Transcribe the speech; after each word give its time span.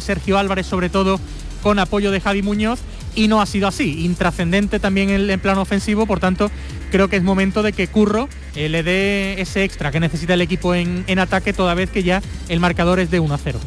Sergio 0.00 0.38
Álvarez 0.38 0.66
sobre 0.66 0.88
todo 0.88 1.20
con 1.62 1.78
apoyo 1.78 2.10
de 2.10 2.20
Javi 2.20 2.42
Muñoz 2.42 2.80
y 3.14 3.28
no 3.28 3.40
ha 3.40 3.46
sido 3.46 3.68
así. 3.68 4.04
Intrascendente 4.04 4.78
también 4.80 5.10
en, 5.10 5.28
en 5.28 5.40
plano 5.40 5.62
ofensivo, 5.62 6.06
por 6.06 6.20
tanto 6.20 6.50
creo 6.90 7.08
que 7.08 7.16
es 7.16 7.22
momento 7.22 7.62
de 7.62 7.72
que 7.72 7.88
Curro 7.88 8.28
eh, 8.54 8.68
le 8.68 8.82
dé 8.82 9.40
ese 9.40 9.64
extra 9.64 9.90
que 9.90 10.00
necesita 10.00 10.34
el 10.34 10.40
equipo 10.40 10.74
en, 10.74 11.04
en, 11.06 11.18
ataque 11.18 11.52
toda 11.52 11.74
vez 11.74 11.90
que 11.90 12.02
ya 12.02 12.22
el 12.48 12.60
marcador 12.60 13.00
es 13.00 13.10
de 13.10 13.20
1 13.20 13.34
a 13.34 13.38
0. 13.38 13.58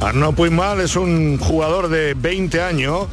Arnaud 0.00 0.34
Puigmal 0.34 0.80
es 0.80 0.96
un 0.96 1.38
jugador 1.38 1.88
de 1.88 2.14
20 2.14 2.62
años, 2.62 3.06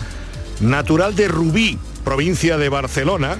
natural 0.61 1.15
de 1.15 1.27
Rubí, 1.27 1.77
provincia 2.03 2.57
de 2.57 2.69
Barcelona, 2.69 3.37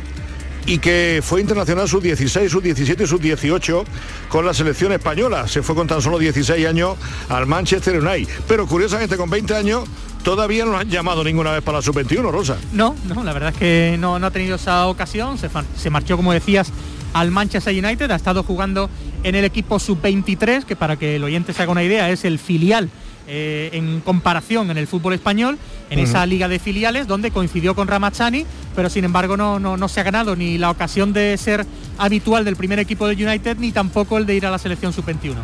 y 0.68 0.80
que 0.80 1.22
fue 1.24 1.40
internacional 1.40 1.88
sub-16, 1.88 2.50
sub-17 2.50 3.02
y 3.02 3.08
sub-18 3.08 3.86
con 4.28 4.46
la 4.46 4.54
selección 4.54 4.92
española. 4.92 5.48
Se 5.48 5.64
fue 5.64 5.74
con 5.76 5.88
tan 5.88 6.02
solo 6.02 6.20
16 6.20 6.68
años 6.68 6.98
al 7.30 7.48
Manchester 7.48 7.98
United. 8.00 8.34
Pero 8.48 8.68
curiosamente 8.68 9.16
con 9.16 9.30
20 9.30 9.56
años 9.56 9.86
todavía 10.24 10.66
no 10.66 10.78
han 10.78 10.90
llamado 10.90 11.24
ninguna 11.24 11.54
vez 11.54 11.64
para 11.64 11.78
la 11.78 11.82
sub-21, 11.82 12.32
Rosa. 12.32 12.58
No, 12.74 12.96
no, 13.06 13.24
la 13.24 13.32
verdad 13.32 13.54
es 13.54 13.58
que 13.58 13.96
no, 13.98 14.20
no 14.20 14.28
ha 14.28 14.32
tenido 14.32 14.58
esa 14.58 14.88
ocasión. 14.88 15.38
Se, 15.38 15.50
se, 15.78 15.90
marchó, 15.90 16.18
como 16.18 16.34
decías, 16.34 16.74
al 17.14 17.32
Manchester 17.32 17.74
United. 17.74 18.12
Ha 18.12 18.16
estado 18.16 18.44
jugando 18.44 18.90
en 19.24 19.36
el 19.36 19.46
equipo 19.46 19.80
sub-23, 19.80 20.66
que 20.66 20.76
para 20.76 20.98
que 20.98 21.16
el 21.16 21.24
oyente 21.24 21.54
se 21.54 21.64
haga 21.64 21.72
una 21.72 21.84
idea 21.84 22.10
es 22.10 22.26
el 22.26 22.40
filial 22.40 22.90
eh, 23.28 23.70
en 23.74 24.02
comparación 24.02 24.72
en 24.72 24.78
el 24.78 24.88
fútbol 24.88 25.14
español, 25.14 25.58
en 25.90 26.00
uh 26.00 26.02
-huh. 26.02 26.06
esa 26.06 26.26
liga 26.26 26.48
de 26.48 26.60
filiales 26.60 27.08
donde 27.08 27.32
coincidió 27.32 27.76
con 27.76 27.88
Ramachani, 27.88 28.46
pero 28.76 28.90
sin 28.90 29.04
embargo 29.04 29.36
no, 29.38 29.60
no, 29.60 29.78
no, 29.78 29.88
se 29.88 30.00
ha 30.00 30.04
ganado 30.04 30.36
ni 30.36 30.58
la 30.58 30.70
ocasión 30.70 31.14
de 31.14 31.38
ser 31.38 31.66
habitual 31.98 32.46
del 32.46 32.56
primer 32.56 32.80
equipo 32.80 33.08
del 33.08 33.26
United, 33.26 33.58
ni 33.58 33.72
tampoco 33.72 34.18
el 34.18 34.26
de 34.26 34.36
ir 34.36 34.46
a 34.46 34.52
la 34.52 34.58
selección 34.58 34.94
sub-21. 34.94 35.36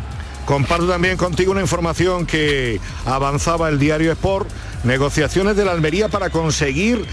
Comparto 0.46 0.86
también 0.86 1.16
contigo 1.16 1.52
una 1.52 1.62
información 1.62 2.26
que 2.26 2.80
avanzaba 3.06 3.68
el 3.68 3.78
diario 3.78 4.12
Sport, 4.12 4.48
negociaciones 4.84 5.56
de 5.56 5.64
la 5.64 5.72
Almería 5.72 6.08
para 6.08 6.28
conseguir 6.30 7.04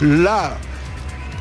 la 0.00 0.56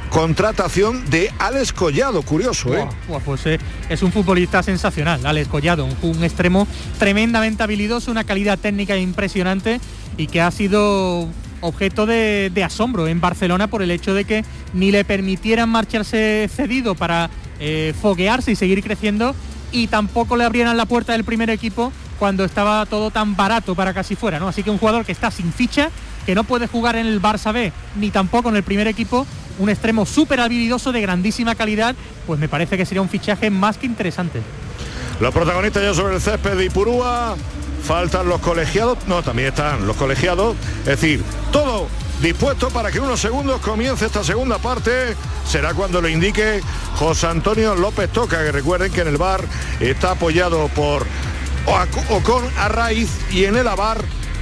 contratación 0.09 1.09
de 1.09 1.31
Alex 1.39 1.73
Collado, 1.73 2.21
curioso, 2.21 2.75
¿eh? 2.75 2.87
Pues 3.25 3.45
eh, 3.45 3.59
es 3.89 4.01
un 4.03 4.11
futbolista 4.11 4.63
sensacional, 4.63 5.25
Alex 5.25 5.47
Collado, 5.47 5.85
un, 5.85 5.95
un, 6.01 6.23
extremo 6.23 6.67
tremendamente 6.99 7.63
habilidoso, 7.63 8.11
una 8.11 8.23
calidad 8.23 8.57
técnica 8.57 8.97
impresionante 8.97 9.79
y 10.17 10.27
que 10.27 10.41
ha 10.41 10.51
sido 10.51 11.27
objeto 11.61 12.05
de, 12.05 12.51
de, 12.53 12.63
asombro 12.63 13.07
en 13.07 13.19
Barcelona 13.21 13.67
por 13.67 13.81
el 13.81 13.91
hecho 13.91 14.13
de 14.13 14.25
que 14.25 14.45
ni 14.73 14.91
le 14.91 15.03
permitieran 15.03 15.69
marcharse 15.69 16.49
cedido 16.53 16.95
para 16.95 17.29
eh, 17.59 17.93
foguearse 17.99 18.51
y 18.51 18.55
seguir 18.55 18.83
creciendo 18.83 19.35
y 19.71 19.87
tampoco 19.87 20.37
le 20.37 20.43
abrieran 20.43 20.77
la 20.77 20.85
puerta 20.85 21.13
del 21.13 21.23
primer 21.23 21.49
equipo 21.49 21.91
cuando 22.19 22.45
estaba 22.45 22.85
todo 22.85 23.11
tan 23.11 23.35
barato 23.35 23.75
para 23.75 23.93
casi 23.93 24.15
fuera, 24.15 24.39
¿no? 24.39 24.47
Así 24.47 24.63
que 24.63 24.69
un 24.69 24.77
jugador 24.77 25.05
que 25.05 25.11
está 25.11 25.31
sin 25.31 25.51
ficha, 25.51 25.89
que 26.27 26.35
no 26.35 26.43
puede 26.43 26.67
jugar 26.67 26.97
en 26.97 27.07
el 27.07 27.21
Barça 27.21 27.53
B 27.53 27.71
ni 27.95 28.11
tampoco 28.11 28.49
en 28.49 28.57
el 28.57 28.63
primer 28.63 28.85
equipo, 28.85 29.25
un 29.59 29.69
extremo 29.69 30.05
súper 30.05 30.41
habilidoso 30.41 30.91
de 30.91 30.99
grandísima 30.99 31.55
calidad, 31.55 31.95
pues 32.27 32.37
me 32.37 32.49
parece 32.49 32.75
que 32.75 32.85
sería 32.85 33.01
un 33.01 33.07
fichaje 33.07 33.49
más 33.49 33.77
que 33.77 33.85
interesante. 33.85 34.41
Los 35.21 35.33
protagonistas 35.33 35.81
ya 35.81 35.93
sobre 35.93 36.15
el 36.15 36.21
césped 36.21 36.57
de 36.57 36.65
Ipurúa, 36.65 37.37
faltan 37.81 38.27
los 38.27 38.41
colegiados, 38.41 38.97
no, 39.07 39.23
también 39.23 39.47
están 39.47 39.87
los 39.87 39.95
colegiados, 39.95 40.57
es 40.81 40.85
decir, 40.85 41.23
todo 41.53 41.87
dispuesto 42.21 42.71
para 42.71 42.91
que 42.91 42.99
unos 42.99 43.21
segundos 43.21 43.61
comience 43.61 44.05
esta 44.05 44.21
segunda 44.21 44.57
parte. 44.57 45.15
Será 45.47 45.73
cuando 45.73 46.01
lo 46.01 46.09
indique 46.09 46.59
José 46.97 47.27
Antonio 47.27 47.73
López 47.73 48.11
Toca, 48.11 48.43
que 48.43 48.51
recuerden 48.51 48.91
que 48.91 48.99
en 48.99 49.07
el 49.07 49.17
bar 49.17 49.45
está 49.79 50.11
apoyado 50.11 50.67
por 50.75 51.05
Ocon 52.09 52.43
Arraiz 52.57 53.09
y 53.31 53.45
en 53.45 53.55
el 53.55 53.63
bar 53.63 53.99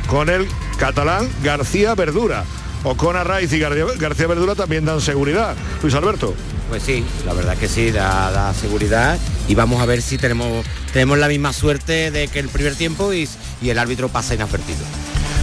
con 0.09 0.29
el 0.29 0.47
catalán 0.75 1.29
García 1.43 1.95
Verdura. 1.95 2.43
Ocon 2.83 3.15
Arraiz 3.15 3.51
y 3.51 3.59
García 3.59 4.27
Verdura 4.27 4.55
también 4.55 4.85
dan 4.85 5.01
seguridad. 5.01 5.55
Luis 5.81 5.95
Alberto. 5.95 6.35
Pues 6.69 6.83
sí, 6.83 7.05
la 7.25 7.33
verdad 7.33 7.57
que 7.57 7.67
sí, 7.67 7.91
da, 7.91 8.31
da, 8.31 8.53
seguridad 8.53 9.19
y 9.47 9.53
vamos 9.53 9.81
a 9.81 9.85
ver 9.85 10.01
si 10.01 10.17
tenemos, 10.17 10.65
tenemos 10.91 11.17
la 11.19 11.27
misma 11.27 11.53
suerte 11.53 12.09
de 12.09 12.27
que 12.27 12.39
el 12.39 12.49
primer 12.49 12.75
tiempo 12.75 13.13
y, 13.13 13.29
y 13.61 13.69
el 13.69 13.77
árbitro 13.77 14.09
pasa 14.09 14.33
inadvertido. 14.33 14.79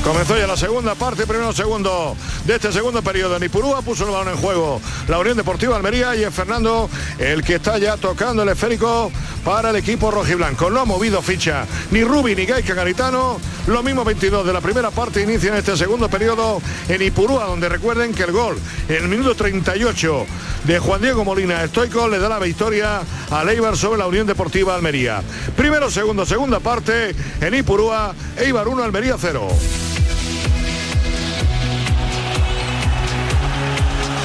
Comenzó 0.05 0.37
ya 0.37 0.49
la 0.49 0.57
segunda 0.57 0.97
parte, 0.97 1.29
primero 1.29 1.53
segundo 1.53 2.17
de 2.45 2.57
este 2.57 2.73
segundo 2.73 3.03
periodo. 3.03 3.39
Nipurúa 3.39 3.83
puso 3.83 4.05
el 4.05 4.11
balón 4.11 4.35
en 4.35 4.37
juego. 4.37 4.81
La 5.07 5.21
Unión 5.21 5.37
Deportiva 5.37 5.77
Almería 5.77 6.17
y 6.17 6.25
es 6.25 6.35
Fernando 6.35 6.91
el 7.21 7.45
que 7.45 7.55
está 7.55 7.79
ya 7.79 7.97
tocando 7.97 8.43
el 8.43 8.49
esférico 8.49 9.13
para 9.45 9.71
el 9.71 9.77
equipo 9.77 10.11
rojiblanco. 10.11 10.71
No 10.71 10.81
ha 10.81 10.85
movido 10.85 11.23
ficha 11.23 11.67
ni 11.93 12.03
Rubi 12.03 12.35
ni 12.35 12.47
Gaika 12.47 12.75
Garitano. 12.75 13.39
Lo 13.69 13.85
mismo 13.85 14.05
22 14.05 14.45
de 14.45 14.53
la 14.53 14.61
primera 14.61 14.91
parte 14.91 15.23
inicia 15.23 15.51
en 15.51 15.59
este 15.59 15.77
segundo 15.77 16.09
periodo 16.09 16.61
en 16.89 17.01
Ipurúa, 17.01 17.45
donde 17.45 17.69
recuerden 17.69 18.13
que 18.13 18.25
el 18.25 18.33
gol 18.33 18.59
en 18.89 19.05
el 19.05 19.09
minuto 19.09 19.37
38 19.37 20.27
de 20.65 20.79
Juan 20.81 21.01
Diego 21.01 21.25
Molina 21.25 21.63
Estoico 21.63 22.09
le 22.09 22.19
da 22.19 22.29
la 22.29 22.41
victoria 22.41 23.03
a 23.31 23.45
Leibar 23.45 23.77
sobre 23.77 23.99
la 23.99 24.09
Unión 24.09 24.27
Deportiva 24.27 24.75
Almería. 24.75 25.23
Primero, 25.57 25.93
segundo, 25.93 26.27
segunda 26.27 26.59
parte 26.59 27.15
en 27.41 27.55
Ipurúa, 27.55 28.15
Eibar 28.37 28.67
1, 28.67 28.83
Almería 28.83 29.17
0. 29.17 29.49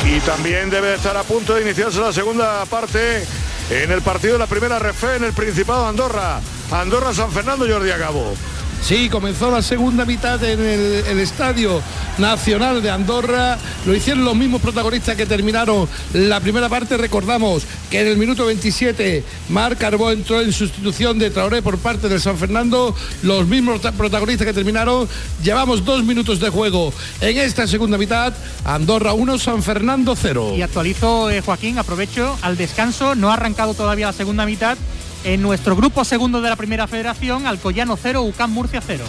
Y 0.09 0.19
también 0.21 0.69
debe 0.69 0.95
estar 0.95 1.17
a 1.17 1.23
punto 1.23 1.55
de 1.55 1.63
iniciarse 1.63 1.99
la 1.99 2.13
segunda 2.13 2.63
parte 2.65 3.25
en 3.69 3.91
el 3.91 4.01
partido 4.01 4.33
de 4.33 4.39
la 4.39 4.47
primera 4.47 4.79
refe 4.79 5.17
en 5.17 5.25
el 5.25 5.33
Principado 5.33 5.83
de 5.83 5.89
Andorra. 5.89 6.39
Andorra 6.71 7.13
San 7.13 7.29
Fernando 7.31 7.67
Jordi 7.67 7.91
Agabo. 7.91 8.33
Sí, 8.81 9.09
comenzó 9.09 9.51
la 9.51 9.61
segunda 9.61 10.05
mitad 10.05 10.41
en 10.43 10.59
el, 10.61 11.19
Estadio 11.19 11.81
Nacional 12.17 12.81
de 12.81 12.89
Andorra. 12.89 13.57
Lo 13.85 13.93
hicieron 13.93 14.23
los 14.23 14.35
mismos 14.35 14.61
protagonistas 14.61 15.15
que 15.15 15.25
terminaron 15.25 15.89
la 16.13 16.39
primera 16.39 16.69
parte. 16.69 16.95
Recordamos 16.95 17.63
que 17.89 18.01
en 18.01 18.07
el 18.07 18.17
minuto 18.17 18.45
27 18.45 19.23
Marc 19.49 19.77
Carbó 19.77 20.11
entró 20.11 20.41
en 20.41 20.53
sustitución 20.53 21.19
de 21.19 21.31
Traoré 21.31 21.61
por 21.61 21.77
parte 21.79 22.07
del 22.07 22.21
San 22.21 22.37
Fernando. 22.37 22.95
Los 23.23 23.45
mismos 23.47 23.81
protagonistas 23.81 24.47
que 24.47 24.53
terminaron. 24.53 25.07
Llevamos 25.43 25.83
dos 25.83 26.05
minutos 26.05 26.39
de 26.39 26.49
juego 26.49 26.93
en 27.19 27.37
esta 27.37 27.67
segunda 27.67 27.97
mitad. 27.97 28.33
Andorra 28.63 29.13
1, 29.13 29.37
San 29.37 29.63
Fernando 29.63 30.15
0. 30.15 30.53
Y 30.55 30.61
actualizo, 30.61 31.29
eh, 31.29 31.41
Joaquín, 31.41 31.77
aprovecho 31.77 32.37
al 32.41 32.55
descanso. 32.55 33.15
No 33.15 33.31
ha 33.31 33.33
arrancado 33.33 33.73
todavía 33.73 34.07
la 34.07 34.13
segunda 34.13 34.45
mitad. 34.45 34.77
En 35.23 35.41
nuestro 35.41 35.75
grupo 35.75 36.05
segundo 36.05 36.41
de 36.41 36.49
la 36.49 36.55
primera 36.55 36.87
federación, 36.87 37.47
Alcoyano 37.47 37.97
0, 38.01 38.21
UCAM 38.21 38.51
Murcia 38.51 38.81
0. 38.85 39.03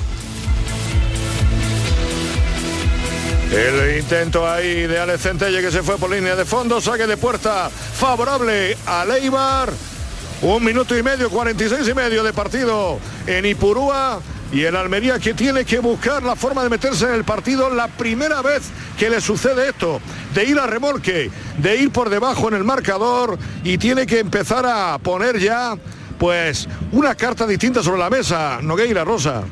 El 3.52 3.98
intento 3.98 4.46
ahí 4.46 4.86
de 4.86 4.98
Alex 4.98 5.22
Centelle 5.22 5.62
que 5.62 5.70
se 5.70 5.82
fue 5.82 5.96
por 5.96 6.10
línea 6.10 6.36
de 6.36 6.44
fondo, 6.44 6.80
saque 6.80 7.06
de 7.06 7.16
puerta 7.16 7.70
favorable 7.70 8.76
a 8.86 9.06
Leibar. 9.06 9.72
Un 10.42 10.62
minuto 10.62 10.96
y 10.96 11.02
medio, 11.02 11.30
46 11.30 11.88
y 11.88 11.94
medio 11.94 12.22
de 12.22 12.32
partido 12.32 12.98
en 13.26 13.46
Ipurúa. 13.46 14.20
Y 14.52 14.62
el 14.62 14.76
Almería 14.76 15.18
que 15.18 15.34
tiene 15.34 15.64
que 15.64 15.78
buscar 15.78 16.22
la 16.22 16.36
forma 16.36 16.62
de 16.62 16.70
meterse 16.70 17.06
en 17.06 17.14
el 17.14 17.24
partido 17.24 17.68
la 17.68 17.88
primera 17.88 18.40
vez 18.40 18.62
que 18.98 19.10
le 19.10 19.20
sucede 19.20 19.68
esto, 19.68 20.00
de 20.34 20.44
ir 20.44 20.58
a 20.58 20.66
remolque, 20.66 21.30
de 21.58 21.76
ir 21.76 21.90
por 21.90 22.08
debajo 22.08 22.48
en 22.48 22.54
el 22.54 22.64
marcador 22.64 23.38
y 23.62 23.76
tiene 23.76 24.06
que 24.06 24.20
empezar 24.20 24.64
a 24.66 24.96
poner 24.98 25.38
ya 25.38 25.76
pues 26.18 26.68
una 26.92 27.14
carta 27.14 27.46
distinta 27.46 27.82
sobre 27.82 27.98
la 28.00 28.10
mesa, 28.10 28.60
Nogueira 28.62 29.04
Rosa. 29.04 29.42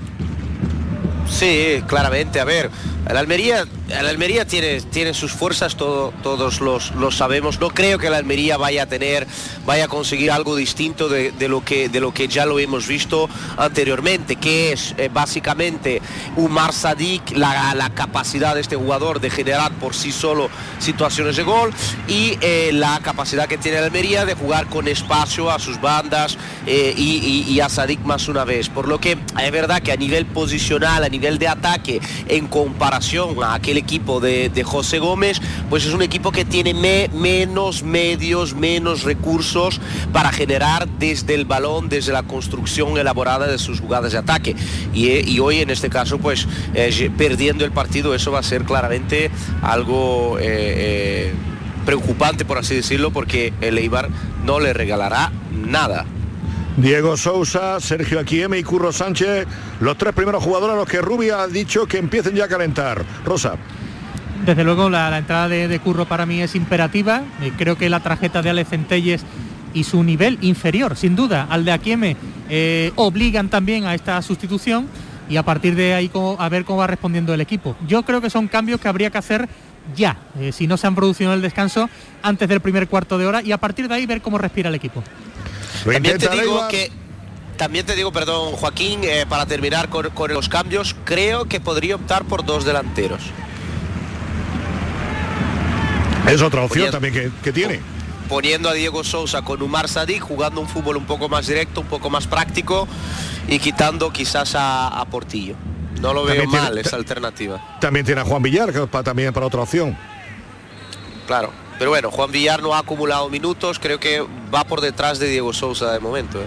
Sí, 1.29 1.83
claramente, 1.87 2.41
a 2.41 2.45
ver, 2.45 2.71
el 3.09 3.17
Almería, 3.17 3.67
el 3.89 4.07
Almería 4.07 4.45
tiene, 4.47 4.81
tiene 4.81 5.15
sus 5.15 5.31
fuerzas, 5.31 5.77
todo, 5.77 6.13
todos 6.23 6.61
los, 6.61 6.91
los, 6.97 7.17
sabemos. 7.17 7.61
No 7.61 7.71
creo 7.71 7.99
que 7.99 8.09
el 8.09 8.15
Almería 8.15 8.57
vaya 8.57 8.83
a 8.83 8.87
tener, 8.87 9.27
vaya 9.65 9.85
a 9.85 9.89
conseguir 9.89 10.33
algo 10.33 10.57
distinto 10.57 11.09
de, 11.09 11.33
lo, 11.49 11.65
que, 11.65 11.89
de 11.89 12.01
lo 12.01 12.13
que 12.13 12.27
ya 12.27 12.47
lo 12.47 12.59
hemos 12.59 12.89
visto 12.89 13.29
anteriormente, 13.57 14.37
que 14.37 14.73
es 14.73 14.95
eh, 14.99 15.09
básicamente 15.13 16.03
un 16.35 16.51
Marsadik, 16.51 17.37
la, 17.37 17.75
la, 17.75 17.91
capacidad 17.91 18.55
de 18.55 18.61
este 18.61 18.77
jugador 18.77 19.21
de 19.21 19.31
generar 19.31 19.73
por 19.73 19.95
sí 19.95 20.11
solo 20.11 20.51
situaciones 20.81 21.37
de 21.37 21.45
gol 21.45 21.73
y 22.09 22.37
eh, 22.41 22.71
la 22.73 22.99
capacidad 23.01 23.47
que 23.47 23.57
tiene 23.57 23.79
el 23.79 23.85
Almería 23.85 24.25
de 24.25 24.35
jugar 24.35 24.67
con 24.67 24.89
espacio 24.89 25.51
a 25.51 25.59
sus 25.61 25.81
bandas 25.81 26.37
eh, 26.67 26.93
y, 26.97 27.61
a 27.61 27.69
Sadik 27.69 28.01
más 28.01 28.29
una 28.29 28.45
vez. 28.45 28.69
Por 28.69 28.89
lo 28.89 29.01
que 29.01 29.13
es 29.13 29.53
verdad 29.53 29.81
que 29.81 29.93
a 29.93 29.97
nivel 29.97 30.27
posicional, 30.27 31.05
a 31.05 31.09
nivel 31.09 31.39
de 31.39 31.49
ataque, 31.49 32.01
en 32.29 32.49
comparación 32.49 32.96
a 32.97 33.55
aquel 33.55 33.77
equipo 33.77 34.21
de, 34.21 34.51
José 34.65 34.99
Gómez, 34.99 35.41
pues 35.69 35.85
es 35.85 35.93
un 35.93 36.01
equipo 36.01 36.33
que 36.33 36.47
tiene 36.47 36.73
me, 36.73 37.11
menos 37.13 37.83
medios, 37.83 38.55
menos 38.55 39.03
recursos 39.03 39.81
para 40.15 40.33
generar 40.33 40.89
desde 40.99 41.35
el 41.35 41.45
balón, 41.45 41.91
desde 41.91 42.13
la 42.13 42.23
construcción 42.23 42.97
elaborada 42.97 43.47
de 43.49 43.59
sus 43.59 43.81
jugadas 43.81 44.13
de 44.13 44.19
ataque. 44.19 44.57
Y, 44.95 45.31
y 45.31 45.41
hoy 45.41 45.59
en 45.59 45.69
este 45.69 45.91
caso, 45.91 46.17
pues 46.19 46.49
eh, 46.75 47.11
perdiendo 47.19 47.67
el 47.67 47.73
partido, 47.73 48.15
eso 48.15 48.33
va 48.33 48.39
a 48.39 48.43
ser 48.43 48.65
claramente 48.65 49.31
algo... 49.63 50.39
Eh, 50.39 50.45
eh, 50.47 51.35
preocupante 51.85 52.45
por 52.45 52.59
así 52.59 52.75
decirlo 52.75 53.13
porque 53.13 53.53
el 53.61 53.79
Eibar 53.79 54.09
no 54.45 54.59
le 54.59 54.73
regalará 54.73 55.31
nada 55.53 56.05
Diego 56.77 57.17
Sousa, 57.17 57.81
Sergio 57.81 58.21
Aquieme 58.21 58.59
y 58.59 58.63
Curro 58.63 58.93
Sánchez, 58.93 59.47
los 59.81 59.97
tres 59.97 60.13
primeros 60.13 60.45
jugadores 60.45 60.75
a 60.75 60.79
los 60.79 60.89
que 60.89 61.01
Rubia 61.01 61.41
ha 61.41 61.47
dicho 61.49 61.87
que 61.87 61.97
empiecen 61.97 62.35
ya 62.35 62.45
a 62.45 62.49
calentar. 62.49 63.03
Rosa. 63.25 63.55
Desde 64.45 64.63
luego 64.63 64.91
la, 64.91 65.17
entrada 65.17 65.49
de, 65.49 65.79
Curro 65.81 66.05
para 66.05 66.27
mí 66.27 66.43
es 66.43 66.55
imperativa. 66.55 67.23
Eh, 67.41 67.53
creo 67.57 67.77
que 67.77 67.89
la 67.89 68.01
tarjeta 68.01 68.43
de 68.43 68.51
Alex 68.51 68.71
Centelles 68.71 69.25
y 69.73 69.85
su 69.85 70.05
nivel 70.05 70.39
inferior, 70.43 70.97
sin 70.97 71.17
duda, 71.17 71.47
al 71.49 71.65
de 71.65 71.73
Aquieme, 71.73 72.17
eh, 72.51 72.93
obligan 72.97 73.49
también 73.49 73.87
a 73.87 73.95
esta 73.95 74.21
sustitución 74.21 74.87
y 75.29 75.39
a 75.39 75.43
partir 75.43 75.75
de 75.75 75.95
ahí 75.95 76.11
a 76.39 76.49
ver 76.49 76.65
cómo 76.65 76.79
va 76.79 76.87
respondiendo 76.87 77.33
el 77.33 77.41
equipo. 77.41 77.75
Yo 77.89 78.03
creo 78.03 78.21
que 78.21 78.31
son 78.31 78.49
cambios 78.49 78.81
que 78.81 78.89
habría 78.89 79.11
que 79.11 79.19
hacer 79.19 79.49
ya, 79.95 80.19
eh, 80.39 80.53
si 80.53 80.67
no 80.67 80.77
se 80.77 80.87
han 80.87 80.95
producido 80.95 81.31
en 81.31 81.37
el 81.37 81.43
descanso, 81.43 81.89
antes 82.23 82.49
del 82.49 82.61
primer 82.61 82.89
cuarto 82.89 83.19
de 83.19 83.27
hora 83.27 83.43
y 83.43 83.53
a 83.53 83.59
partir 83.59 83.89
de 83.89 83.95
ahí 83.95 84.07
ver 84.07 84.21
cómo 84.21 84.39
respira 84.39 84.69
el 84.69 84.75
equipo. 84.75 85.03
También 85.85 86.19
te 86.19 86.29
digo 86.29 86.69
que 86.69 86.91
también 87.57 87.87
te 87.87 87.95
digo, 87.95 88.13
perdón, 88.13 88.53
Joaquín, 88.53 89.01
eh, 89.03 89.25
para 89.29 89.47
terminar 89.47 89.89
con, 89.89 90.13
los 90.29 90.49
cambios, 90.49 90.95
creo 91.05 91.47
que 91.47 91.59
podría 91.59 91.97
optar 91.97 92.25
por 92.25 92.45
dos 92.45 92.65
delanteros. 92.65 93.23
Es 96.29 96.43
otra 96.43 96.63
opción 96.63 96.91
también 96.91 97.33
que, 97.43 97.53
tiene. 97.53 97.81
Poniendo 98.29 98.69
a 98.69 98.75
Diego 98.75 99.05
Sousa 99.05 99.43
con 99.43 99.63
Umar 99.63 99.89
Sadik, 99.89 100.21
jugando 100.21 100.61
un 100.61 100.69
fútbol 100.69 100.97
un 100.97 101.07
poco 101.07 101.29
más 101.29 101.47
directo, 101.47 101.81
un 101.81 101.87
poco 101.87 102.11
más 102.11 102.27
práctico 102.27 102.89
y 103.49 103.59
quitando 103.59 104.13
quizás 104.13 104.55
a, 104.57 105.05
Portillo. 105.11 105.55
No 106.01 106.13
lo 106.13 106.25
veo 106.25 106.45
mal 106.47 106.77
esa 106.77 106.97
alternativa. 106.97 107.79
También 107.81 108.05
tiene 108.05 108.21
a 108.21 108.25
Juan 108.25 108.43
Villar, 108.43 108.73
que 108.73 108.87
para, 108.87 109.05
también 109.05 109.33
para 109.33 109.47
otra 109.47 109.63
opción. 109.63 109.97
Claro. 111.27 111.66
Pero 111.79 111.91
bueno, 111.91 112.11
Juan 112.11 112.33
Villar 112.33 112.63
no 112.63 112.75
ha 112.75 112.79
acumulado 112.79 113.29
minutos, 113.29 113.79
creo 113.79 114.01
que 114.01 114.25
va 114.55 114.65
por 114.65 114.81
detrás 114.81 115.19
de 115.19 115.29
Diego 115.29 115.53
Sousa 115.53 115.93
de 115.93 116.01
momento. 116.01 116.41
¿eh? 116.41 116.47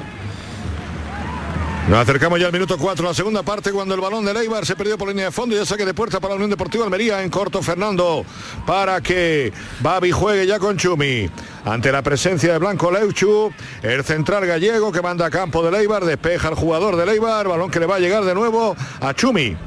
Nos 1.90 1.98
acercamos 1.98 2.40
ya 2.40 2.46
al 2.46 2.54
minuto 2.54 2.78
4, 2.78 3.04
la 3.04 3.16
segunda 3.16 3.42
parte, 3.42 3.72
cuando 3.72 3.96
el 3.96 4.02
balón 4.02 4.24
de 4.24 4.32
Leibar 4.32 4.64
se 4.64 4.76
perdió 4.76 4.96
por 4.96 5.08
línea 5.08 5.26
de 5.26 5.32
fondo 5.32 5.56
y 5.56 5.58
ya 5.58 5.66
saque 5.66 5.88
de 5.88 5.96
puerta 5.96 6.20
para 6.20 6.34
la 6.34 6.36
Unión 6.36 6.52
Deportiva 6.52 6.84
Almería 6.84 7.24
en 7.24 7.32
corto 7.32 7.64
Fernando 7.64 8.24
para 8.68 9.02
que 9.02 9.52
Babi 9.80 10.12
juegue 10.12 10.46
ya 10.46 10.60
con 10.60 10.78
Chumi. 10.78 11.28
Ante 11.66 11.92
la 11.92 12.04
presencia 12.04 12.54
de 12.54 12.60
Blanco 12.60 12.92
Leuchu, 12.92 13.52
el 13.82 14.04
central 14.04 14.46
gallego 14.46 14.92
que 14.92 15.02
manda 15.02 15.26
a 15.26 15.32
campo 15.32 15.64
de 15.64 15.72
Leibar, 15.72 16.06
despeja 16.06 16.50
al 16.50 16.54
jugador 16.54 16.96
de 16.96 17.08
Leibar, 17.08 17.48
balón 17.48 17.72
que 17.72 17.80
le 17.80 17.88
va 17.88 17.96
a 17.96 18.00
llegar 18.00 18.24
de 18.24 18.36
nuevo 18.36 18.76
a 19.02 19.14
Chumi. 19.16 19.58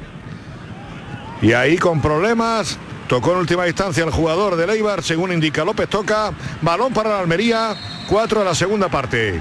Y 1.43 1.53
ahí 1.55 1.77
con 1.77 2.01
problemas, 2.01 2.79
Tocó 3.13 3.33
en 3.33 3.41
última 3.41 3.69
instancia 3.69 4.05
el 4.05 4.11
jugador 4.11 4.57
de 4.57 4.67
Leibar, 4.67 5.03
según 5.03 5.35
indica 5.35 5.67
López 5.67 5.87
Toca. 5.87 6.33
Balón 6.63 6.95
para 6.95 7.11
la 7.11 7.19
Almería, 7.19 7.77
4 8.09 8.41
a 8.41 8.45
la 8.45 8.55
segunda 8.55 8.89
parte. 8.89 9.39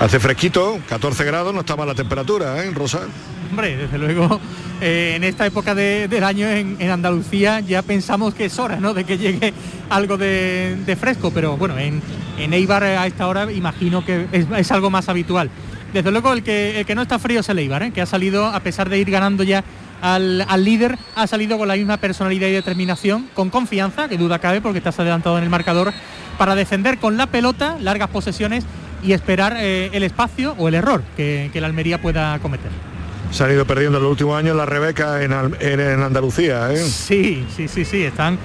Hace 0.00 0.18
fresquito, 0.18 0.80
14 0.88 1.24
grados, 1.24 1.52
no 1.52 1.60
está 1.60 1.76
mala 1.76 1.94
temperatura, 1.94 2.64
¿eh, 2.64 2.70
Rosa? 2.70 3.00
Hombre, 3.50 3.76
desde 3.76 3.98
luego, 3.98 4.40
eh, 4.80 5.12
en 5.16 5.24
esta 5.24 5.44
época 5.44 5.74
del 5.74 6.24
año 6.24 6.48
en, 6.48 6.90
Andalucía 6.90 7.60
ya 7.60 7.82
pensamos 7.82 8.32
que 8.32 8.46
es 8.46 8.58
hora, 8.58 8.76
¿no? 8.76 8.94
De 8.94 9.04
que 9.04 9.18
llegue 9.18 9.52
algo 9.90 10.16
de, 10.16 10.96
fresco, 10.98 11.30
pero 11.34 11.58
bueno, 11.58 11.76
en, 11.76 12.00
en, 12.38 12.54
Eibar 12.54 12.82
a 12.82 13.06
esta 13.06 13.28
hora 13.28 13.52
imagino 13.52 14.06
que 14.06 14.26
es, 14.32 14.72
algo 14.72 14.88
más 14.88 15.10
habitual. 15.10 15.50
Desde 15.92 16.10
luego 16.10 16.32
el 16.32 16.42
que, 16.42 16.80
el 16.80 16.86
que 16.86 16.94
no 16.94 17.02
está 17.02 17.18
frío 17.18 17.40
es 17.40 17.48
el 17.50 17.58
Eibar, 17.58 17.82
¿eh? 17.82 17.90
que 17.90 18.00
ha 18.00 18.06
salido, 18.06 18.46
a 18.46 18.60
pesar 18.60 18.88
de 18.88 18.96
ir 18.96 19.10
ganando 19.10 19.42
ya 19.42 19.62
al, 20.02 20.64
líder, 20.64 20.98
ha 21.14 21.26
salido 21.26 21.56
con 21.56 21.68
la 21.68 21.76
misma 21.76 21.96
personalidad 21.96 22.48
y 22.48 22.52
determinación, 22.52 23.28
con 23.34 23.50
confianza, 23.50 24.08
que 24.08 24.18
duda 24.18 24.40
cabe 24.40 24.60
porque 24.60 24.78
estás 24.78 24.98
adelantado 24.98 25.38
en 25.38 25.44
el 25.44 25.50
marcador, 25.50 25.92
para 26.36 26.54
defender 26.54 26.98
con 26.98 27.16
la 27.16 27.28
pelota 27.28 27.76
largas 27.80 28.08
posesiones 28.08 28.64
y 29.02 29.12
esperar 29.12 29.56
eh, 29.58 29.90
el 29.92 30.02
espacio 30.02 30.54
o 30.58 30.68
el 30.68 30.74
error 30.74 31.02
que, 31.16 31.50
la 31.54 31.66
Almería 31.66 32.02
pueda 32.02 32.38
cometer. 32.40 32.70
Se 33.30 33.44
han 33.44 33.52
ido 33.52 33.64
perdiendo 33.64 33.98
en 33.98 34.04
los 34.04 34.10
últimos 34.10 34.36
años 34.36 34.56
la 34.56 34.66
Rebeca 34.66 35.22
en, 35.22 35.32
Andalucía, 35.32 36.72
¿eh? 36.72 36.78
Sí, 36.78 37.46
sí, 37.54 37.68
sí, 37.68 37.84
sí, 37.84 38.02
están, 38.02 38.38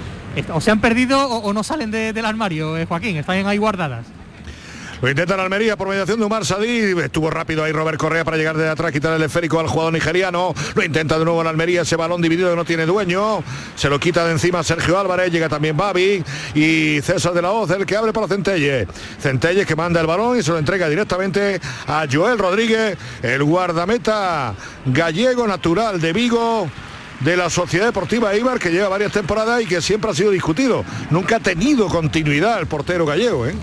o 0.54 0.62
se 0.62 0.72
han 0.72 0.80
perdido 0.80 1.28
o, 1.28 1.54
no 1.54 1.64
salen 1.64 1.90
del 1.90 2.26
armario, 2.26 2.78
eh, 2.78 2.86
Joaquín, 2.86 3.18
están 3.18 3.46
ahí 3.48 3.58
guardadas. 3.58 4.06
Lo 5.00 5.10
intenta 5.10 5.38
la 5.38 5.44
Almería 5.44 5.78
por 5.78 5.88
mediación 5.88 6.20
de 6.20 6.26
Umar 6.26 6.44
Sadí. 6.44 7.00
Estuvo 7.00 7.30
rápido 7.30 7.64
ahí 7.64 7.72
Robert 7.72 8.00
Correa 8.00 8.26
para 8.26 8.36
llegar 8.36 8.58
de 8.58 8.68
atrás, 8.68 8.92
quitar 8.92 9.14
el 9.14 9.22
esférico 9.22 9.60
al 9.60 9.68
jugador 9.68 9.94
nigeriano. 9.94 10.56
Lo 10.74 10.84
intenta 10.84 11.20
de 11.20 11.26
nuevo 11.26 11.44
la 11.44 11.52
Almería, 11.52 11.84
ese 11.84 11.96
balón 11.96 12.20
dividido 12.20 12.50
que 12.50 12.56
no 12.56 12.66
tiene 12.66 12.88
dueño. 12.88 13.44
Se 13.76 13.90
lo 13.90 14.00
quita 14.00 14.26
de 14.26 14.32
encima 14.32 14.64
Sergio 14.64 15.00
Álvarez, 15.00 15.32
llega 15.32 15.50
también 15.50 15.78
Babi 15.78 16.24
y 16.56 17.00
César 17.02 17.34
de 17.34 17.44
la 17.44 17.52
Hoz, 17.52 17.70
el 17.70 17.86
que 17.86 17.96
abre 17.96 18.12
para 18.12 18.28
Centelle. 18.28 18.88
Centelle 19.22 19.68
que 19.68 19.76
manda 19.76 20.02
el 20.02 20.08
balón 20.08 20.40
y 20.40 20.42
se 20.42 20.50
lo 20.50 20.58
entrega 20.58 20.90
directamente 20.90 21.62
a 21.86 22.08
Joel 22.12 22.40
Rodríguez, 22.40 22.98
el 23.22 23.44
guardameta 23.44 24.56
gallego 24.86 25.46
natural 25.46 26.02
de 26.02 26.12
Vigo 26.12 26.68
de 27.20 27.38
la 27.38 27.52
Sociedad 27.52 27.86
Deportiva 27.86 28.34
Eibar 28.34 28.58
que 28.58 28.72
lleva 28.72 28.90
varias 28.90 29.12
temporadas 29.12 29.62
y 29.62 29.68
que 29.68 29.80
siempre 29.80 30.10
ha 30.10 30.16
sido 30.16 30.32
discutido. 30.32 30.84
Nunca 31.12 31.36
ha 31.36 31.40
tenido 31.40 31.88
continuidad 31.88 32.60
el 32.60 32.66
portero 32.66 33.06
gallego, 33.06 33.46
¿eh? 33.46 33.54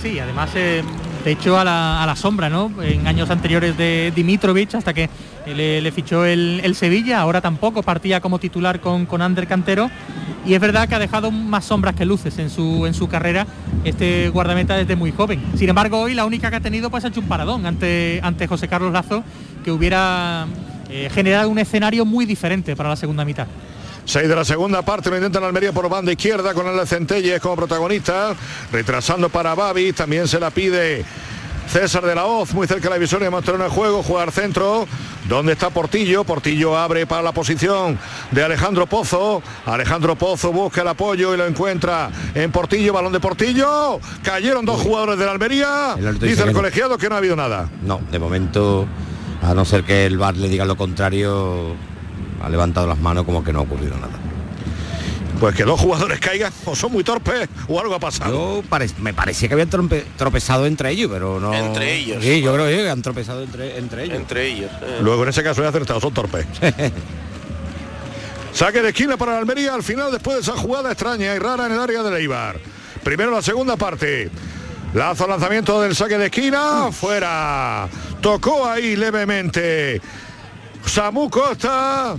Sí, 0.00 0.18
además 0.18 0.50
eh, 0.54 0.82
de 1.24 1.32
hecho 1.32 1.58
a 1.58 1.64
la, 1.64 2.14
sombra, 2.16 2.48
¿no? 2.48 2.70
En 2.82 3.06
años 3.06 3.30
anteriores 3.30 3.76
de 3.76 4.12
Dimitrovich 4.14 4.74
hasta 4.74 4.94
que 4.94 5.08
le, 5.46 5.92
fichó 5.92 6.24
el, 6.24 6.74
Sevilla, 6.74 7.20
ahora 7.20 7.40
tampoco 7.40 7.82
partía 7.82 8.20
como 8.20 8.38
titular 8.38 8.80
con, 8.80 9.06
con 9.06 9.22
Ander 9.22 9.46
Cantero 9.46 9.90
y 10.46 10.54
es 10.54 10.60
verdad 10.60 10.88
que 10.88 10.94
ha 10.94 10.98
dejado 10.98 11.30
más 11.30 11.64
sombras 11.64 11.94
que 11.94 12.04
luces 12.04 12.38
en 12.38 12.50
su, 12.50 12.86
en 12.86 12.94
su 12.94 13.08
carrera 13.08 13.46
este 13.84 14.28
guardameta 14.28 14.76
desde 14.76 14.94
muy 14.94 15.10
joven. 15.10 15.42
Sin 15.56 15.68
embargo, 15.68 16.00
hoy 16.00 16.14
la 16.14 16.24
única 16.24 16.50
que 16.50 16.56
ha 16.56 16.60
tenido 16.60 16.90
pues 16.90 17.04
ha 17.04 17.08
hecho 17.08 17.20
un 17.20 17.28
paradón 17.28 17.66
ante, 17.66 18.20
ante 18.22 18.46
José 18.46 18.68
Carlos 18.68 18.92
Lazo 18.92 19.24
que 19.64 19.72
hubiera 19.72 20.46
eh, 20.88 21.10
generado 21.12 21.50
un 21.50 21.58
escenario 21.58 22.04
muy 22.04 22.26
diferente 22.26 22.76
para 22.76 22.88
la 22.88 22.96
segunda 22.96 23.24
mitad. 23.24 23.48
6 24.06 24.28
de 24.28 24.36
la 24.36 24.44
segunda 24.44 24.82
parte, 24.82 25.10
lo 25.10 25.16
intenta 25.16 25.40
la 25.40 25.48
Almería 25.48 25.72
por 25.72 25.88
banda 25.88 26.12
izquierda 26.12 26.54
con 26.54 26.66
el 26.68 26.86
Centelles 26.86 27.40
como 27.40 27.56
protagonista, 27.56 28.36
retrasando 28.70 29.28
para 29.28 29.54
Babi, 29.56 29.92
también 29.92 30.28
se 30.28 30.38
la 30.38 30.50
pide 30.50 31.04
César 31.68 32.06
de 32.06 32.14
la 32.14 32.24
Hoz, 32.24 32.54
muy 32.54 32.68
cerca 32.68 32.84
de 32.84 32.90
la 32.90 32.98
visoria, 32.98 33.26
en 33.26 33.60
el 33.60 33.68
juego, 33.68 34.04
jugar 34.04 34.30
centro, 34.30 34.86
donde 35.28 35.54
está 35.54 35.70
Portillo, 35.70 36.22
Portillo 36.22 36.78
abre 36.78 37.04
para 37.04 37.20
la 37.20 37.32
posición 37.32 37.98
de 38.30 38.44
Alejandro 38.44 38.86
Pozo, 38.86 39.42
Alejandro 39.66 40.14
Pozo 40.14 40.52
busca 40.52 40.82
el 40.82 40.88
apoyo 40.88 41.34
y 41.34 41.36
lo 41.36 41.44
encuentra 41.44 42.08
en 42.32 42.52
Portillo, 42.52 42.92
balón 42.92 43.12
de 43.12 43.18
Portillo, 43.18 43.98
cayeron 44.22 44.64
dos 44.64 44.80
jugadores 44.82 45.18
de 45.18 45.26
la 45.26 45.32
Almería, 45.32 45.96
dice 46.20 46.44
el 46.44 46.52
colegiado 46.52 46.96
que 46.96 47.08
no 47.08 47.16
ha 47.16 47.18
habido 47.18 47.34
nada. 47.34 47.68
No, 47.82 48.00
de 48.08 48.20
momento, 48.20 48.86
a 49.42 49.52
no 49.52 49.64
ser 49.64 49.82
que 49.82 50.06
el 50.06 50.16
VAR 50.16 50.36
le 50.36 50.48
diga 50.48 50.64
lo 50.64 50.76
contrario, 50.76 51.74
ha 52.42 52.48
levantado 52.48 52.86
las 52.86 52.98
manos 52.98 53.24
como 53.24 53.42
que 53.42 53.52
no 53.52 53.60
ha 53.60 53.62
ocurrido 53.62 53.96
nada. 53.96 54.18
Pues 55.40 55.54
que 55.54 55.64
dos 55.64 55.78
jugadores 55.78 56.18
caigan 56.18 56.50
o 56.64 56.74
son 56.74 56.92
muy 56.92 57.04
torpes 57.04 57.48
o 57.68 57.78
algo 57.78 57.94
ha 57.94 57.98
pasado. 57.98 58.62
me 59.00 59.12
parecía 59.12 59.48
que 59.48 59.54
habían 59.54 59.68
tropezado 60.16 60.64
entre 60.66 60.90
ellos, 60.90 61.10
pero 61.12 61.38
no. 61.38 61.52
Entre 61.52 61.94
ellos. 61.94 62.24
Sí, 62.24 62.40
yo 62.40 62.54
creo 62.54 62.66
que 62.66 62.88
han 62.88 63.02
tropezado 63.02 63.42
entre, 63.42 63.76
entre 63.76 64.04
ellos. 64.04 64.16
Entre 64.16 64.46
ellos. 64.46 64.70
Eh. 64.80 64.98
Luego 65.02 65.24
en 65.24 65.28
ese 65.28 65.42
caso 65.42 65.62
he 65.62 65.66
acertado, 65.66 66.00
son 66.00 66.14
torpes. 66.14 66.46
Saque 68.52 68.80
de 68.80 68.88
esquina 68.88 69.18
para 69.18 69.32
la 69.32 69.38
Almería 69.38 69.74
al 69.74 69.82
final 69.82 70.10
después 70.10 70.36
de 70.36 70.42
esa 70.42 70.56
jugada 70.58 70.90
extraña 70.90 71.34
y 71.34 71.38
rara 71.38 71.66
en 71.66 71.72
el 71.72 71.80
área 71.80 72.02
de 72.02 72.10
Leibar. 72.10 72.56
Primero 73.04 73.30
la 73.30 73.42
segunda 73.42 73.76
parte. 73.76 74.30
Lazo 74.94 75.26
lanzamiento 75.26 75.82
del 75.82 75.94
saque 75.94 76.16
de 76.16 76.26
esquina. 76.26 76.90
Fuera. 76.90 77.86
Tocó 78.22 78.66
ahí 78.66 78.96
levemente. 78.96 80.00
Samu 80.86 81.28
Costa 81.28 82.16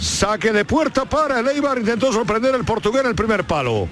Saque 0.00 0.52
de 0.52 0.64
puerta 0.64 1.04
para 1.04 1.40
el 1.40 1.48
Eibar. 1.48 1.78
Intentó 1.78 2.12
sorprender 2.12 2.54
el 2.54 2.64
portugués 2.64 3.02
en 3.02 3.08
el 3.08 3.14
primer 3.14 3.44
palo. 3.44 3.86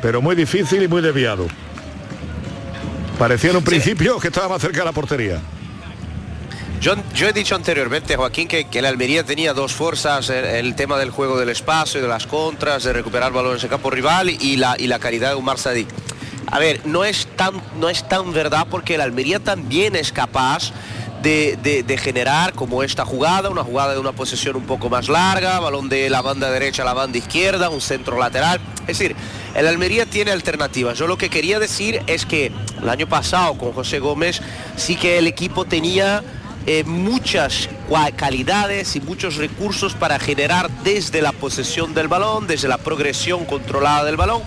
Pero 0.00 0.22
muy 0.22 0.34
difícil 0.34 0.82
y 0.82 0.88
muy 0.88 1.02
desviado. 1.02 1.46
Parecía 3.18 3.50
en 3.50 3.56
un 3.56 3.64
principio 3.64 4.18
que 4.18 4.28
estaba 4.28 4.48
más 4.48 4.62
cerca 4.62 4.78
de 4.78 4.84
la 4.84 4.92
portería. 4.92 5.40
Yo, 6.80 6.94
yo, 7.14 7.28
he 7.28 7.32
dicho 7.32 7.54
anteriormente, 7.54 8.16
Joaquín, 8.16 8.48
que, 8.48 8.66
que 8.66 8.82
la 8.82 8.90
Almería 8.90 9.24
tenía 9.24 9.54
dos 9.54 9.72
fuerzas, 9.72 10.28
el, 10.28 10.74
tema 10.74 10.98
del 10.98 11.10
juego 11.10 11.38
del 11.38 11.48
espacio, 11.48 12.02
de 12.02 12.08
las 12.08 12.26
contras, 12.26 12.84
de 12.84 12.92
recuperar 12.92 13.32
balones 13.32 13.64
en 13.64 13.70
campo 13.70 13.90
rival 13.90 14.28
y 14.28 14.56
la, 14.56 14.76
y 14.78 14.86
la 14.86 14.98
calidad 14.98 15.30
de 15.30 15.36
Umar 15.36 15.58
Sadik. 15.58 15.88
A 16.48 16.58
ver, 16.58 16.80
no 16.84 17.04
es, 17.04 17.26
tan, 17.34 17.60
no 17.80 17.88
es 17.88 18.06
tan 18.08 18.32
verdad 18.32 18.66
porque 18.70 18.98
la 18.98 19.04
Almería 19.04 19.40
también 19.40 19.96
es 19.96 20.12
capaz 20.12 20.72
de, 21.26 21.98
generar 22.00 22.52
como 22.52 22.82
esta 22.82 23.04
jugada, 23.04 23.50
una 23.50 23.64
jugada 23.64 23.94
de 23.94 23.98
una 23.98 24.12
posesión 24.12 24.54
un 24.54 24.64
poco 24.64 24.88
más 24.88 25.08
larga, 25.08 25.58
balón 25.58 25.88
de 25.88 26.08
la 26.08 26.22
banda 26.22 26.50
derecha 26.50 26.82
a 26.82 26.84
la 26.84 26.94
banda 26.94 27.18
izquierda, 27.18 27.68
un 27.68 27.80
centro 27.80 28.18
lateral. 28.18 28.60
Es 28.82 28.98
decir, 28.98 29.16
el 29.54 29.66
Almería 29.66 30.06
tiene 30.06 30.30
alternativas. 30.30 30.96
Yo 30.96 31.08
lo 31.08 31.18
que 31.18 31.28
quería 31.28 31.58
decir 31.58 32.00
es 32.06 32.26
que 32.26 32.52
el 32.80 32.88
año 32.88 33.08
pasado 33.08 33.58
con 33.58 33.72
José 33.72 33.98
Gómez 33.98 34.40
sí 34.76 34.94
que 34.94 35.18
el 35.18 35.26
equipo 35.26 35.64
tenía 35.64 36.22
eh, 36.66 36.84
muchas 36.84 37.68
calidades 38.14 38.94
y 38.94 39.00
muchos 39.00 39.36
recursos 39.36 39.94
para 39.94 40.18
generar 40.20 40.70
desde 40.84 41.22
la 41.22 41.32
posesión 41.32 41.92
del 41.94 42.06
balón, 42.06 42.46
desde 42.46 42.68
la 42.68 42.78
progresión 42.78 43.46
controlada 43.46 44.04
del 44.04 44.16
balón 44.16 44.42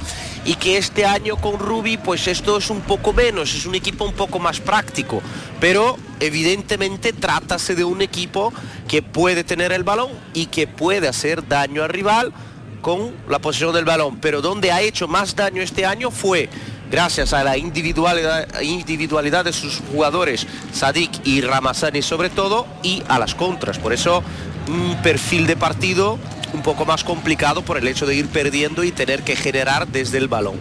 y 0.50 0.56
que 0.56 0.80
este 0.80 1.06
año 1.06 1.38
con 1.38 1.60
Rubi 1.60 1.98
pues 1.98 2.28
esto 2.28 2.58
es 2.58 2.72
un 2.72 2.82
poco 2.82 3.14
menos, 3.14 3.54
es 3.54 3.68
un 3.68 3.76
equipo 3.76 4.04
un 4.04 4.14
poco 4.14 4.40
más 4.40 4.60
práctico, 4.60 5.22
pero 5.60 5.96
evidentemente 6.20 7.14
trátase 7.14 7.76
de 7.76 7.84
un 7.84 8.02
equipo 8.02 8.52
que 8.88 9.04
puede 9.04 9.44
tener 9.44 9.72
el 9.72 9.84
balón 9.84 10.10
y 10.34 10.48
que 10.48 10.66
puede 10.66 11.08
hacer 11.08 11.48
daño 11.48 11.84
al 11.84 11.90
rival 11.90 12.34
con 12.82 13.14
la 13.30 13.38
posición 13.38 13.76
del 13.76 13.86
balón, 13.86 14.18
pero 14.18 14.42
donde 14.42 14.72
ha 14.72 14.82
hecho 14.82 15.08
más 15.08 15.36
daño 15.36 15.62
este 15.62 15.86
año 15.86 16.10
fue 16.10 16.50
gracias 16.90 17.32
a 17.34 17.44
la 17.44 17.56
individualidad, 17.56 18.60
individualidad 18.62 19.46
de 19.46 19.54
sus 19.54 19.84
jugadores, 19.92 20.48
Sadik 20.74 21.12
y 21.26 21.42
Ramazani 21.42 22.02
sobre 22.02 22.32
todo, 22.32 22.66
y 22.82 23.04
a 23.08 23.20
las 23.20 23.36
contras. 23.36 23.78
Por 23.78 23.94
eso 23.94 24.24
un 24.70 25.02
perfil 25.02 25.48
de 25.48 25.56
partido 25.56 26.20
un 26.54 26.62
poco 26.64 26.86
más 26.86 27.04
complicado 27.04 27.64
por 27.64 27.78
el 27.78 27.88
hecho 27.88 28.06
de 28.06 28.16
ir 28.16 28.28
perdiendo 28.28 28.84
y 28.84 28.92
tener 28.92 29.24
que 29.24 29.36
generar 29.36 29.88
desde 29.88 30.18
el 30.18 30.28
balón. 30.28 30.60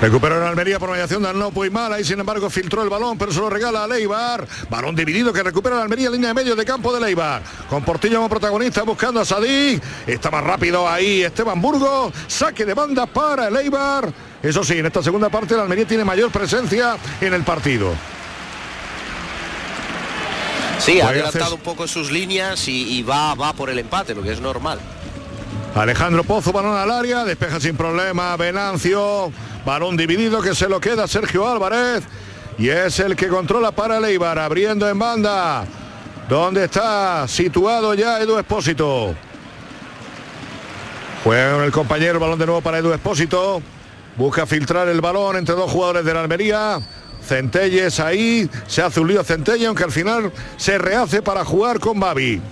Recuperó 0.00 0.38
en 0.38 0.44
Almería 0.44 0.78
por 0.78 0.90
mediación 0.90 1.22
de 1.22 1.28
Arnopo 1.28 1.62
y 1.62 1.68
Mala 1.68 2.00
y 2.00 2.04
sin 2.04 2.18
embargo 2.18 2.48
filtró 2.48 2.82
el 2.82 2.88
balón, 2.88 3.18
pero 3.18 3.32
se 3.32 3.38
lo 3.38 3.50
regala 3.50 3.84
a 3.84 3.86
Leibar. 3.86 4.46
Balón 4.70 4.96
dividido 4.96 5.30
que 5.30 5.42
recupera 5.42 5.76
la 5.76 5.82
Almería, 5.82 6.08
línea 6.08 6.28
de 6.28 6.34
medio 6.34 6.56
de 6.56 6.64
campo 6.64 6.90
de 6.90 7.00
Leibar. 7.00 7.42
Con 7.68 7.84
Portillo 7.84 8.16
como 8.16 8.30
protagonista 8.30 8.82
buscando 8.82 9.20
a 9.20 9.26
Sadik. 9.26 9.82
Está 10.06 10.30
más 10.30 10.42
rápido 10.42 10.88
ahí 10.88 11.22
Esteban 11.22 11.60
Burgos. 11.60 12.14
Saque 12.28 12.64
de 12.64 12.72
banda 12.72 13.04
para 13.04 13.48
el 13.48 13.56
Eibar. 13.56 14.10
Eso 14.42 14.64
sí, 14.64 14.78
en 14.78 14.86
esta 14.86 15.02
segunda 15.02 15.28
parte 15.28 15.54
la 15.54 15.64
Almería 15.64 15.86
tiene 15.86 16.04
mayor 16.04 16.30
presencia 16.30 16.96
en 17.20 17.34
el 17.34 17.42
partido. 17.42 17.92
Sí, 20.80 21.00
ha 21.00 21.08
adelantado 21.08 21.54
un 21.56 21.60
poco 21.60 21.86
sus 21.86 22.10
líneas 22.10 22.66
y, 22.68 22.98
y, 22.98 23.02
va, 23.02 23.34
va 23.34 23.52
por 23.52 23.70
el 23.70 23.78
empate, 23.78 24.14
lo 24.14 24.22
que 24.22 24.32
es 24.32 24.40
normal. 24.40 24.80
Alejandro 25.74 26.24
Pozo, 26.24 26.52
balón 26.52 26.76
al 26.76 26.90
área, 26.90 27.24
despeja 27.24 27.60
sin 27.60 27.76
problema 27.76 28.36
Venancio, 28.36 29.30
balón 29.64 29.96
dividido 29.96 30.42
que 30.42 30.54
se 30.54 30.68
lo 30.68 30.80
queda 30.80 31.06
Sergio 31.06 31.48
Álvarez 31.48 32.02
y 32.58 32.68
es 32.68 32.98
el 32.98 33.16
que 33.16 33.28
controla 33.28 33.70
para 33.70 34.00
Leibar, 34.00 34.38
abriendo 34.38 34.88
en 34.88 34.98
banda, 34.98 35.64
donde 36.28 36.64
está 36.64 37.26
situado 37.28 37.94
ya 37.94 38.20
Edu 38.20 38.38
Espósito. 38.38 39.14
Juega 41.24 41.52
con 41.52 41.64
el 41.64 41.72
compañero, 41.72 42.18
balón 42.18 42.38
de 42.38 42.46
nuevo 42.46 42.60
para 42.60 42.78
Edu 42.78 42.92
Espósito, 42.92 43.62
busca 44.16 44.44
filtrar 44.46 44.88
el 44.88 45.00
balón 45.00 45.36
entre 45.36 45.54
dos 45.54 45.70
jugadores 45.70 46.04
de 46.04 46.14
la 46.14 46.20
Almería. 46.20 46.80
Centelles 47.30 48.00
ahí, 48.00 48.50
se 48.66 48.82
hace 48.82 48.98
un 48.98 49.06
lío 49.06 49.22
Centelle, 49.22 49.64
aunque 49.66 49.84
al 49.84 49.92
final 49.92 50.32
se 50.56 50.78
rehace 50.78 51.22
para 51.22 51.44
jugar 51.44 51.78
con 51.78 52.00
Babi. 52.00 52.42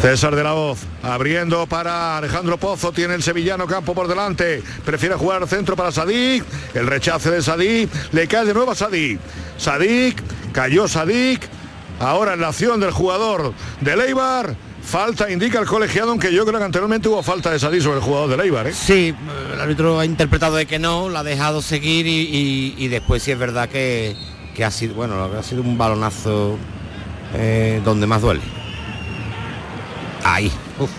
César 0.00 0.36
de 0.36 0.44
la 0.44 0.52
Voz 0.52 0.78
abriendo 1.02 1.66
para 1.66 2.16
Alejandro 2.18 2.58
Pozo, 2.58 2.92
tiene 2.92 3.14
el 3.14 3.24
sevillano 3.24 3.66
campo 3.66 3.92
por 3.92 4.06
delante, 4.06 4.62
prefiere 4.84 5.16
jugar 5.16 5.48
centro 5.48 5.74
para 5.74 5.90
Sadik, 5.90 6.44
el 6.74 6.86
rechace 6.86 7.28
de 7.28 7.42
Sadik, 7.42 7.90
le 8.12 8.28
cae 8.28 8.44
de 8.44 8.54
nuevo 8.54 8.70
a 8.70 8.76
Sadik. 8.76 9.18
Sadik, 9.58 10.22
cayó 10.52 10.86
Sadik, 10.86 11.42
ahora 11.98 12.34
en 12.34 12.40
la 12.40 12.50
acción 12.50 12.78
del 12.78 12.92
jugador 12.92 13.52
de 13.80 13.96
Leibar, 13.96 14.54
falta 14.82 15.30
indica 15.30 15.58
el 15.58 15.66
colegiado, 15.66 16.10
aunque 16.10 16.32
yo 16.32 16.44
creo 16.44 16.58
que 16.58 16.64
anteriormente 16.64 17.08
hubo 17.08 17.22
falta 17.22 17.50
de 17.50 17.58
Sadik 17.58 17.80
sobre 17.82 17.98
el 17.98 18.02
jugador 18.02 18.30
de 18.30 18.36
Leibar. 18.36 18.66
¿eh? 18.66 18.72
Sí, 18.72 19.14
el 19.52 19.60
árbitro 19.60 19.98
ha 20.00 20.04
interpretado 20.04 20.56
de 20.56 20.66
que 20.66 20.78
no, 20.78 21.08
la 21.08 21.20
ha 21.20 21.24
dejado 21.24 21.62
seguir 21.62 22.06
y, 22.06 22.20
y, 22.20 22.74
y 22.78 22.88
después 22.88 23.22
sí 23.22 23.30
es 23.30 23.38
verdad 23.38 23.68
que, 23.68 24.16
que, 24.54 24.64
ha 24.64 24.70
sido, 24.70 24.94
bueno, 24.94 25.22
ha 25.24 25.42
sido 25.42 25.62
un 25.62 25.78
balonazo 25.78 26.58
eh, 27.34 27.80
donde 27.84 28.06
más 28.06 28.22
duele. 28.22 28.40
Ahí. 30.24 30.50
Uf. 30.78 30.90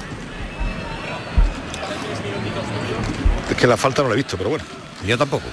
Es 3.50 3.58
que 3.58 3.68
la 3.68 3.78
falta 3.78 4.02
no 4.02 4.08
la 4.08 4.14
he 4.14 4.18
visto, 4.18 4.38
pero 4.38 4.50
bueno. 4.50 4.64
Yo 5.06 5.18
tampoco. 5.18 5.46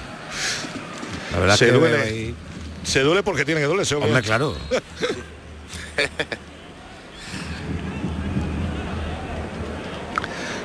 La 1.33 1.39
verdad 1.39 1.57
se 1.57 1.65
es 1.65 1.71
que 1.71 1.77
duele. 1.77 2.01
ahí... 2.01 2.35
Se 2.83 3.01
duele 3.01 3.23
porque 3.23 3.45
tiene 3.45 3.61
que 3.61 3.67
dolerse. 3.67 3.95
Hombre, 3.95 4.21
claro. 4.21 4.55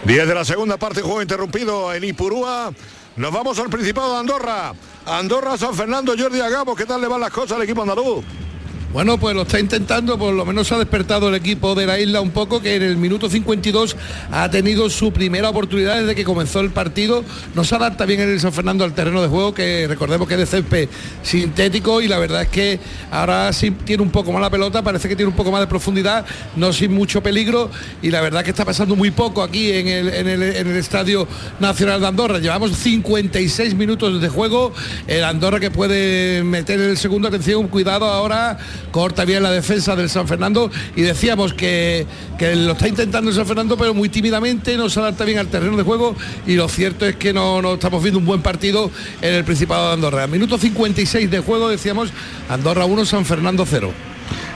Diez 0.04 0.28
de 0.28 0.34
la 0.34 0.44
segunda 0.44 0.76
parte, 0.76 1.00
juego 1.00 1.22
interrumpido 1.22 1.94
en 1.94 2.04
Ipurúa. 2.04 2.70
Nos 3.16 3.32
vamos 3.32 3.58
al 3.58 3.70
Principado 3.70 4.12
de 4.12 4.18
Andorra. 4.20 4.74
Andorra, 5.06 5.56
San 5.56 5.74
Fernando, 5.74 6.14
Jordi 6.18 6.40
Agabo. 6.40 6.76
¿Qué 6.76 6.84
tal 6.84 7.00
le 7.00 7.08
van 7.08 7.22
las 7.22 7.30
cosas 7.30 7.52
al 7.52 7.62
equipo 7.62 7.80
andaluz? 7.80 8.22
Bueno, 8.94 9.18
pues 9.18 9.34
lo 9.34 9.42
está 9.42 9.58
intentando, 9.58 10.16
por 10.16 10.32
lo 10.32 10.44
menos 10.44 10.70
ha 10.70 10.78
despertado 10.78 11.28
el 11.28 11.34
equipo 11.34 11.74
de 11.74 11.84
la 11.84 11.98
isla 11.98 12.20
un 12.20 12.30
poco, 12.30 12.62
que 12.62 12.76
en 12.76 12.82
el 12.84 12.96
minuto 12.96 13.28
52 13.28 13.96
ha 14.30 14.48
tenido 14.52 14.88
su 14.88 15.12
primera 15.12 15.48
oportunidad 15.48 15.98
desde 15.98 16.14
que 16.14 16.22
comenzó 16.22 16.60
el 16.60 16.70
partido. 16.70 17.24
No 17.56 17.64
se 17.64 17.74
adapta 17.74 18.06
bien 18.06 18.20
el 18.20 18.38
San 18.38 18.52
Fernando 18.52 18.84
al 18.84 18.94
terreno 18.94 19.20
de 19.20 19.26
juego, 19.26 19.52
que 19.52 19.88
recordemos 19.88 20.28
que 20.28 20.34
es 20.34 20.40
de 20.40 20.46
césped 20.46 20.88
sintético 21.24 22.02
y 22.02 22.06
la 22.06 22.20
verdad 22.20 22.42
es 22.42 22.48
que 22.50 22.78
ahora 23.10 23.52
sí 23.52 23.72
tiene 23.72 24.00
un 24.00 24.10
poco 24.10 24.30
más 24.30 24.40
la 24.40 24.48
pelota, 24.48 24.80
parece 24.80 25.08
que 25.08 25.16
tiene 25.16 25.28
un 25.28 25.36
poco 25.36 25.50
más 25.50 25.60
de 25.60 25.66
profundidad, 25.66 26.24
no 26.54 26.72
sin 26.72 26.92
mucho 26.92 27.20
peligro 27.20 27.72
y 28.00 28.12
la 28.12 28.20
verdad 28.20 28.44
que 28.44 28.50
está 28.50 28.64
pasando 28.64 28.94
muy 28.94 29.10
poco 29.10 29.42
aquí 29.42 29.72
en 29.72 29.88
el, 29.88 30.08
en 30.08 30.28
el 30.28 30.76
Estadio 30.76 31.26
Nacional 31.58 32.00
de 32.00 32.06
Andorra. 32.06 32.38
Llevamos 32.38 32.70
56 32.76 33.74
minutos 33.74 34.22
de 34.22 34.28
juego, 34.28 34.72
el 35.08 35.24
Andorra 35.24 35.58
que 35.58 35.72
puede 35.72 36.44
meter 36.44 36.78
el 36.78 36.96
segundo, 36.96 37.26
atención, 37.26 37.66
cuidado 37.66 38.04
ahora 38.06 38.56
corta 38.94 39.24
bien 39.24 39.42
la 39.42 39.50
defensa 39.50 39.96
del 39.96 40.08
San 40.08 40.28
Fernando 40.28 40.70
y 40.94 41.02
decíamos 41.02 41.52
que, 41.52 42.06
que, 42.38 42.54
lo 42.54 42.74
está 42.74 42.86
intentando 42.86 43.28
el 43.28 43.34
San 43.34 43.44
Fernando 43.44 43.76
pero 43.76 43.92
muy 43.92 44.08
tímidamente, 44.08 44.76
no 44.76 44.88
se 44.88 45.00
adapta 45.00 45.24
bien 45.24 45.40
al 45.40 45.48
terreno 45.48 45.76
de 45.76 45.82
juego 45.82 46.14
y 46.46 46.54
lo 46.54 46.68
cierto 46.68 47.04
es 47.04 47.16
que 47.16 47.32
no, 47.32 47.60
no 47.60 47.74
estamos 47.74 48.00
viendo 48.04 48.20
un 48.20 48.24
buen 48.24 48.40
partido 48.40 48.92
en 49.20 49.34
el 49.34 49.42
Principado 49.42 49.88
de 49.88 49.94
Andorra. 49.94 50.28
Minuto 50.28 50.58
56 50.58 51.28
de 51.28 51.40
juego 51.40 51.68
decíamos 51.70 52.10
Andorra 52.48 52.84
1, 52.84 53.04
San 53.04 53.24
Fernando 53.24 53.66
0. 53.68 53.90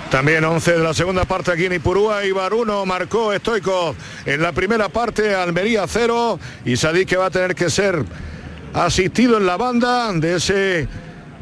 También 0.09 0.45
11 0.45 0.71
de 0.71 0.85
la 0.85 0.95
segunda 0.95 1.25
parte 1.25 1.51
aquí 1.51 1.65
en 1.65 1.73
Ipurúa, 1.73 2.25
Ibar 2.25 2.55
1, 2.55 2.87
marcó 2.87 3.33
Estoico 3.33 3.97
en 4.25 4.41
la 4.41 4.53
primera 4.53 4.89
parte, 4.89 5.35
Almería 5.35 5.85
0 5.89 6.39
y 6.65 6.77
Sadik 6.77 7.09
que 7.09 7.17
va 7.17 7.27
a 7.27 7.31
tener 7.31 7.57
que 7.57 7.71
ser 7.71 8.05
asistido 8.73 9.37
en 9.37 9.47
la 9.47 9.57
banda 9.57 10.13
de 10.13 10.37
ese 10.37 10.87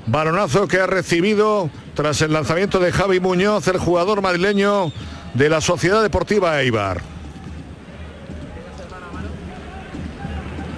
balonazo 0.07 0.67
que 0.67 0.81
ha 0.81 0.87
recibido 0.87 1.71
tras 1.97 2.21
el 2.21 2.31
lanzamiento 2.31 2.79
de 2.79 2.93
Javi 2.93 3.21
Muñoz, 3.21 3.67
el 3.69 3.79
jugador 3.79 4.21
madrileño 4.21 4.93
de 5.33 5.49
la 5.49 5.63
Sociedad 5.63 6.03
Deportiva 6.03 6.61
Eibar. 6.61 7.01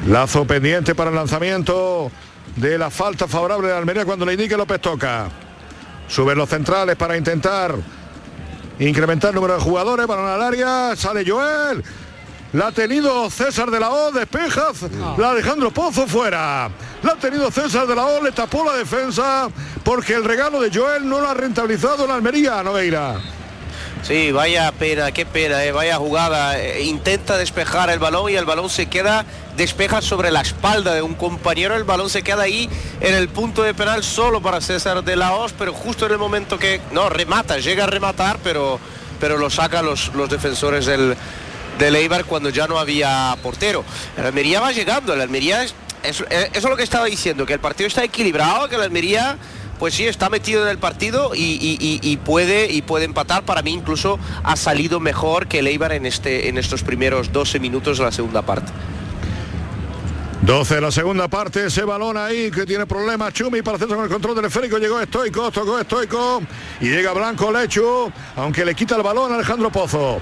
Lazo 0.07 0.47
pendiente 0.47 0.95
para 0.95 1.11
el 1.11 1.17
lanzamiento 1.17 2.13
de 2.55 2.79
la 2.79 2.89
falta 2.89 3.27
favorable 3.27 3.67
de 3.67 3.75
Almería 3.75 4.05
cuando 4.05 4.25
le 4.25 4.35
indique 4.35 4.57
López 4.57 4.81
Toca. 4.81 5.29
Suben 6.07 6.39
los 6.39 6.49
centrales 6.49 6.95
para 6.95 7.17
intentar 7.17 7.75
incrementar 8.79 9.31
el 9.31 9.35
número 9.35 9.55
de 9.55 9.61
jugadores, 9.61 10.07
balón 10.07 10.29
al 10.29 10.41
área, 10.41 10.95
sale 10.95 11.29
Joel, 11.29 11.83
la 12.53 12.69
ha 12.69 12.73
tenido 12.73 13.29
César 13.31 13.71
de 13.71 13.79
la 13.79 13.91
O, 13.91 14.11
despeja, 14.11 14.69
la 15.19 15.31
Alejandro 15.31 15.71
Pozo 15.71 16.07
fuera. 16.07 16.71
La 17.03 17.13
ha 17.13 17.17
tenido 17.17 17.51
César 17.51 17.87
de 17.87 17.95
la 17.95 18.07
O, 18.07 18.23
le 18.23 18.33
tapó 18.33 18.65
la 18.65 18.75
defensa 18.75 19.49
porque 19.85 20.15
el 20.15 20.25
regalo 20.25 20.61
de 20.61 20.71
Joel 20.73 21.09
no 21.09 21.21
lo 21.21 21.29
ha 21.29 21.35
rentabilizado 21.35 22.05
en 22.05 22.11
Almería, 22.11 22.63
Nogueira. 22.63 23.17
Sí, 24.03 24.33
vaya 24.33 24.73
pena, 24.73 25.11
qué 25.13 25.27
pena, 25.27 25.63
eh, 25.65 25.73
vaya 25.73 25.97
jugada. 25.97 26.59
Eh, 26.59 26.85
intenta 26.85 27.37
despejar 27.37 27.91
el 27.91 27.99
balón 27.99 28.31
y 28.31 28.37
el 28.37 28.45
balón 28.45 28.71
se 28.71 28.87
queda, 28.87 29.27
despeja 29.57 30.01
sobre 30.01 30.31
la 30.31 30.41
espalda 30.41 30.95
de 30.95 31.03
un 31.03 31.15
compañero, 31.15 31.75
el 31.75 31.85
balón 31.85 32.09
se 32.09 32.23
queda 32.23 32.45
ahí 32.45 32.71
en 33.01 33.15
el 33.15 33.29
punto 33.29 33.63
de 33.63 33.75
penal 33.75 34.05
solo 34.05 34.41
para 34.41 34.61
César 34.61 35.05
de 35.05 35.17
la 35.17 35.35
Hoz, 35.35 35.53
pero 35.59 35.75
justo 35.75 36.07
en 36.07 36.13
el 36.13 36.19
momento 36.19 36.59
que, 36.59 36.81
no, 36.93 37.11
remata, 37.11 37.59
llega 37.59 37.85
a 37.85 37.87
rematar, 37.89 38.39
pero, 38.43 38.79
pero 39.21 39.37
lo 39.37 39.51
sacan 39.51 39.85
los, 39.85 40.15
los 40.15 40.31
defensores 40.31 40.87
del, 40.87 41.17
del 41.79 41.97
Eibar 41.97 42.25
cuando 42.25 42.51
ya 42.51 42.67
no 42.67 42.79
había 42.79 43.37
portero. 43.43 43.85
El 44.17 44.27
Almería 44.27 44.61
va 44.61 44.73
llegando, 44.73 45.15
el 45.15 45.21
Almería 45.21 45.63
es, 45.63 45.75
eso, 46.03 46.25
eso 46.29 46.51
es 46.53 46.65
lo 46.65 46.77
que 46.77 46.83
estaba 46.83 47.07
diciendo, 47.07 47.47
que 47.47 47.55
el 47.55 47.61
partido 47.61 47.87
está 47.87 48.05
equilibrado, 48.05 48.69
que 48.69 48.77
el 48.77 48.83
Almería 48.83 49.39
pues 49.79 49.95
sí, 49.95 50.07
está 50.07 50.29
metido 50.29 50.65
en 50.65 50.69
el 50.69 50.79
partido 50.79 51.33
y, 51.35 52.19
puede, 52.25 52.71
y 52.71 52.83
puede 52.83 53.05
empatar. 53.05 53.45
Para 53.45 53.63
mí 53.63 53.73
incluso 53.73 54.19
ha 54.43 54.57
salido 54.57 55.01
mejor 55.01 55.47
que 55.47 55.61
el 55.61 55.69
en, 55.69 56.07
este, 56.07 56.49
en 56.49 56.59
estos 56.59 56.83
primeros 56.83 57.33
12 57.33 57.61
minutos 57.61 57.99
de 57.99 58.05
la 58.05 58.13
segunda 58.13 58.43
parte. 58.43 58.73
12 60.43 60.77
de 60.77 60.81
la 60.81 60.91
segunda 60.91 61.29
parte, 61.29 61.67
ese 61.67 61.83
balón 61.83 62.17
ahí 62.17 62.51
que 62.51 62.65
tiene 62.65 62.87
problemas 62.87 63.35
Chumi 63.35 63.61
para 63.61 63.77
hacerse 63.77 63.95
con 63.95 64.05
el 64.05 64.11
control 64.11 64.37
del 64.37 64.47
esférico, 64.47 64.79
llegó 64.79 65.01
Estoico, 65.01 65.51
tocó 65.51 65.79
Estoico 65.79 66.41
y 66.81 66.89
llega 66.89 67.13
Blanco 67.13 67.53
Lechu, 67.53 68.11
aunque 68.37 68.65
le 68.65 68.75
quita 68.75 68.97
el 68.97 69.03
balón 69.03 69.33
a 69.33 69.35
Alejandro 69.35 69.71
Pozo. 69.71 70.21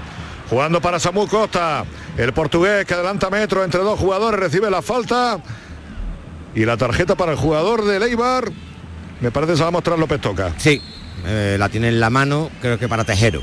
Jugando 0.49 0.79
para 0.81 0.99
Samu 0.99 1.27
Costa, 1.27 1.83
el 2.17 2.31
portugués 2.31 2.85
que 2.85 2.93
adelanta 2.93 3.29
metro 3.29 3.63
entre 3.63 3.81
dos 3.81 3.99
jugadores, 3.99 4.39
recibe 4.39 4.71
la 4.71 4.81
falta 4.81 5.39
y 6.55 6.63
la 6.63 6.77
tarjeta 6.77 7.15
para 7.15 7.33
el 7.33 7.37
jugador 7.37 7.83
de 7.83 7.97
Eibar. 7.97 8.49
Me 9.19 9.31
parece 9.31 9.53
que 9.53 9.57
se 9.57 9.63
va 9.63 9.69
a 9.69 9.71
mostrar 9.71 9.99
López 9.99 10.21
Toca. 10.21 10.53
Sí, 10.57 10.81
eh, 11.25 11.57
la 11.59 11.67
tiene 11.67 11.89
en 11.89 11.99
la 11.99 12.09
mano, 12.09 12.49
creo 12.61 12.79
que 12.79 12.87
para 12.87 13.03
Tejero. 13.03 13.41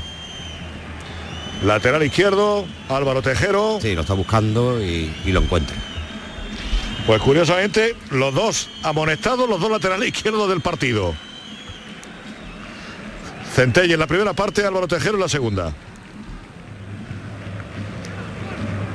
Lateral 1.63 2.03
izquierdo, 2.03 2.65
Álvaro 2.89 3.21
Tejero. 3.21 3.77
Sí, 3.81 3.93
lo 3.93 4.01
está 4.01 4.13
buscando 4.13 4.81
y, 4.83 5.13
y 5.25 5.31
lo 5.31 5.41
encuentra. 5.41 5.75
Pues 7.05 7.21
curiosamente, 7.21 7.95
los 8.09 8.33
dos 8.33 8.69
amonestados, 8.81 9.47
los 9.47 9.59
dos 9.59 9.69
laterales 9.69 10.07
izquierdos 10.07 10.49
del 10.49 10.61
partido. 10.61 11.13
Centella 13.53 13.93
en 13.93 13.99
la 13.99 14.07
primera 14.07 14.33
parte, 14.33 14.65
Álvaro 14.65 14.87
Tejero 14.87 15.15
en 15.15 15.21
la 15.21 15.29
segunda. 15.29 15.71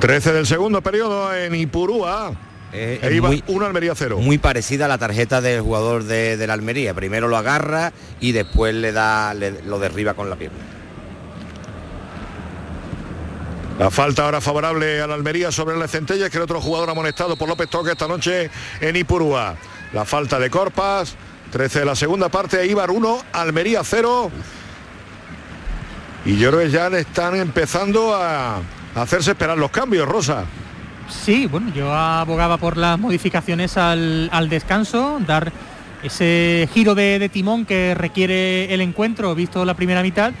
13 0.01 0.33
del 0.33 0.47
segundo 0.47 0.81
periodo 0.81 1.33
en 1.33 1.53
Ipurúa. 1.55 2.33
Eh, 2.73 2.99
E 3.03 3.13
iba 3.13 3.27
muy, 3.27 3.43
1 3.47 3.65
Almería 3.65 3.93
0. 3.95 4.17
muy 4.19 4.37
parecida 4.37 4.85
a 4.85 4.87
la 4.87 4.97
tarjeta 4.97 5.41
del 5.41 5.61
jugador 5.61 6.03
de, 6.05 6.37
de 6.37 6.47
la 6.47 6.53
Almería. 6.53 6.93
Primero 6.93 7.27
lo 7.27 7.37
agarra 7.37 7.93
y 8.19 8.31
después 8.31 8.73
le 8.73 8.91
da, 8.93 9.33
le- 9.33 9.61
lo 9.63 9.77
derriba 9.77 10.13
con 10.15 10.29
la 10.29 10.35
pierna. 10.37 10.57
La 13.77 13.91
falta 13.91 14.25
ahora 14.25 14.41
favorable 14.41 15.01
a 15.01 15.07
la 15.07 15.13
Almería 15.15 15.51
sobre 15.51 15.79
el 15.79 15.89
Centella, 15.89 16.29
que 16.29 16.37
el 16.37 16.43
otro 16.43 16.61
jugador 16.61 16.89
amonestado 16.89 17.35
por 17.35 17.47
López 17.47 17.69
Toque 17.69 17.91
esta 17.91 18.07
noche 18.07 18.49
en 18.79 18.95
Ipurúa. 18.95 19.55
La 19.93 20.05
falta 20.05 20.39
de 20.39 20.49
Corpas, 20.49 21.15
13 21.51 21.79
de 21.79 21.85
la 21.85 21.95
segunda 21.95 22.29
parte, 22.29 22.65
Ibar 22.65 22.89
1, 22.91 23.21
Almería 23.33 23.81
0. 23.83 24.31
Y 26.25 26.37
yo 26.37 26.49
creo 26.51 26.61
que 26.63 26.69
ya 26.71 26.89
le 26.89 26.99
están 27.01 27.35
empezando 27.35 28.13
a 28.15 28.61
hacerse 28.95 29.31
esperar 29.31 29.57
los 29.57 29.71
cambios, 29.71 30.07
Rosa. 30.07 30.43
Sí, 31.09 31.45
bueno, 31.45 31.73
yo 31.73 31.93
abogaba 31.93 32.57
por 32.57 32.77
las 32.77 32.97
modificaciones 32.97 33.77
al, 33.77 34.29
al 34.31 34.49
descanso, 34.49 35.19
dar 35.27 35.51
ese 36.03 36.69
giro 36.73 36.95
de, 36.95 37.19
de 37.19 37.29
timón 37.29 37.65
que 37.65 37.93
requiere 37.95 38.73
el 38.73 38.81
encuentro, 38.81 39.35
visto 39.35 39.65
la 39.65 39.73
primera 39.73 40.01
mitad, 40.01 40.31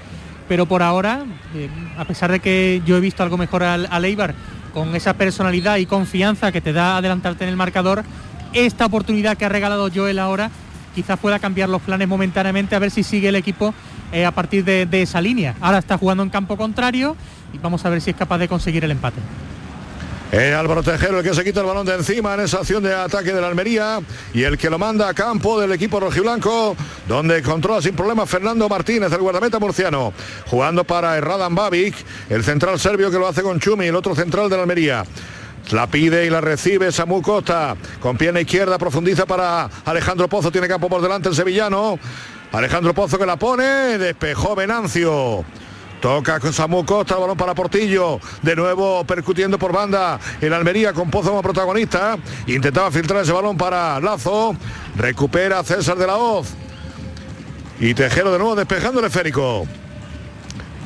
pero 0.47 0.65
por 0.65 0.81
ahora, 0.81 1.23
eh, 1.55 1.69
a 1.97 2.05
pesar 2.05 2.31
de 2.31 2.39
que 2.39 2.81
yo 2.85 2.97
he 2.97 2.99
visto 2.99 3.21
algo 3.21 3.37
mejor 3.37 3.63
al, 3.63 3.87
al 3.91 4.05
Eibar, 4.05 4.33
con 4.73 4.95
esa 4.95 5.13
personalidad 5.13 5.77
y 5.77 5.85
confianza 5.85 6.51
que 6.51 6.61
te 6.61 6.71
da 6.71 6.97
adelantarte 6.97 7.43
en 7.43 7.49
el 7.49 7.57
marcador, 7.57 8.03
esta 8.53 8.85
oportunidad 8.85 9.37
que 9.37 9.45
ha 9.45 9.49
regalado 9.49 9.89
Joel 9.93 10.19
ahora 10.19 10.49
quizás 10.95 11.19
pueda 11.19 11.39
cambiar 11.39 11.69
los 11.69 11.81
planes 11.81 12.07
momentáneamente 12.07 12.75
a 12.75 12.79
ver 12.79 12.91
si 12.91 13.03
sigue 13.03 13.29
el 13.29 13.35
equipo 13.35 13.73
eh, 14.11 14.25
a 14.25 14.31
partir 14.31 14.63
de, 14.65 14.85
de 14.85 15.01
esa 15.01 15.21
línea. 15.21 15.55
Ahora 15.61 15.77
está 15.77 15.97
jugando 15.97 16.23
en 16.23 16.29
campo 16.29 16.57
contrario 16.57 17.15
y 17.53 17.57
vamos 17.57 17.85
a 17.85 17.89
ver 17.89 18.01
si 18.01 18.11
es 18.11 18.15
capaz 18.15 18.37
de 18.37 18.47
conseguir 18.47 18.83
el 18.83 18.91
empate. 18.91 19.21
Es 20.31 20.55
Álvaro 20.55 20.81
Tejero 20.81 21.19
el 21.19 21.25
que 21.25 21.33
se 21.33 21.43
quita 21.43 21.59
el 21.59 21.65
balón 21.65 21.85
de 21.85 21.93
encima 21.93 22.35
en 22.35 22.39
esa 22.39 22.59
acción 22.59 22.81
de 22.81 22.95
ataque 22.95 23.33
de 23.33 23.41
la 23.41 23.47
Almería 23.47 23.99
y 24.33 24.43
el 24.43 24.57
que 24.57 24.69
lo 24.69 24.79
manda 24.79 25.09
a 25.09 25.13
campo 25.13 25.59
del 25.59 25.73
equipo 25.73 25.99
rojiblanco, 25.99 26.77
donde 27.05 27.41
controla 27.41 27.81
sin 27.81 27.95
problemas 27.97 28.29
Fernando 28.29 28.69
Martínez, 28.69 29.11
el 29.11 29.19
guardameta 29.19 29.59
murciano, 29.59 30.13
jugando 30.47 30.85
para 30.85 31.19
Radan 31.19 31.53
Babic, 31.53 31.95
el 32.29 32.45
central 32.45 32.79
serbio 32.79 33.11
que 33.11 33.19
lo 33.19 33.27
hace 33.27 33.41
con 33.41 33.59
Chumi, 33.59 33.87
el 33.87 33.95
otro 33.95 34.15
central 34.15 34.49
de 34.49 34.55
la 34.55 34.61
Almería. 34.61 35.03
La 35.71 35.87
pide 35.87 36.25
y 36.25 36.29
la 36.29 36.39
recibe 36.39 36.91
Samu 36.91 37.21
Costa. 37.21 37.75
Con 38.01 38.17
pierna 38.17 38.41
izquierda 38.41 38.77
profundiza 38.77 39.25
para 39.25 39.69
Alejandro 39.85 40.27
Pozo. 40.27 40.51
Tiene 40.51 40.67
campo 40.67 40.89
por 40.89 41.01
delante 41.01 41.29
el 41.29 41.35
sevillano. 41.35 41.97
Alejandro 42.51 42.93
Pozo 42.93 43.17
que 43.17 43.25
la 43.25 43.37
pone. 43.37 43.97
Despejó 43.97 44.53
Venancio. 44.53 45.45
Toca 46.01 46.39
con 46.39 46.51
Samu 46.51 46.83
Costa, 46.83 47.13
el 47.13 47.21
balón 47.21 47.37
para 47.37 47.53
Portillo, 47.53 48.19
de 48.41 48.55
nuevo 48.55 49.03
percutiendo 49.03 49.59
por 49.59 49.71
banda 49.71 50.19
en 50.41 50.51
Almería 50.51 50.93
con 50.93 51.11
Pozo 51.11 51.29
como 51.29 51.43
protagonista. 51.43 52.17
Intentaba 52.47 52.89
filtrar 52.89 53.21
ese 53.21 53.31
balón 53.31 53.55
para 53.55 53.99
Lazo, 53.99 54.55
recupera 54.97 55.63
César 55.63 55.97
de 55.97 56.07
la 56.07 56.17
Hoz. 56.17 56.47
Y 57.79 57.93
Tejero 57.93 58.31
de 58.31 58.39
nuevo 58.39 58.55
despejando 58.55 58.99
el 58.99 59.05
esférico. 59.05 59.67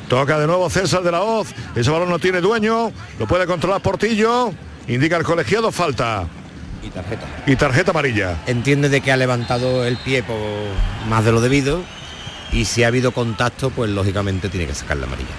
Toca 0.06 0.38
de 0.38 0.46
nuevo 0.46 0.68
César 0.68 1.02
de 1.02 1.10
la 1.10 1.22
Hoz, 1.22 1.48
ese 1.74 1.90
balón 1.90 2.10
no 2.10 2.18
tiene 2.18 2.42
dueño, 2.42 2.92
lo 3.18 3.26
puede 3.26 3.46
controlar 3.46 3.80
Portillo, 3.80 4.52
indica 4.86 5.16
el 5.16 5.24
colegiado 5.24 5.72
falta 5.72 6.26
Y 6.82 6.90
tarjeta. 6.90 7.26
y 7.46 7.56
tarjeta 7.56 7.90
amarilla. 7.92 8.36
Entiende 8.46 8.90
de 8.90 9.00
que 9.00 9.12
ha 9.12 9.16
levantado 9.16 9.82
el 9.86 9.96
pie 9.96 10.22
por 10.22 10.36
más 11.08 11.24
de 11.24 11.32
lo 11.32 11.40
debido 11.40 11.80
y 12.52 12.64
si 12.64 12.84
ha 12.84 12.88
habido 12.88 13.12
contacto, 13.12 13.70
pues 13.70 13.90
lógicamente 13.90 14.48
tiene 14.48 14.66
que 14.66 14.74
sacar 14.74 14.96
la 14.96 15.06
amarilla. 15.06 15.30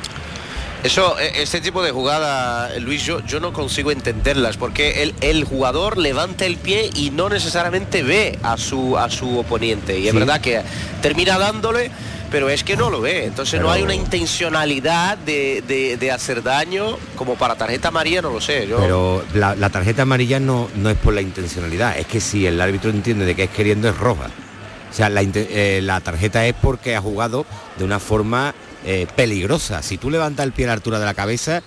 Eso, 0.84 1.18
e- 1.20 1.42
este 1.42 1.60
tipo 1.60 1.82
de 1.82 1.92
jugada, 1.92 2.70
Luis, 2.80 3.04
yo, 3.04 3.26
yo 3.26 3.40
no 3.40 3.52
consigo 3.52 3.92
entenderlas 3.92 4.58
porque 4.58 5.02
el, 5.04 5.16
el 5.22 5.44
jugador 5.44 5.98
levanta 5.98 6.46
el 6.46 6.58
pie 6.58 6.90
y 6.94 7.10
no 7.10 7.30
necesariamente 7.30 8.04
ve 8.04 8.38
a 8.44 8.58
su, 8.58 8.98
a 8.98 9.10
su 9.10 9.40
oponente. 9.40 9.98
Y 10.00 10.08
es 10.08 10.14
verdad 10.14 10.40
que 10.40 10.62
termina 11.02 11.40
dándole, 11.40 11.90
pero 12.30 12.48
es 12.50 12.64
que 12.64 12.78
no 12.78 12.92
lo 12.92 13.02
ve. 13.02 13.26
Entonces 13.26 13.60
no 13.60 13.72
hay 13.72 13.82
una 13.82 13.96
intencionalidad 13.96 15.18
de, 15.18 15.64
de- 15.68 15.98
de 15.98 16.12
hacer 16.12 16.44
daño 16.44 16.98
como 17.16 17.36
para 17.36 17.56
tarjeta 17.56 17.88
amarilla, 17.88 18.22
no 18.22 18.30
lo 18.30 18.40
sé. 18.40 18.68
Yo, 18.68 18.78
Pero 18.78 19.26
la, 19.34 19.56
la 19.56 19.70
tarjeta 19.72 20.04
amarilla 20.04 20.40
no, 20.40 20.70
no 20.76 20.92
es 20.92 20.98
por 20.98 21.14
la 21.16 21.22
intencionalidad, 21.22 21.98
es 21.98 22.06
que 22.06 22.22
si 22.22 22.46
el 22.46 22.62
árbitro 22.62 22.92
entiende 22.92 23.26
de 23.26 23.36
que 23.36 23.46
es 23.46 23.50
queriendo 23.50 23.90
es 23.90 23.98
roja. 23.98 24.30
Sea, 24.98 25.10
la, 25.10 25.22
eh, 25.22 25.80
la 25.84 26.02
tarjeta 26.02 26.48
es 26.48 26.56
porque 26.60 26.96
ha 26.96 27.02
jugado 27.02 27.46
de 27.78 27.84
una 27.84 28.00
forma 28.00 28.56
eh, 28.84 29.06
peligrosa. 29.16 29.84
Si 29.84 30.00
tú 30.00 30.10
levantas 30.10 30.44
el 30.44 30.54
pie 30.54 30.66
a 30.66 30.70
la 30.70 30.74
altura 30.74 30.98
de 30.98 31.06
la 31.06 31.14
cabeza, 31.14 31.62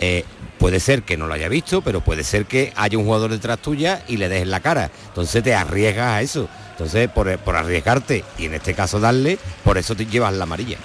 eh, 0.00 0.22
puede 0.58 0.80
ser 0.80 1.02
que 1.02 1.16
no 1.16 1.26
lo 1.26 1.32
haya 1.32 1.48
visto, 1.48 1.80
pero 1.80 2.02
puede 2.02 2.24
ser 2.24 2.44
que 2.44 2.74
haya 2.76 2.98
un 2.98 3.06
jugador 3.06 3.30
detrás 3.30 3.58
tuya 3.60 4.02
y 4.06 4.18
le 4.18 4.28
des 4.28 4.42
en 4.42 4.50
la 4.50 4.60
cara. 4.60 4.90
Entonces 5.08 5.42
te 5.42 5.54
arriesgas 5.54 6.08
a 6.08 6.20
eso. 6.20 6.46
Entonces, 6.72 7.08
por, 7.08 7.38
por 7.38 7.56
arriesgarte 7.56 8.22
y 8.36 8.44
en 8.44 8.52
este 8.52 8.74
caso 8.74 9.00
darle, 9.00 9.38
por 9.64 9.78
eso 9.78 9.96
te 9.96 10.04
llevas 10.04 10.34
la 10.34 10.42
amarilla. 10.42 10.76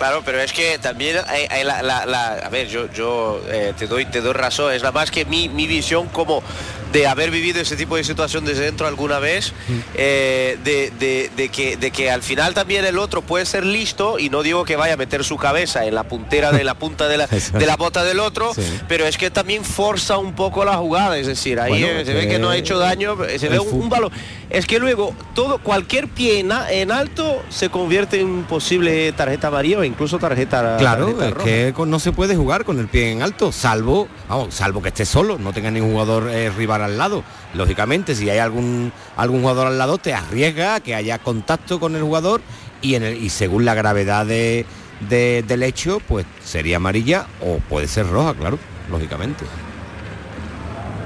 Claro, 0.00 0.22
pero 0.24 0.40
es 0.40 0.54
que 0.54 0.78
también 0.78 1.18
hay, 1.28 1.46
hay 1.50 1.62
la, 1.62 1.82
la- 1.82 2.06
la- 2.06 2.32
a 2.32 2.48
ver, 2.48 2.68
yo, 2.68 2.90
yo 2.90 3.38
eh, 3.48 3.74
te 3.76 3.86
doy 3.86 4.06
te 4.06 4.22
doy 4.22 4.32
razón, 4.32 4.72
es 4.72 4.80
nada 4.80 4.92
más 4.92 5.10
que 5.10 5.26
mi, 5.26 5.50
mi 5.50 5.66
visión 5.66 6.08
como 6.08 6.42
de 6.90 7.06
haber 7.06 7.30
vivido 7.30 7.60
ese 7.60 7.76
tipo 7.76 7.96
de 7.96 8.02
situación 8.02 8.46
desde 8.46 8.64
dentro 8.64 8.86
alguna 8.86 9.18
vez, 9.18 9.52
eh, 9.94 10.56
de, 10.64 10.90
de- 10.98 11.30
de 11.36 11.48
que, 11.50 11.76
de 11.76 11.90
que 11.90 12.10
al 12.10 12.22
final 12.22 12.54
también 12.54 12.86
el 12.86 12.96
otro 12.98 13.20
puede 13.20 13.44
ser 13.44 13.66
listo 13.66 14.18
y 14.18 14.30
no 14.30 14.42
digo 14.42 14.64
que 14.64 14.74
vaya 14.74 14.94
a 14.94 14.96
meter 14.96 15.22
su 15.22 15.36
cabeza 15.36 15.84
en 15.84 15.94
la 15.94 16.04
puntera 16.04 16.50
de 16.50 16.64
la 16.64 16.74
punta 16.76 17.06
de 17.06 17.18
la, 17.18 17.26
de 17.52 17.66
la 17.66 17.76
bota 17.76 18.02
del 18.02 18.20
otro, 18.20 18.54
Sí. 18.54 18.62
pero 18.88 19.06
es 19.06 19.18
que 19.18 19.30
también 19.30 19.66
forza 19.66 20.16
un 20.16 20.32
poco 20.34 20.64
la 20.64 20.78
jugada, 20.78 21.18
es 21.18 21.26
decir, 21.26 21.60
ahí 21.60 21.72
Bueno, 21.82 22.00
eh, 22.00 22.04
se 22.06 22.14
ve 22.14 22.26
que 22.26 22.38
no 22.38 22.48
ha 22.48 22.56
hecho 22.56 22.78
daño, 22.78 23.18
se 23.38 23.48
ve 23.50 23.58
un 23.58 23.90
balón. 23.90 24.10
Es 24.50 24.66
que 24.66 24.80
luego 24.80 25.14
todo, 25.32 25.58
cualquier 25.58 26.08
pie 26.08 26.40
en, 26.40 26.90
alto 26.90 27.40
se 27.50 27.68
convierte 27.70 28.20
en 28.20 28.42
posible 28.42 29.12
tarjeta 29.12 29.46
amarilla 29.46 29.78
o 29.78 29.84
incluso 29.84 30.18
tarjeta 30.18 30.76
Claro, 30.76 31.06
tarjeta 31.06 31.28
es 31.28 31.34
roja. 31.34 31.44
que 31.46 31.74
no 31.86 32.00
se 32.00 32.10
puede 32.10 32.34
jugar 32.34 32.64
con 32.64 32.80
el 32.80 32.88
pie 32.88 33.12
en 33.12 33.22
alto, 33.22 33.52
salvo, 33.52 34.08
vamos, 34.28 34.52
salvo 34.52 34.82
que 34.82 34.88
esté 34.88 35.04
solo, 35.06 35.38
no 35.38 35.52
tenga 35.52 35.70
ningún 35.70 35.92
jugador 35.92 36.28
eh, 36.30 36.50
rival 36.50 36.82
al 36.82 36.98
lado. 36.98 37.22
Lógicamente, 37.54 38.16
si 38.16 38.28
hay 38.28 38.38
algún 38.38 38.92
algún 39.16 39.42
jugador 39.42 39.68
al 39.68 39.78
lado, 39.78 39.98
te 39.98 40.14
arriesga 40.14 40.74
a 40.74 40.80
que 40.80 40.96
haya 40.96 41.18
contacto 41.20 41.78
con 41.78 41.94
el 41.94 42.02
jugador 42.02 42.40
y, 42.82 42.96
en 42.96 43.04
el- 43.04 43.22
y 43.22 43.30
según 43.30 43.64
la 43.64 43.74
gravedad 43.74 44.26
de- 44.26 44.66
de- 45.08 45.44
del 45.46 45.62
hecho, 45.62 46.00
pues 46.08 46.26
sería 46.44 46.78
amarilla 46.78 47.26
o 47.40 47.58
puede 47.68 47.86
ser 47.86 48.08
roja, 48.08 48.34
claro, 48.34 48.58
lógicamente. 48.90 49.44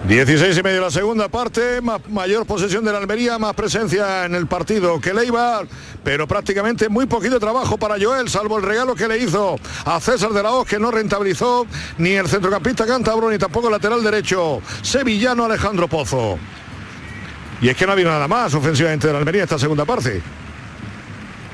16 0.09 0.59
y 0.59 0.63
medio 0.63 0.83
la 0.83 0.91
segunda 0.91 1.29
parte, 1.29 1.81
más, 1.81 1.99
mayor 2.11 2.45
posesión 2.45 2.85
de 2.85 2.93
la 2.93 2.99
Almería, 2.99 3.39
más 3.39 3.55
presencia 3.55 4.27
en 4.27 4.35
el 4.35 4.47
partido 4.47 5.01
que 5.01 5.15
le 5.15 5.25
iba, 5.25 5.63
pero 6.03 6.29
prácticamente 6.29 6.91
muy 6.91 7.07
poquito 7.07 7.41
trabajo 7.41 7.79
para 7.79 7.97
Joel, 7.99 8.29
salvo 8.29 8.59
el 8.59 8.65
regalo 8.65 8.95
que 8.95 9.09
le 9.09 9.17
hizo 9.17 9.59
a 9.87 9.99
César 10.01 10.33
de 10.33 10.43
la 10.43 10.51
Hoz, 10.51 10.69
que 10.69 10.79
no 10.79 10.91
rentabilizó 10.91 11.67
ni 11.97 12.11
el 12.11 12.29
centrocampista 12.29 12.87
cántabro 12.87 13.31
ni 13.31 13.39
tampoco 13.39 13.71
lateral 13.71 14.05
derecho 14.05 14.61
sevillano 14.83 15.47
Alejandro 15.47 15.89
Pozo. 15.89 16.39
Y 17.63 17.71
es 17.71 17.77
que 17.77 17.87
no 17.87 17.93
ha 17.93 17.95
habido 17.95 18.11
nada 18.11 18.29
más 18.29 18.53
ofensivamente 18.53 19.07
de 19.07 19.13
la 19.15 19.21
Almería 19.21 19.45
esta 19.45 19.59
segunda 19.59 19.87
parte. 19.87 20.21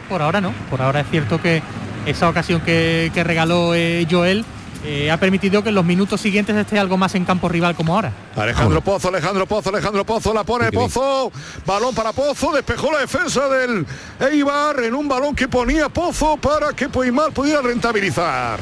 Por 0.09 0.23
ahora 0.23 0.41
no, 0.41 0.53
por 0.69 0.83
ahora 0.83 1.03
es 1.03 1.07
cierto 1.09 1.41
que 1.41 1.63
esa 2.05 2.29
ocasión 2.29 2.61
que, 2.63 3.13
que 3.15 3.23
regaló 3.23 3.77
eh, 3.77 4.09
Joel 4.11 4.45
eh, 4.85 5.11
ha 5.11 5.19
permitido 5.19 5.63
que 5.63 5.69
en 5.69 5.75
los 5.75 5.85
minutos 5.85 6.21
siguientes 6.21 6.57
esté 6.57 6.79
algo 6.79 6.97
más 6.97 7.15
en 7.15 7.25
campo 7.25 7.49
rival 7.49 7.75
como 7.75 7.95
ahora. 7.95 8.13
Alejandro 8.37 8.81
Pozo, 8.81 9.09
Alejandro 9.09 9.47
Pozo, 9.47 9.69
Alejandro 9.71 10.05
Pozo, 10.05 10.33
la 10.33 10.45
pone. 10.45 10.73
Pozo, 10.73 11.31
balón 11.67 11.95
para 11.95 12.13
Pozo, 12.13 12.53
despejó 12.53 12.91
la 12.91 13.01
defensa 13.01 13.49
del 13.49 13.87
Eibar 14.21 14.81
en 14.81 14.95
un 14.95 15.09
balón 15.09 15.35
que 15.35 15.49
ponía 15.49 15.89
Pozo 15.89 16.37
para 16.37 16.73
que 16.73 16.89
Poimar 16.89 17.33
pudiera 17.33 17.61
rentabilizar. 17.61 18.59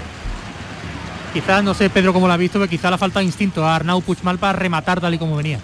Quizás, 1.32 1.62
no 1.62 1.74
sé 1.74 1.90
Pedro 1.90 2.12
cómo 2.12 2.26
lo 2.26 2.32
ha 2.32 2.36
visto, 2.36 2.58
pero 2.58 2.68
quizás 2.68 2.90
le 2.90 2.96
ha 2.96 2.98
faltado 2.98 3.24
instinto 3.24 3.64
a 3.64 3.76
Arnau 3.76 4.00
Puigmal 4.00 4.38
para 4.38 4.54
rematar 4.54 5.00
tal 5.00 5.14
y 5.14 5.18
como 5.18 5.36
venía. 5.36 5.60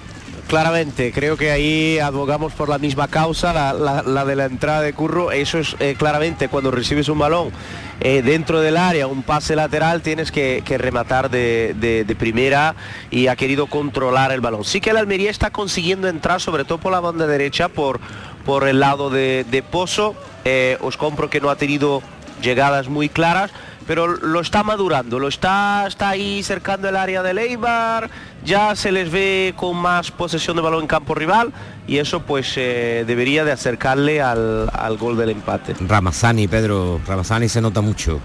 Claramente, 0.55 1.11
creo 1.11 1.37
que 1.37 1.51
ahí 1.51 1.99
abogamos 1.99 2.53
por 2.53 2.69
la 2.69 2.79
misma 2.79 3.09
causa, 3.09 3.73
la, 3.73 4.25
de 4.25 4.37
la 4.37 4.45
entrada 4.45 4.83
de 4.83 4.93
Curro. 4.93 5.33
Eso 5.33 5.59
es 5.59 5.75
eh, 5.81 5.97
claramente 5.99 6.49
cuando 6.49 6.71
recibes 6.71 7.09
un 7.09 7.19
balón 7.19 7.51
eh, 8.01 8.23
dentro 8.23 8.61
del 8.61 8.77
área, 8.77 9.09
un 9.09 9.25
pase 9.25 9.57
lateral, 9.57 10.01
tienes 10.01 10.31
que, 10.31 10.63
rematar 10.79 11.29
de, 11.29 12.17
primera 12.17 12.77
y 13.11 13.27
ha 13.27 13.35
querido 13.35 13.67
controlar 13.67 14.31
el 14.31 14.41
balón. 14.41 14.63
Sí 14.63 14.81
que 14.81 14.91
el 14.91 14.97
Almería 14.97 15.33
está 15.33 15.51
consiguiendo 15.51 16.07
entrar, 16.07 16.41
sobre 16.41 16.65
todo 16.65 16.79
por 16.79 16.93
la 16.93 17.01
banda 17.01 17.27
derecha, 17.27 17.69
por, 17.69 17.99
por 18.47 18.69
el 18.69 18.79
lado 18.79 19.11
de, 19.11 19.65
Pozo. 19.73 20.15
Eh, 20.45 20.79
os 20.83 20.97
compro 20.97 21.31
que 21.31 21.41
no 21.41 21.51
ha 21.51 21.57
tenido 21.57 22.01
llegadas 22.43 22.89
muy 22.89 23.09
claras, 23.09 23.51
pero 23.89 24.07
lo 24.07 24.41
está 24.41 24.63
madurando, 24.63 25.19
lo 25.19 25.29
está, 25.29 25.85
está 25.87 26.11
ahí 26.11 26.43
cercando 26.43 26.89
el 26.89 26.97
área 26.97 27.23
de 27.23 27.43
Eibar, 27.43 28.09
ya 28.45 28.75
se 28.77 28.93
les 28.93 29.11
ve 29.11 29.55
con 29.57 29.77
más 29.77 30.11
posesión 30.11 30.57
de 30.57 30.63
balón 30.63 30.83
en 30.83 30.87
campo 30.87 31.15
rival 31.15 31.53
y 31.87 31.99
eso 31.99 32.21
pues 32.21 32.53
eh, 32.57 33.05
debería 33.07 33.45
de 33.45 33.53
acercarle 33.53 34.21
al, 34.23 34.71
al 34.73 34.97
gol 34.97 35.17
del 35.17 35.31
empate. 35.31 35.75
Ramazani, 35.81 36.49
Pedro, 36.49 37.01
Ramazani 37.07 37.49
se 37.49 37.61
nota 37.61 37.81
mucho. 37.81 38.21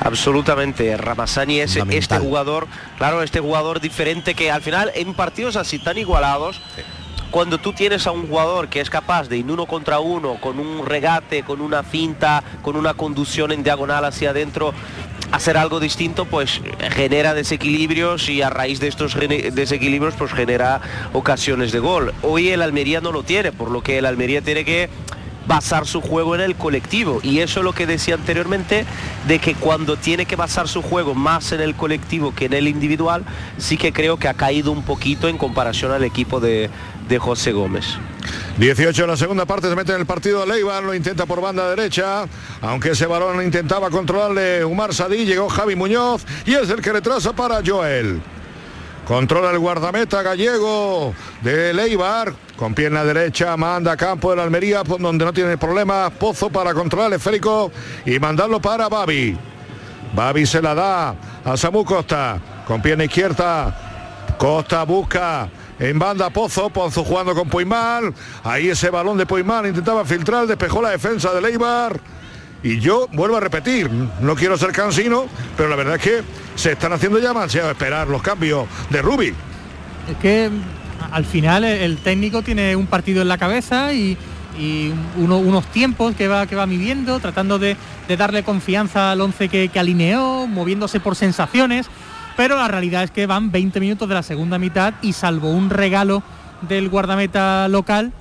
Absolutamente, 0.00 0.96
Ramazani 0.96 1.60
es 1.60 1.76
este 1.76 2.18
jugador, 2.18 2.66
claro, 2.98 3.22
este 3.22 3.40
jugador 3.40 3.80
diferente 3.80 4.34
que 4.34 4.50
al 4.50 4.60
final 4.60 4.90
en 4.94 5.14
partidos 5.14 5.56
así 5.56 5.78
tan 5.78 5.96
igualados, 5.96 6.60
cuando 7.30 7.58
tú 7.58 7.72
tienes 7.72 8.06
a 8.06 8.12
un 8.12 8.28
jugador 8.28 8.68
que 8.68 8.80
es 8.80 8.90
capaz 8.90 9.28
de 9.28 9.38
en 9.38 9.50
uno 9.50 9.66
contra 9.66 9.98
uno, 9.98 10.36
con 10.40 10.60
un 10.60 10.86
regate, 10.86 11.42
con 11.42 11.60
una 11.60 11.82
finta, 11.82 12.44
con 12.62 12.76
una 12.76 12.94
conducción 12.94 13.50
en 13.50 13.64
diagonal 13.64 14.04
hacia 14.04 14.30
adentro, 14.30 14.72
hacer 15.32 15.56
algo 15.56 15.80
distinto, 15.80 16.24
pues 16.24 16.60
genera 16.92 17.34
desequilibrios 17.34 18.28
y 18.28 18.42
a 18.42 18.50
raíz 18.50 18.80
de 18.80 18.88
estos 18.88 19.14
desequilibrios 19.14 20.14
pues 20.16 20.32
genera 20.32 20.80
ocasiones 21.12 21.72
de 21.72 21.78
gol. 21.78 22.14
Hoy 22.22 22.50
el 22.50 22.62
Almería 22.62 23.00
no 23.00 23.12
lo 23.12 23.22
tiene, 23.22 23.52
por 23.52 23.70
lo 23.70 23.82
que 23.82 23.98
el 23.98 24.06
Almería 24.06 24.42
tiene 24.42 24.64
que 24.64 24.88
basar 25.46 25.86
su 25.86 26.00
juego 26.00 26.34
en 26.34 26.40
el 26.40 26.54
colectivo 26.54 27.20
y 27.22 27.40
eso 27.40 27.60
es 27.60 27.64
lo 27.64 27.72
que 27.72 27.86
decía 27.86 28.14
anteriormente 28.14 28.84
de 29.26 29.38
que 29.38 29.54
cuando 29.54 29.96
tiene 29.96 30.26
que 30.26 30.36
basar 30.36 30.68
su 30.68 30.82
juego 30.82 31.14
más 31.14 31.52
en 31.52 31.60
el 31.60 31.74
colectivo 31.74 32.34
que 32.34 32.46
en 32.46 32.54
el 32.54 32.68
individual 32.68 33.24
sí 33.58 33.76
que 33.76 33.92
creo 33.92 34.16
que 34.16 34.28
ha 34.28 34.34
caído 34.34 34.72
un 34.72 34.82
poquito 34.82 35.28
en 35.28 35.38
comparación 35.38 35.92
al 35.92 36.04
equipo 36.04 36.40
de, 36.40 36.70
de 37.08 37.18
José 37.18 37.52
Gómez 37.52 37.84
18 38.58 39.02
en 39.02 39.10
la 39.10 39.16
segunda 39.16 39.44
parte 39.46 39.68
se 39.68 39.74
mete 39.74 39.92
en 39.92 40.00
el 40.00 40.06
partido 40.06 40.40
de 40.40 40.46
Leibar, 40.46 40.82
lo 40.82 40.94
intenta 40.94 41.26
por 41.26 41.40
banda 41.40 41.68
derecha, 41.68 42.24
aunque 42.62 42.90
ese 42.90 43.06
balón 43.06 43.42
intentaba 43.44 43.90
controlarle 43.90 44.64
Umar 44.64 44.94
Sadí, 44.94 45.24
llegó 45.24 45.48
Javi 45.48 45.74
Muñoz 45.74 46.24
y 46.46 46.54
es 46.54 46.70
el 46.70 46.80
que 46.80 46.92
retrasa 46.92 47.32
para 47.32 47.60
Joel. 47.64 48.22
Controla 49.06 49.50
el 49.50 49.58
guardameta 49.58 50.22
gallego 50.22 51.14
de 51.42 51.74
Leibar, 51.74 52.32
con 52.56 52.74
pierna 52.74 53.04
derecha, 53.04 53.56
manda 53.56 53.92
a 53.92 53.96
campo 53.96 54.30
de 54.30 54.36
la 54.36 54.44
Almería, 54.44 54.82
donde 54.82 55.24
no 55.24 55.32
tiene 55.32 55.58
problemas, 55.58 56.12
Pozo 56.12 56.50
para 56.50 56.72
controlar 56.72 57.08
el 57.08 57.14
esférico 57.14 57.70
y 58.06 58.18
mandarlo 58.18 58.60
para 58.60 58.88
Babi. 58.88 59.36
Babi 60.14 60.46
se 60.46 60.62
la 60.62 60.74
da 60.74 61.14
a 61.44 61.56
Samu 61.56 61.84
Costa, 61.84 62.38
con 62.66 62.80
pierna 62.80 63.04
izquierda, 63.04 64.34
Costa 64.38 64.84
busca 64.84 65.48
en 65.78 65.98
banda 65.98 66.30
Pozo, 66.30 66.70
Pozo 66.70 67.04
jugando 67.04 67.34
con 67.34 67.48
Poimán. 67.48 68.14
Ahí 68.44 68.68
ese 68.68 68.90
balón 68.90 69.18
de 69.18 69.26
Poimán 69.26 69.66
intentaba 69.66 70.04
filtrar, 70.04 70.46
despejó 70.46 70.80
la 70.80 70.90
defensa 70.90 71.32
de 71.32 71.40
Leibar. 71.40 71.98
Y 72.62 72.80
yo 72.80 73.08
vuelvo 73.12 73.36
a 73.36 73.40
repetir, 73.40 73.90
no 73.90 74.34
quiero 74.34 74.56
ser 74.56 74.72
cansino, 74.72 75.26
pero 75.56 75.68
la 75.68 75.76
verdad 75.76 75.96
es 75.96 76.02
que 76.02 76.22
se 76.54 76.72
están 76.72 76.92
haciendo 76.92 77.18
ya 77.18 77.28
demasiado 77.28 77.70
esperar 77.70 78.08
los 78.08 78.22
cambios 78.22 78.66
de 78.88 79.02
Rubi. 79.02 79.34
Es 80.10 80.16
que 80.22 80.50
al 81.10 81.24
final 81.24 81.64
el, 81.64 81.96
técnico 81.98 82.42
tiene 82.42 82.76
un 82.76 82.86
partido 82.86 83.22
en 83.22 83.28
la 83.28 83.38
cabeza 83.38 83.92
y, 83.92 84.16
y 84.58 84.92
uno- 85.16 85.38
unos 85.38 85.66
tiempos 85.66 86.14
que 86.14 86.28
va, 86.28 86.66
midiendo, 86.66 87.20
tratando 87.20 87.58
de, 87.58 87.76
darle 88.16 88.42
confianza 88.42 89.12
al 89.12 89.20
11 89.20 89.48
que, 89.48 89.70
alineó, 89.78 90.46
moviéndose 90.46 91.00
por 91.00 91.16
sensaciones, 91.16 91.86
pero 92.36 92.56
la 92.56 92.68
realidad 92.68 93.04
es 93.04 93.10
que 93.10 93.26
van 93.26 93.50
20 93.50 93.80
minutos 93.80 94.08
de 94.08 94.14
la 94.14 94.22
segunda 94.22 94.58
mitad 94.58 94.94
y 95.02 95.12
salvo 95.12 95.50
un 95.50 95.70
regalo 95.70 96.22
del 96.68 96.88
guardameta 96.88 97.68
local, 97.68 98.12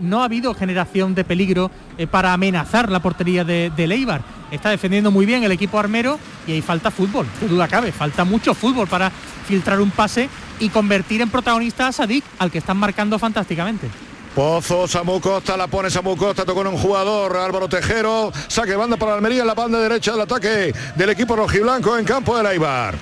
no 0.00 0.22
ha 0.22 0.24
habido 0.24 0.54
generación 0.54 1.14
de 1.14 1.24
peligro 1.24 1.70
eh, 1.98 2.06
para 2.06 2.32
amenazar 2.32 2.90
la 2.90 3.00
portería 3.00 3.44
de, 3.44 3.70
Leibar. 3.86 4.22
Está 4.50 4.70
defendiendo 4.70 5.10
muy 5.10 5.24
bien 5.26 5.44
el 5.44 5.52
equipo 5.52 5.78
armero 5.78 6.18
y 6.46 6.52
ahí 6.52 6.62
falta 6.62 6.90
fútbol, 6.90 7.26
qué 7.40 7.46
duda 7.48 7.68
cabe, 7.68 7.92
falta 7.92 8.24
mucho 8.24 8.54
fútbol 8.54 8.86
para 8.88 9.10
filtrar 9.46 9.80
un 9.80 9.90
pase 9.90 10.28
y 10.62 10.68
convertir 10.68 11.20
en 11.20 11.28
protagonista 11.28 11.88
a 11.88 11.92
Sadik, 11.92 12.24
al 12.38 12.50
que 12.50 12.58
están 12.58 12.76
marcando 12.76 13.18
fantásticamente. 13.18 13.88
Pozo, 14.32 14.86
Samu 14.86 15.20
Costa, 15.20 15.56
la 15.56 15.66
pone 15.66 15.90
Samu 15.90 16.16
Costa, 16.16 16.44
tocó 16.44 16.60
en 16.60 16.68
un 16.68 16.78
jugador, 16.78 17.36
Álvaro 17.36 17.68
Tejero, 17.68 18.32
saque 18.46 18.76
banda 18.76 18.96
para 18.96 19.14
Almería 19.14 19.40
en 19.40 19.48
la 19.48 19.54
banda 19.54 19.80
derecha 19.80 20.12
del 20.12 20.20
ataque 20.20 20.72
del 20.94 21.10
equipo 21.10 21.34
rojiblanco 21.34 21.98
en 21.98 22.04
campo 22.04 22.38
de 22.38 22.48
Aibar. 22.48 22.94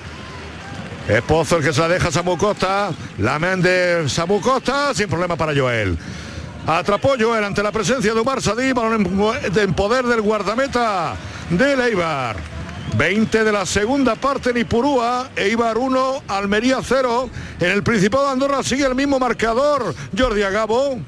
Es 1.07 1.21
Pozo 1.21 1.57
el 1.57 1.63
que 1.63 1.71
se 1.71 1.81
la 1.81 1.87
deja 1.87 2.11
Samu 2.11 2.35
Costa, 2.35 2.89
la 3.19 3.37
mende 3.37 4.09
Samu 4.09 4.41
Costa, 4.41 4.93
sin 4.95 5.07
problema 5.07 5.35
para 5.35 5.55
Joel. 5.55 5.97
Atrapó 6.65 7.13
Joel 7.19 7.43
ante 7.43 7.61
la 7.61 7.71
presencia 7.71 8.11
de 8.13 8.19
Omar 8.19 8.41
Sadí, 8.41 8.73
balón 8.73 9.05
en, 9.05 9.59
en 9.59 9.73
poder 9.75 10.05
del 10.05 10.21
guardameta 10.21 11.13
del 11.51 11.79
Eibar. 11.79 12.60
20 12.97 13.43
de 13.43 13.51
la 13.51 13.65
segunda 13.65 14.15
parte 14.15 14.51
en 14.51 14.57
Ipurúa, 14.57 15.29
Eibar 15.35 15.77
1, 15.77 16.23
Almería 16.27 16.79
0. 16.83 17.29
En 17.59 17.71
el 17.71 17.83
Principado 17.83 18.25
de 18.25 18.31
Andorra 18.31 18.63
sigue 18.63 18.85
el 18.85 18.95
mismo 18.95 19.19
marcador, 19.19 19.95
Jordi 20.17 20.43
Agabo. 20.43 20.99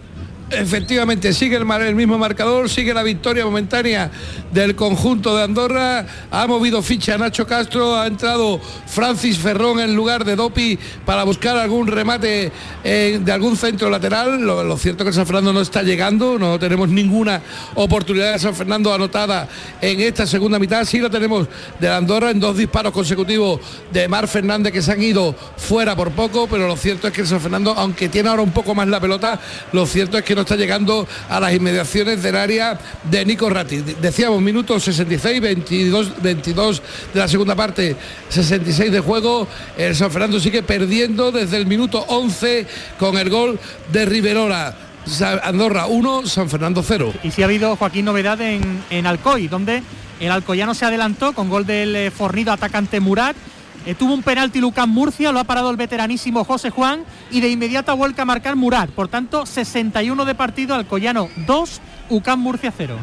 Efectivamente, 0.55 1.33
sigue 1.33 1.55
el, 1.57 1.95
mismo 1.95 2.17
marcador, 2.17 2.69
sigue 2.69 2.93
la 2.93 3.01
victoria 3.01 3.43
momentánea 3.43 4.11
del 4.51 4.75
conjunto 4.75 5.35
de 5.35 5.43
Andorra. 5.43 6.05
Ha 6.29 6.45
movido 6.45 6.81
ficha 6.83 7.17
Nacho 7.17 7.47
Castro, 7.47 7.95
ha 7.95 8.05
entrado 8.05 8.61
Francis 8.85 9.39
Ferrón 9.39 9.79
en 9.79 9.95
lugar 9.95 10.25
de 10.25 10.35
Dopi 10.35 10.77
para 11.05 11.23
buscar 11.23 11.57
algún 11.57 11.87
remate 11.87 12.51
eh, 12.83 13.19
de 13.23 13.31
algún 13.31 13.57
centro 13.57 13.89
lateral. 13.89 14.41
Lo, 14.41 14.63
lo 14.63 14.77
cierto 14.77 15.03
es 15.03 15.09
que 15.09 15.13
San 15.13 15.25
Fernando 15.25 15.53
no 15.53 15.61
está 15.61 15.81
llegando, 15.81 16.37
no 16.37 16.59
tenemos 16.59 16.87
ninguna 16.89 17.41
oportunidad 17.73 18.33
de 18.33 18.39
San 18.39 18.55
Fernando 18.55 18.93
anotada 18.93 19.49
en 19.81 20.01
esta 20.01 20.27
segunda 20.27 20.59
mitad. 20.59 20.85
Sí 20.85 20.99
la 20.99 21.09
tenemos 21.09 21.47
de 21.79 21.89
Andorra 21.89 22.29
en 22.29 22.39
dos 22.39 22.55
disparos 22.55 22.93
consecutivos 22.93 23.59
de 23.91 24.07
Mar 24.07 24.27
Fernández 24.27 24.71
que 24.71 24.81
se 24.81 24.91
han 24.91 25.01
ido 25.01 25.35
fuera 25.57 25.95
por 25.95 26.11
poco, 26.11 26.47
pero 26.47 26.67
lo 26.67 26.77
cierto 26.77 27.07
es 27.07 27.13
que 27.13 27.25
San 27.25 27.41
Fernando, 27.41 27.73
aunque 27.75 28.07
tiene 28.07 28.29
ahora 28.29 28.43
un 28.43 28.51
poco 28.51 28.75
más 28.75 28.87
la 28.87 28.99
pelota, 28.99 29.39
lo 29.71 29.85
cierto 29.87 30.17
es 30.17 30.23
que 30.23 30.35
no 30.35 30.42
está 30.43 30.55
llegando 30.55 31.07
a 31.29 31.39
las 31.39 31.53
inmediaciones 31.53 32.21
del 32.23 32.35
área 32.35 32.79
de 33.03 33.25
Nico 33.25 33.49
Ratti. 33.49 33.77
Decíamos 34.01 34.41
minutos 34.41 34.83
66, 34.83 35.41
22, 35.41 36.21
22 36.21 36.81
de 37.13 37.19
la 37.19 37.27
segunda 37.27 37.55
parte, 37.55 37.95
66 38.29 38.91
de 38.91 38.99
juego. 38.99 39.47
El 39.77 39.95
San 39.95 40.11
Fernando 40.11 40.39
sigue 40.39 40.63
perdiendo 40.63 41.31
desde 41.31 41.57
el 41.57 41.65
minuto 41.65 41.99
11 42.07 42.65
con 42.99 43.17
el 43.17 43.29
gol 43.29 43.59
de 43.91 44.05
Riverora. 44.05 44.75
Sa- 45.05 45.41
Andorra 45.43 45.87
1, 45.87 46.27
San 46.27 46.49
Fernando 46.49 46.81
0. 46.81 47.13
Y 47.23 47.31
sí 47.31 47.41
ha 47.41 47.45
habido, 47.45 47.75
Joaquín, 47.75 48.05
novedad 48.05 48.39
en, 48.39 48.83
en 48.89 49.05
Alcoy, 49.05 49.49
donde 49.49 49.83
el 50.21 50.31
alcoyano 50.31 50.73
se 50.73 50.85
adelantó 50.85 51.33
con 51.33 51.49
gol 51.49 51.65
del 51.65 51.93
eh, 51.95 52.09
fornido 52.11 52.53
atacante 52.53 53.01
Murat. 53.01 53.35
Eh, 53.85 53.95
tuvo 53.95 54.13
un 54.13 54.23
penalti 54.23 54.59
Lucas 54.59 54.87
Murcia, 54.87 55.31
lo 55.31 55.39
ha 55.39 55.43
parado 55.43 55.69
el 55.69 55.77
veteranísimo 55.77 56.43
José 56.45 56.69
Juan 56.69 57.03
y 57.31 57.41
de 57.41 57.49
inmediato 57.49 57.95
vuelca 57.97 58.21
a 58.21 58.25
marcar 58.25 58.55
Murat. 58.55 58.89
Por 58.89 59.09
tanto, 59.09 59.45
61 59.45 60.23
de 60.25 60.35
partido, 60.35 60.75
Alcoyano 60.75 61.29
2, 61.45 61.81
UCAM 62.09 62.39
Murcia 62.39 62.73
0. 62.75 62.95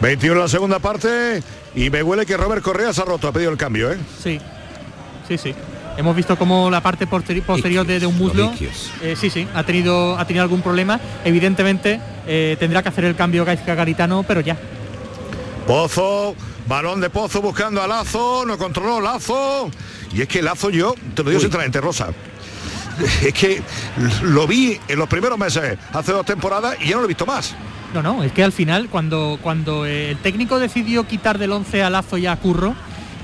21 0.00 0.34
en 0.34 0.40
la 0.40 0.48
segunda 0.48 0.78
parte 0.78 1.42
y 1.74 1.90
me 1.90 2.02
huele 2.02 2.26
que 2.26 2.36
Robert 2.36 2.62
Correa 2.62 2.92
se 2.92 3.00
ha 3.02 3.04
roto, 3.04 3.28
ha 3.28 3.32
pedido 3.32 3.50
el 3.50 3.56
cambio, 3.56 3.92
¿eh? 3.92 3.98
Sí, 4.22 4.38
sí, 5.28 5.38
sí. 5.38 5.54
Hemos 5.96 6.16
visto 6.16 6.36
como 6.36 6.70
la 6.70 6.80
parte 6.80 7.06
posterior 7.06 7.86
de, 7.86 8.00
de 8.00 8.06
un 8.06 8.16
muslo, 8.16 8.52
eh, 9.02 9.16
sí, 9.16 9.28
sí, 9.28 9.46
ha 9.54 9.64
tenido, 9.64 10.18
ha 10.18 10.24
tenido 10.24 10.42
algún 10.42 10.62
problema. 10.62 10.98
Evidentemente 11.24 12.00
eh, 12.26 12.56
tendrá 12.58 12.82
que 12.82 12.88
hacer 12.88 13.04
el 13.04 13.16
cambio 13.16 13.44
Gaizka 13.44 13.74
Garitano, 13.74 14.22
pero 14.22 14.40
ya. 14.40 14.56
Pozo, 15.66 16.34
balón 16.70 17.00
de 17.00 17.10
Pozo 17.10 17.42
buscando 17.42 17.82
a 17.82 17.88
Lazo, 17.88 18.44
no 18.46 18.56
controló 18.56 19.00
Lazo. 19.00 19.68
Y 20.14 20.22
es 20.22 20.28
que 20.28 20.40
Lazo 20.40 20.70
yo, 20.70 20.94
te 21.16 21.24
lo 21.24 21.30
digo 21.30 21.42
sinceramente, 21.42 21.80
Rosa. 21.80 22.10
Es 23.22 23.34
que 23.34 23.60
lo 24.22 24.46
vi 24.46 24.78
en 24.86 24.98
los 24.98 25.08
primeros 25.08 25.36
meses, 25.36 25.78
hace 25.92 26.12
dos 26.12 26.24
temporadas, 26.24 26.76
y 26.80 26.88
ya 26.88 26.92
no 26.92 26.98
lo 26.98 27.06
he 27.06 27.08
visto 27.08 27.26
más. 27.26 27.54
No, 27.92 28.02
no, 28.02 28.22
es 28.22 28.30
que 28.30 28.44
al 28.44 28.52
final 28.52 28.88
cuando, 28.88 29.38
cuando 29.42 29.84
eh, 29.84 30.10
el 30.10 30.18
técnico 30.18 30.60
decidió 30.60 31.08
quitar 31.08 31.38
del 31.38 31.50
11 31.50 31.82
a 31.82 31.90
Lazo 31.90 32.18
y 32.18 32.26
a 32.26 32.36
Curro, 32.36 32.74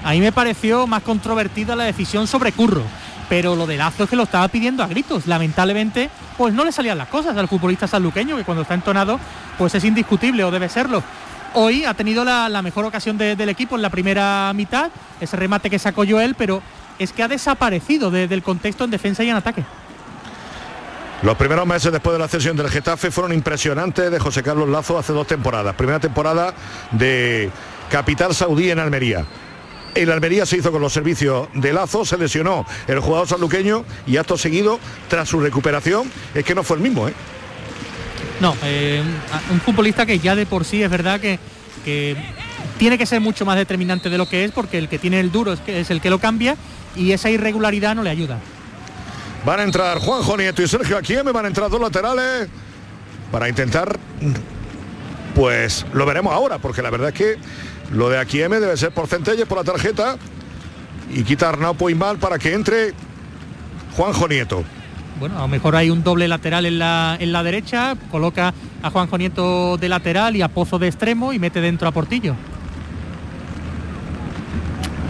a 0.03 0.11
mí 0.11 0.21
me 0.21 0.33
pareció 0.33 0.89
más 0.89 1.03
controvertida 1.05 1.77
la 1.77 1.85
decisión 1.85 2.27
sobre 2.27 2.51
Curro. 2.51 2.83
Pero 3.29 3.55
lo 3.55 3.67
de 3.67 3.77
Lazo 3.77 4.05
es 4.05 4.11
que 4.11 4.17
lo 4.17 4.25
estaba 4.25 4.49
pidiendo 4.49 4.83
a 4.83 4.89
gritos. 4.89 5.27
Lamentablemente, 5.27 6.11
pues 6.37 6.53
no 6.53 6.65
le 6.65 6.73
salían 6.73 6.99
las 6.99 7.09
cosas 7.09 7.37
al 7.37 7.49
futbolista 7.49 7.87
sanluqueño, 7.87 8.37
que 8.37 8.45
cuando 8.45 8.63
está 8.63 8.75
entonado, 8.75 9.21
pues 9.57 9.75
es 9.75 9.85
indiscutible 9.85 10.43
o 10.43 10.51
debe 10.51 10.69
serlo. 10.69 11.03
Hoy 11.59 11.87
ha 11.87 11.95
tenido 11.95 12.23
la, 12.23 12.61
mejor 12.61 12.85
ocasión 12.85 13.17
de- 13.17 13.35
del 13.35 13.49
equipo 13.49 13.77
en 13.77 13.83
la 13.83 13.89
primera 13.89 14.53
mitad, 14.55 14.91
ese 15.21 15.37
remate 15.39 15.71
que 15.71 15.79
sacó 15.79 16.05
Joel, 16.07 16.35
pero 16.35 16.61
es 16.99 17.13
que 17.13 17.23
ha 17.23 17.29
desaparecido 17.29 18.11
de- 18.11 18.29
del 18.29 18.43
contexto 18.43 18.85
en 18.85 18.91
defensa 18.91 19.25
y 19.25 19.31
en 19.31 19.37
ataque. 19.37 19.65
Los 21.23 21.35
primeros 21.39 21.67
meses 21.67 21.91
después 21.91 22.13
de 22.13 22.19
la 22.19 22.29
cesión 22.29 22.59
del 22.59 22.69
Getafe 22.69 23.11
fueron 23.11 23.33
impresionantes 23.33 24.11
de 24.11 24.19
José 24.21 24.43
Carlos 24.43 24.69
Lazo 24.69 24.99
hace 24.99 25.15
dos 25.15 25.27
temporadas. 25.27 25.75
Primera 25.77 25.99
temporada 25.99 26.53
de 26.91 27.51
capital 27.91 28.35
saudí 28.35 28.71
en 28.71 28.79
Almería. 28.79 29.25
El 29.95 30.11
Almería 30.13 30.45
se 30.45 30.59
hizo 30.59 30.71
con 30.71 30.83
los 30.83 30.93
servicios 30.93 31.49
de 31.55 31.73
Lazo, 31.73 32.05
se 32.05 32.19
lesionó 32.19 32.67
el 32.87 33.01
jugador 33.01 33.27
sanluqueño 33.29 33.83
y 34.07 34.19
acto 34.19 34.37
seguido, 34.37 34.79
tras 35.09 35.27
su 35.27 35.41
recuperación, 35.41 36.13
es 36.35 36.45
que 36.45 36.55
no 36.55 36.63
fue 36.63 36.77
el 36.77 36.83
mismo, 36.83 37.09
¿eh? 37.09 37.15
No, 38.41 38.55
eh, 38.65 39.03
un 39.51 39.61
futbolista 39.61 40.05
que 40.05 40.19
ya 40.19 40.35
de 40.35 40.47
por 40.47 40.65
sí 40.65 40.83
es 40.83 40.91
verdad 40.91 41.21
que, 41.21 41.39
que 41.85 42.17
tiene 42.79 42.99
que 42.99 43.07
ser 43.07 43.21
mucho 43.21 43.45
más 43.45 43.57
determinante 43.57 44.11
de 44.11 44.19
lo 44.19 44.29
que 44.29 44.45
es 44.45 44.53
porque 44.53 44.79
el 44.79 44.89
que 44.89 44.99
tiene 44.99 45.21
el 45.21 45.33
duro 45.33 45.55
es, 45.67 45.91
el 45.91 46.01
que 46.01 46.11
lo 46.11 46.19
cambia 46.19 46.57
y 46.95 47.13
esa 47.13 47.31
irregularidad 47.31 47.95
no 47.95 48.03
le 48.03 48.11
ayuda. 48.11 48.39
Van 49.45 49.61
a 49.61 49.63
entrar 49.63 49.99
Juanjo 49.99 50.37
Nieto 50.37 50.63
y 50.63 50.69
Sergio 50.69 51.25
me 51.25 51.33
van 51.33 51.45
a 51.45 51.49
entrar 51.49 51.71
dos 51.71 51.81
laterales 51.81 52.49
para 53.31 53.49
intentar, 53.49 53.99
pues 55.35 55.87
lo 55.93 56.05
veremos 56.07 56.33
ahora, 56.33 56.59
porque 56.59 56.83
la 56.83 56.91
verdad 56.91 57.09
es 57.09 57.15
que 57.15 57.37
lo 57.93 58.09
de 58.09 58.19
Aquieme 58.19 58.61
debe 58.61 58.77
ser 58.77 58.93
por 58.93 59.07
centelles 59.07 59.47
por 59.47 59.59
la 59.59 59.65
tarjeta 59.65 60.17
y 61.11 61.23
quita 61.23 61.49
Arnau 61.49 61.77
mal 61.95 62.19
para 62.19 62.39
que 62.39 62.53
entre 62.53 62.93
Juanjo 63.97 64.29
Nieto. 64.29 64.65
Bueno, 65.19 65.39
a 65.39 65.43
lo 65.43 65.49
mejor 65.49 65.77
hay 65.77 65.91
un 65.91 66.05
doble 66.05 66.29
lateral 66.29 66.67
en 66.67 66.79
la, 66.79 67.17
en 67.19 67.33
la 67.33 67.43
derecha, 67.43 67.97
coloca 68.11 68.53
a 68.83 68.91
Juanjo 68.91 69.17
Nieto 69.17 69.77
de 69.79 69.89
lateral 69.89 70.37
y 70.37 70.43
a 70.43 70.49
Pozo 70.49 70.79
de 70.79 70.89
extremo 70.89 71.33
y 71.33 71.39
mete 71.39 71.61
dentro 71.61 71.89
a 71.89 71.93
Portillo. 71.93 72.35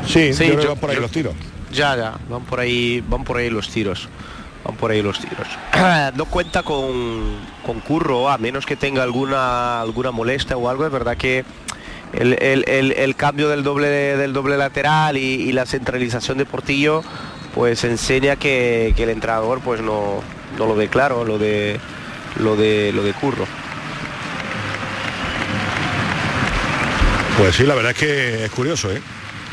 Sí, 0.07 0.33
sí 0.33 0.51
van 0.51 0.79
por 0.79 0.91
ahí 0.91 1.01
los 1.01 1.11
tiros. 1.11 1.35
Ya, 1.73 1.97
ya, 1.97 2.15
van 2.29 2.43
por 2.45 2.61
ahí, 2.61 3.03
van 3.09 3.25
por 3.25 3.37
ahí 3.37 3.51
los 3.51 3.69
tiros. 3.69 4.09
Van 4.65 4.77
por 4.77 4.91
ahí 4.91 5.03
los 5.03 5.19
tiros. 5.19 5.47
no 6.17 6.25
cuenta 6.27 6.63
con, 6.63 7.37
con 7.65 7.81
Curro, 7.81 8.31
a 8.31 8.39
menos 8.39 8.65
que 8.65 8.77
tenga 8.77 9.03
alguna 9.03 9.81
alguna 9.81 10.13
molestia 10.13 10.57
o 10.57 10.69
algo, 10.69 10.87
es 10.87 10.93
verdad 10.93 11.17
que 11.17 11.45
el, 12.13 13.15
cambio 13.17 13.49
del 13.49 13.63
doble 13.63 13.89
del 13.89 14.33
doble 14.33 14.57
lateral 14.57 15.17
y, 15.17 15.53
la 15.53 15.67
centralización 15.67 16.39
de 16.39 16.45
Portillo 16.45 17.03
pues 17.57 17.83
enseña 17.85 18.37
que, 18.37 18.95
el 18.95 19.09
entrenador 19.09 19.61
pues 19.63 19.81
no, 19.81 20.23
no, 20.59 20.67
lo 20.67 20.77
ve 20.77 20.89
claro 20.89 21.25
lo 21.25 21.39
de 21.39 21.81
lo 22.39 22.55
de 22.55 22.93
lo 22.93 23.03
de 23.03 23.15
Curro. 23.15 23.47
Pues 27.39 27.57
sí, 27.57 27.65
la 27.65 27.75
verdad 27.75 27.93
es 27.93 27.99
que 27.99 28.45
es 28.45 28.51
curioso, 28.51 28.93
¿eh? 28.93 29.01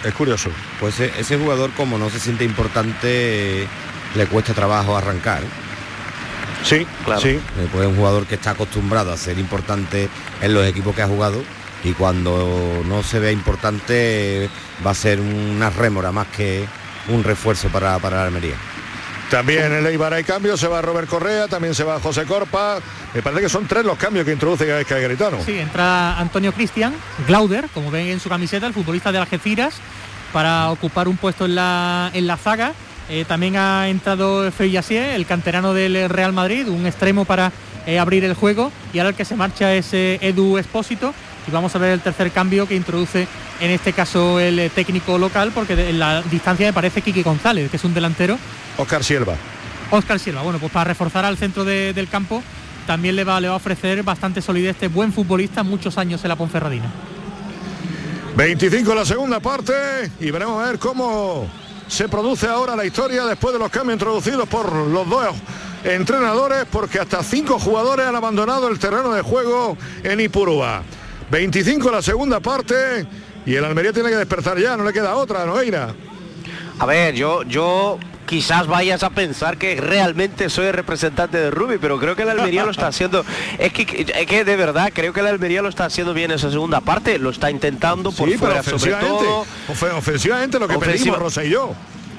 Es 0.03 0.13
curioso. 0.13 0.49
Pues 0.81 0.99
e, 0.99 1.13
ese 1.17 1.37
jugador 1.37 1.71
como 1.71 1.97
no 1.97 2.09
se 2.09 2.19
siente 2.19 2.43
importante 2.43 3.65
le 4.15 4.25
cuesta 4.27 4.53
trabajo 4.53 4.97
arrancar. 4.97 5.41
Sí, 6.61 6.85
claro. 7.05 7.21
Sí. 7.21 7.39
Pues 7.71 7.85
es 7.85 7.89
un 7.89 7.95
jugador 7.95 8.25
que 8.25 8.35
está 8.35 8.51
acostumbrado 8.51 9.13
a 9.13 9.17
ser 9.17 9.39
importante 9.39 10.09
en 10.41 10.53
los 10.53 10.67
equipos 10.67 10.93
que 10.93 11.03
ha 11.03 11.07
jugado 11.07 11.41
y 11.85 11.93
cuando 11.93 12.83
no 12.85 13.01
se 13.01 13.19
vea 13.19 13.31
importante 13.31 14.49
va 14.85 14.91
a 14.91 14.95
ser 14.95 15.21
una 15.21 15.69
rémora 15.69 16.11
más 16.11 16.27
que 16.27 16.67
un 17.07 17.23
refuerzo 17.23 17.69
para, 17.69 17.97
para 17.99 18.17
la 18.17 18.25
Almería. 18.25 18.55
También 19.29 19.63
en 19.63 19.73
el 19.73 19.87
Eibar 19.87 20.13
hay 20.13 20.23
cambios, 20.23 20.59
se 20.59 20.67
va 20.67 20.81
Robert 20.81 21.07
Correa, 21.07 21.47
también 21.47 21.73
se 21.73 21.83
va 21.83 21.99
José 21.99 22.25
Corpa. 22.25 22.77
Me 23.15 23.21
parece 23.23 23.41
que 23.41 23.49
son 23.49 23.65
tres 23.65 23.83
los 23.83 23.97
cambios 23.97 24.25
que 24.25 24.31
introduce 24.31 24.63
cada 24.65 24.77
vez 24.77 24.87
que 24.87 24.93
hay 24.93 25.03
gritano. 25.03 25.37
Sí, 25.43 25.57
entra 25.57 26.19
Antonio 26.19 26.53
Cristian, 26.53 26.93
Glauder, 27.27 27.67
como 27.73 27.89
ven 27.89 28.07
en 28.07 28.19
su 28.19 28.29
camiseta, 28.29 28.67
el 28.67 28.73
futbolista 28.73 29.11
de 29.11 29.17
Algeciras, 29.17 29.75
para 30.31 30.69
ocupar 30.69 31.07
un 31.07 31.17
puesto 31.17 31.45
en 31.45 31.55
la, 31.55 32.11
en 32.13 32.27
la 32.27 32.37
zaga. 32.37 32.73
Eh, 33.09 33.25
también 33.27 33.57
ha 33.57 33.89
entrado 33.89 34.51
Feuillassier, 34.51 35.15
el 35.15 35.25
canterano 35.25 35.73
del 35.73 36.09
Real 36.09 36.31
Madrid, 36.31 36.67
un 36.67 36.85
extremo 36.85 37.25
para 37.25 37.51
eh, 37.87 37.97
abrir 37.97 38.23
el 38.25 38.35
juego. 38.35 38.71
Y 38.93 38.99
ahora 38.99 39.09
el 39.09 39.15
que 39.15 39.25
se 39.25 39.35
marcha 39.35 39.73
es 39.73 39.93
eh, 39.93 40.19
Edu 40.21 40.59
Espósito 40.59 41.13
y 41.47 41.51
vamos 41.51 41.75
a 41.75 41.79
ver 41.79 41.91
el 41.91 42.01
tercer 42.01 42.31
cambio 42.31 42.67
que 42.67 42.75
introduce 42.75 43.27
en 43.63 43.71
este 43.71 43.93
caso 43.93 44.41
el 44.41 44.60
eh, 44.60 44.69
técnico 44.69 45.17
local 45.17 45.54
porque 45.56 45.89
en 45.89 45.97
la 45.97 46.21
distancia 46.23 46.67
me 46.67 46.73
parece 46.73 47.02
Kiki 47.02 47.23
González 47.23 47.71
que 47.71 47.78
es 47.78 47.84
un 47.86 47.93
delantero. 47.93 48.38
Oscar 48.78 49.06
Silva. 49.06 49.36
Oscar 49.89 50.19
Silva 50.19 50.41
bueno 50.41 50.60
pues 50.60 50.69
para 50.69 50.84
reforzar 50.84 51.23
al 51.23 51.38
centro 51.38 51.63
del 51.63 52.10
campo 52.10 52.43
también 52.86 53.15
le 53.15 53.23
va, 53.23 53.39
le 53.39 53.47
va 53.47 53.54
a 53.54 53.58
ofrecer 53.58 54.04
bastante 54.04 54.41
solidez 54.41 54.71
este 54.71 54.89
buen 54.89 55.13
futbolista 55.13 55.63
muchos 55.63 55.97
años 55.97 56.21
en 56.23 56.30
la 56.30 56.36
Ponferradina. 56.36 56.91
25 58.36 58.93
la 58.93 59.06
segunda 59.06 59.39
parte 59.39 59.73
y 60.19 60.30
veremos 60.30 60.62
a 60.62 60.65
ver 60.65 60.78
cómo 60.78 61.47
se 61.88 62.10
produce 62.10 62.47
ahora 62.47 62.76
la 62.76 62.84
historia 62.84 63.23
después 63.23 63.54
de 63.54 63.60
los 63.60 63.71
cambios 63.71 63.95
introducidos 63.95 64.49
por 64.49 64.73
los 64.73 65.08
dos 65.08 65.28
entrenadores 65.86 66.65
porque 66.69 66.99
hasta 66.99 67.23
cinco 67.23 67.58
jugadores 67.60 68.08
han 68.08 68.15
abandonado 68.15 68.67
el 68.67 68.78
terreno 68.78 69.13
de 69.13 69.21
juego 69.21 69.78
en 70.04 70.19
Ipurúa. 70.19 70.84
25 71.32 71.91
la 71.91 72.02
segunda 72.02 72.41
parte 72.41 73.08
y 73.45 73.56
el 73.56 73.65
Almería 73.65 73.93
tiene 73.93 74.10
que 74.10 74.15
despertar 74.15 74.58
ya, 74.58 74.77
no 74.77 74.84
le 74.84 74.93
queda 74.93 75.15
otra, 75.15 75.45
¿no, 75.45 75.60
Eira? 75.60 75.93
A 76.79 76.86
ver, 76.86 77.13
yo, 77.15 77.43
yo 77.43 77.99
quizás 78.25 78.67
vayas 78.67 79.03
a 79.03 79.10
pensar 79.12 79.58
que 79.58 79.75
realmente 79.79 80.49
soy 80.49 80.67
el 80.67 80.73
representante 80.73 81.38
de 81.38 81.51
Rubi, 81.51 81.77
pero 81.79 81.99
creo 81.99 82.15
que 82.15 82.23
el 82.23 82.29
Almería 82.29 82.63
lo 82.63 82.71
está 82.71 82.88
haciendo. 82.89 83.25
Es 83.60 83.73
que, 83.73 84.08
es 84.15 84.25
que 84.27 84.43
de 84.43 84.56
verdad 84.56 84.91
creo 84.93 85.13
que 85.13 85.19
el 85.19 85.27
Almería 85.27 85.62
lo 85.62 85.69
está 85.69 85.86
haciendo 85.86 86.13
bien 86.13 86.32
esa 86.32 86.49
segunda 86.49 86.82
parte, 86.82 87.19
lo 87.19 87.29
está 87.29 87.51
intentando 87.51 88.12
por 88.12 88.32
fuera, 88.32 88.63
sobre 88.63 88.93
todo. 88.93 89.45
Ofensivamente 89.97 90.60
lo 90.60 90.67
que 90.67 90.77
pedimos 90.79 91.19
Rosa 91.19 91.43
y 91.43 91.49
yo. 91.51 91.73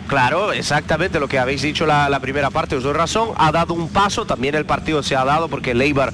Claro, 0.06 0.52
exactamente 0.52 1.18
lo 1.18 1.28
que 1.28 1.38
habéis 1.38 1.62
dicho 1.62 1.86
la, 1.86 2.20
primera 2.20 2.50
parte, 2.50 2.76
os 2.76 2.82
doy 2.82 2.92
razón, 2.92 3.30
ha 3.36 3.50
dado 3.50 3.72
un 3.72 3.88
paso, 3.88 4.26
también 4.26 4.54
el 4.54 4.66
partido 4.66 5.02
se 5.02 5.16
ha 5.16 5.24
dado 5.24 5.48
porque 5.48 5.70
el 5.70 5.80
Eibar, 5.80 6.12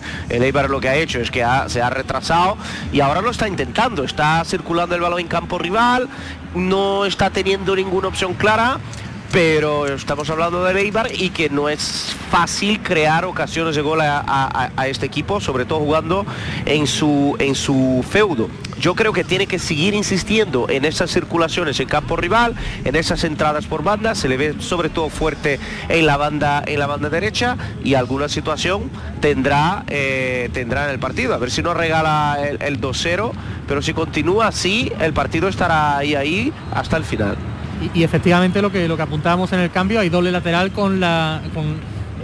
lo 0.71 0.81
que 0.81 0.89
ha 0.89 0.95
hecho 0.95 1.21
es 1.21 1.31
que 1.31 1.45
se 1.67 1.83
ha 1.83 1.91
retrasado 1.91 2.57
y 2.93 3.01
ahora 3.01 3.21
lo 3.21 3.31
está 3.31 3.49
intentando, 3.49 4.05
está 4.05 4.45
circulando 4.45 4.95
el 4.95 5.01
balón 5.01 5.21
en 5.21 5.29
campo 5.29 5.59
rival, 5.59 6.09
no 6.55 7.05
está 7.05 7.31
teniendo 7.31 7.75
ninguna 7.75 8.09
opción 8.09 8.35
clara 8.35 8.79
pero 9.33 9.87
estamos 9.87 10.29
hablando 10.31 10.65
de 10.65 10.81
Eibar 10.81 11.09
y 11.13 11.31
que 11.31 11.49
no 11.49 11.69
es 11.69 12.17
fácil 12.31 12.81
crear 12.83 13.25
ocasiones 13.25 13.77
de 13.77 13.83
gol 13.83 14.01
a, 14.03 14.71
este 14.87 15.07
equipo, 15.07 15.41
sobre 15.41 15.65
todo 15.65 15.79
jugando 15.81 16.27
en 16.67 16.87
su, 16.87 17.37
en 17.39 17.55
su 17.55 18.05
feudo. 18.09 18.49
Yo 18.81 18.95
creo 18.95 19.13
que 19.13 19.25
tiene 19.25 19.47
que 19.47 19.59
seguir 19.59 19.95
insistiendo 19.95 20.67
en 20.69 20.85
esas 20.85 21.11
circulaciones 21.11 21.79
en 21.81 21.89
campo 21.89 22.17
rival, 22.17 22.55
en 22.85 22.97
esas 22.97 23.25
entradas 23.25 23.67
por 23.67 23.85
banda, 23.85 24.15
se 24.15 24.29
le 24.29 24.37
ve 24.37 24.55
sobre 24.59 24.89
todo 24.89 25.11
fuerte 25.11 25.61
en 25.89 26.07
la 26.07 26.17
banda, 26.17 26.63
en 26.67 26.79
la 26.79 26.87
banda 26.87 27.09
derecha 27.11 27.57
y 27.85 27.95
alguna 27.95 28.29
situación 28.29 28.91
tendrá, 29.21 29.85
eh, 29.89 30.49
tendrá 30.53 30.87
en 30.87 30.91
el 30.91 30.99
partido. 30.99 31.35
A 31.35 31.39
ver 31.39 31.51
si 31.51 31.63
nos 31.63 31.77
regala 31.77 32.39
el, 32.43 32.61
el 32.63 32.81
2-0, 32.81 33.33
pero 33.69 33.83
si 33.83 33.93
continúa 33.93 34.49
así, 34.49 34.91
el 34.99 35.13
partido 35.13 35.49
estará 35.49 35.99
ahí, 35.99 36.15
ahí 36.15 36.53
hasta 36.73 36.97
el 36.97 37.05
final 37.05 37.37
y, 37.95 38.03
efectivamente 38.03 38.63
lo 38.63 38.71
que 38.71 38.89
lo 38.89 38.97
que 38.97 39.03
apuntábamos 39.03 39.53
en 39.53 39.61
el 39.61 39.71
cambio 39.71 40.01
hay 40.01 40.09
doble 40.09 40.31
lateral 40.31 40.73
con 40.73 41.01
la 41.01 41.41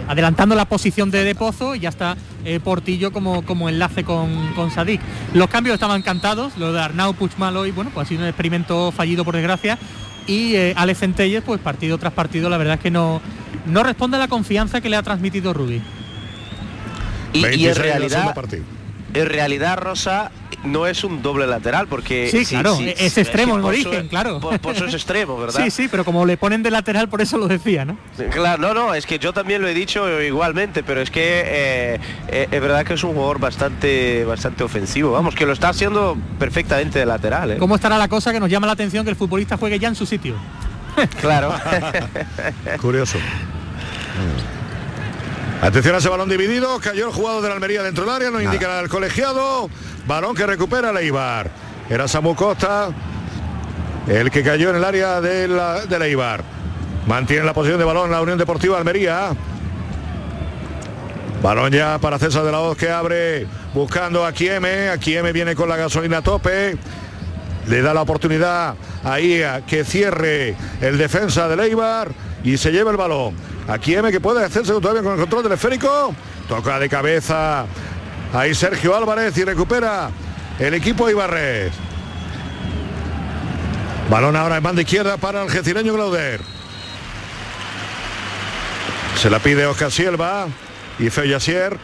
adelantando 0.07 0.55
la 0.55 0.65
posición 0.65 1.11
de, 1.11 1.23
de 1.23 1.35
Pozo 1.35 1.75
y 1.75 1.79
ya 1.79 1.89
está 1.89 2.15
eh, 2.45 2.59
Portillo 2.59 3.11
como, 3.11 3.43
como 3.43 3.69
enlace 3.69 4.03
con, 4.03 4.53
con 4.55 4.71
Sadik. 4.71 5.01
Los 5.33 5.49
cambios 5.49 5.73
estaban 5.73 6.01
cantados, 6.01 6.57
lo 6.57 6.71
de 6.71 6.79
Arnau 6.79 7.13
Puchmal 7.13 7.57
hoy, 7.57 7.71
bueno, 7.71 7.91
pues 7.93 8.07
ha 8.07 8.09
sido 8.09 8.21
un 8.21 8.27
experimento 8.27 8.91
fallido 8.91 9.25
por 9.25 9.35
desgracia. 9.35 9.77
Y 10.25 10.55
eh, 10.55 10.73
Alex 10.75 10.99
Centelles, 10.99 11.43
pues 11.45 11.59
partido 11.59 11.97
tras 11.97 12.13
partido, 12.13 12.49
la 12.49 12.57
verdad 12.57 12.75
es 12.75 12.81
que 12.81 12.91
no, 12.91 13.21
no 13.65 13.83
responde 13.83 14.17
a 14.17 14.19
la 14.19 14.27
confianza 14.27 14.81
que 14.81 14.89
le 14.89 14.95
ha 14.95 15.03
transmitido 15.03 15.53
Rubi. 15.53 15.81
Y, 17.33 17.45
y 17.45 17.67
en 17.67 17.75
realidad, 17.75 18.33
en 19.17 19.27
realidad, 19.27 19.77
Rosa, 19.77 20.31
no 20.63 20.87
es 20.87 21.03
un 21.03 21.21
doble 21.21 21.47
lateral 21.47 21.87
porque 21.87 22.29
sí, 22.29 22.45
claro 22.45 22.77
es 22.79 23.17
extremo 23.17 23.57
en 23.57 23.63
origen 23.63 24.07
claro. 24.07 24.39
por, 24.39 24.75
eso 24.75 24.85
es 24.85 24.93
extremo 24.95 25.37
verdad 25.37 25.63
sí 25.63 25.71
sí 25.71 25.87
pero 25.89 26.03
como 26.03 26.25
le 26.25 26.37
ponen 26.37 26.63
de 26.63 26.71
lateral 26.71 27.09
por 27.09 27.21
eso 27.21 27.37
lo 27.37 27.47
decía 27.47 27.85
no 27.85 27.97
claro 28.31 28.61
no 28.61 28.73
no 28.73 28.93
es 28.93 29.05
que 29.05 29.19
yo 29.19 29.33
también 29.33 29.61
lo 29.61 29.67
he 29.67 29.73
dicho 29.73 30.21
igualmente 30.21 30.83
pero 30.83 31.01
es 31.01 31.11
que 31.11 31.43
eh, 31.45 31.99
eh, 32.27 32.47
es 32.51 32.61
verdad 32.61 32.85
que 32.85 32.95
es 32.95 33.03
un 33.03 33.13
jugador 33.13 33.39
bastante 33.39 34.25
bastante 34.25 34.63
ofensivo 34.63 35.11
vamos 35.11 35.35
que 35.35 35.45
lo 35.45 35.53
está 35.53 35.69
haciendo 35.69 36.17
perfectamente 36.39 36.99
de 36.99 37.05
lateral 37.05 37.51
¿eh? 37.51 37.57
cómo 37.57 37.75
estará 37.75 37.97
la 37.97 38.07
cosa 38.07 38.33
que 38.33 38.39
nos 38.39 38.49
llama 38.49 38.67
la 38.67 38.73
atención 38.73 39.03
que 39.03 39.11
el 39.11 39.15
futbolista 39.15 39.57
juegue 39.57 39.79
ya 39.79 39.87
en 39.87 39.95
su 39.95 40.05
sitio 40.05 40.35
claro. 41.21 41.53
Curioso 42.81 43.19
Atención 45.61 45.95
a 45.95 45.97
ese 45.97 46.09
balón 46.09 46.29
dividido, 46.29 46.79
cayó 46.79 47.07
el 47.07 47.13
jugador 47.13 47.41
de 47.41 47.49
la 47.49 47.55
Almería 47.55 47.81
dentro 47.81 48.05
del 48.05 48.13
área, 48.13 48.29
no 48.29 48.39
indica 48.39 48.67
nada 48.67 48.81
el 48.81 48.89
colegiado. 48.89 49.69
Balón 50.05 50.35
que 50.35 50.45
recupera 50.45 50.93
Leibar. 50.93 51.49
Era 51.89 52.07
Samu 52.07 52.35
Costa 52.35 52.89
el 54.07 54.31
que 54.31 54.43
cayó 54.43 54.69
en 54.69 54.77
el 54.77 54.83
área 54.83 55.19
de, 55.19 55.47
la, 55.47 55.85
de 55.85 55.99
Leibar. 55.99 56.43
Mantiene 57.07 57.43
la 57.43 57.53
posición 57.53 57.79
de 57.79 57.85
balón 57.85 58.11
la 58.11 58.21
Unión 58.21 58.37
Deportiva 58.37 58.77
Almería. 58.77 59.31
Balón 61.41 61.71
ya 61.71 61.97
para 61.99 62.17
César 62.19 62.43
de 62.43 62.51
la 62.51 62.59
Hoz 62.59 62.77
que 62.77 62.89
abre 62.89 63.47
buscando 63.73 64.25
a 64.25 64.31
Kieme. 64.31 64.89
A 64.89 64.97
Kieme 64.97 65.31
viene 65.31 65.55
con 65.55 65.69
la 65.69 65.75
gasolina 65.75 66.17
a 66.17 66.21
tope. 66.21 66.77
Le 67.67 67.81
da 67.81 67.93
la 67.93 68.01
oportunidad 68.01 68.75
ahí 69.03 69.43
a 69.43 69.65
que 69.65 69.83
cierre 69.83 70.55
el 70.81 70.97
defensa 70.97 71.47
de 71.47 71.57
Leibar 71.57 72.09
y 72.43 72.57
se 72.57 72.71
lleva 72.71 72.91
el 72.91 72.97
balón. 72.97 73.35
A 73.67 73.77
Kieme 73.77 74.11
que 74.11 74.21
puede 74.21 74.43
hacerse 74.43 74.71
todavía 74.71 75.03
con 75.03 75.13
el 75.13 75.19
control 75.19 75.43
del 75.43 75.51
esférico. 75.53 76.13
Toca 76.47 76.79
de 76.79 76.87
cabeza 76.87 77.65
Ahí 78.33 78.53
Sergio 78.53 78.95
Álvarez 78.95 79.37
y 79.37 79.43
recupera 79.43 80.09
el 80.59 80.73
equipo 80.73 81.09
Ibarres. 81.09 81.71
Balón 84.09 84.35
ahora 84.35 84.57
en 84.57 84.63
banda 84.63 84.81
izquierda 84.81 85.17
para 85.17 85.43
el 85.43 85.49
gecireño 85.49 85.93
Glauder. 85.93 86.41
Se 89.15 89.29
la 89.29 89.39
pide 89.39 89.65
Oscar 89.65 89.91
Silva 89.91 90.47
y 90.99 91.09
Feyasier. 91.09 91.77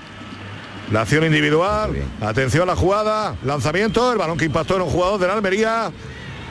La 0.91 1.02
acción 1.02 1.24
individual. 1.24 1.91
Atención 2.22 2.63
a 2.63 2.74
la 2.74 2.76
jugada. 2.76 3.36
Lanzamiento. 3.43 4.12
El 4.12 4.17
balón 4.17 4.38
que 4.38 4.46
impactó 4.46 4.76
en 4.76 4.84
un 4.84 4.89
jugador 4.89 5.19
de 5.19 5.28
la 5.28 5.34
Almería. 5.34 5.91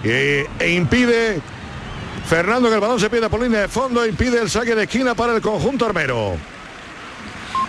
e 0.02 0.46
impide 0.74 1.40
Fernando 2.26 2.68
que 2.68 2.74
el 2.74 2.80
balón 2.80 3.00
se 3.00 3.10
pierde 3.10 3.28
por 3.28 3.40
línea 3.40 3.60
de 3.60 3.68
fondo. 3.68 4.06
Impide 4.06 4.40
el 4.40 4.50
saque 4.50 4.74
de 4.74 4.84
esquina 4.84 5.14
para 5.14 5.34
el 5.34 5.42
conjunto 5.42 5.86
armero. 5.86 6.36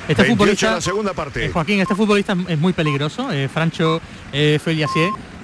Este 0.07 0.25
futbolista, 0.25 0.71
la 0.71 0.81
segunda 0.81 1.13
parte. 1.13 1.45
Eh, 1.45 1.49
Joaquín, 1.49 1.79
este 1.79 1.95
futbolista 1.95 2.35
es 2.47 2.59
muy 2.59 2.73
peligroso, 2.73 3.31
eh, 3.31 3.47
Francho 3.47 4.01
eh, 4.33 4.59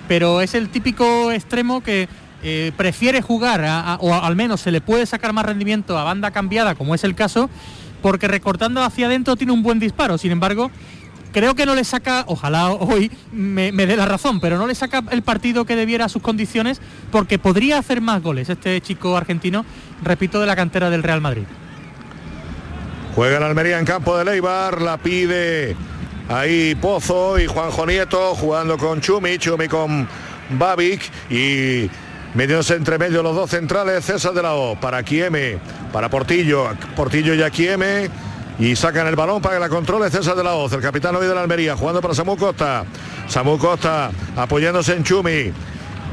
pero 0.08 0.42
es 0.42 0.54
el 0.54 0.70
típico 0.70 1.32
extremo 1.32 1.82
que 1.82 2.10
eh, 2.44 2.72
prefiere 2.76 3.22
jugar, 3.22 3.98
o 4.00 4.14
al 4.14 4.36
menos 4.36 4.62
se 4.62 4.72
le 4.72 4.82
puede 4.82 5.06
sacar 5.06 5.34
más 5.34 5.46
rendimiento 5.46 5.98
a 5.98 6.04
banda 6.04 6.32
cambiada, 6.32 6.76
como 6.76 6.94
es 6.94 7.04
el 7.04 7.16
caso, 7.16 7.50
porque 8.02 8.28
recortando 8.28 8.82
hacia 8.84 9.06
adentro 9.06 9.36
tiene 9.36 9.54
un 9.54 9.64
buen 9.64 9.80
disparo. 9.80 10.18
Sin 10.18 10.32
embargo, 10.32 10.72
creo 11.32 11.56
que 11.56 11.66
no 11.66 11.76
le 11.76 11.84
saca, 11.84 12.24
ojalá 12.28 12.72
hoy 12.72 13.12
me, 13.32 13.72
dé 13.72 13.96
la 13.96 14.06
razón, 14.06 14.40
pero 14.40 14.58
no 14.58 14.68
le 14.68 14.76
saca 14.76 15.04
el 15.12 15.22
partido 15.22 15.66
que 15.66 15.76
debiera 15.76 16.06
a 16.06 16.10
sus 16.10 16.22
condiciones, 16.22 16.82
porque 17.12 17.40
podría 17.40 17.78
hacer 17.78 18.02
más 18.02 18.22
goles 18.22 18.50
este 18.50 18.80
chico 18.82 19.16
argentino, 19.16 19.66
repito, 20.04 20.40
de 20.40 20.48
la 20.48 20.56
cantera 20.56 20.90
del 20.90 21.04
Real 21.04 21.22
Madrid. 21.22 21.44
Juega 23.16 23.38
el 23.38 23.44
Almería 23.44 23.80
en 23.80 23.86
campo 23.86 24.18
de 24.18 24.26
Leibar, 24.26 24.82
la 24.82 24.98
pide 24.98 25.76
ahí 26.30 26.76
Pozo 26.76 27.40
y 27.40 27.48
Juanjo 27.48 27.86
Nieto 27.86 28.36
jugando 28.36 28.78
con 28.78 29.02
Chumi, 29.02 29.38
Chumi 29.38 29.68
con 29.68 30.08
Babic 30.52 31.02
y 31.30 31.90
metiéndose 32.36 32.76
entre 32.76 32.98
medio 32.98 33.24
los 33.24 33.36
dos 33.36 33.50
centrales, 33.50 34.06
César 34.06 34.34
de 34.34 34.44
la 34.44 34.54
O, 34.54 34.80
para 34.80 35.04
Quieme, 35.04 35.58
para 35.92 36.10
Portillo, 36.10 36.70
Portillo 36.96 37.34
y 37.34 37.52
Quieme 37.52 38.10
y 38.60 38.76
sacan 38.76 39.08
el 39.08 39.16
balón 39.16 39.42
para 39.42 39.56
que 39.56 39.62
la 39.62 39.70
controle 39.70 40.12
César 40.12 40.36
de 40.36 40.44
la 40.44 40.54
Hoz, 40.54 40.74
el 40.74 40.82
capitán 40.82 41.16
hoy 41.16 41.26
de 41.26 41.34
la 41.34 41.42
Almería, 41.42 41.78
jugando 41.78 42.02
para 42.02 42.14
Samu 42.14 42.36
Costa. 42.36 42.84
Samu 43.28 43.58
Costa 43.58 44.12
apoyándose 44.36 44.94
en 44.96 45.04
Chumi. 45.04 45.54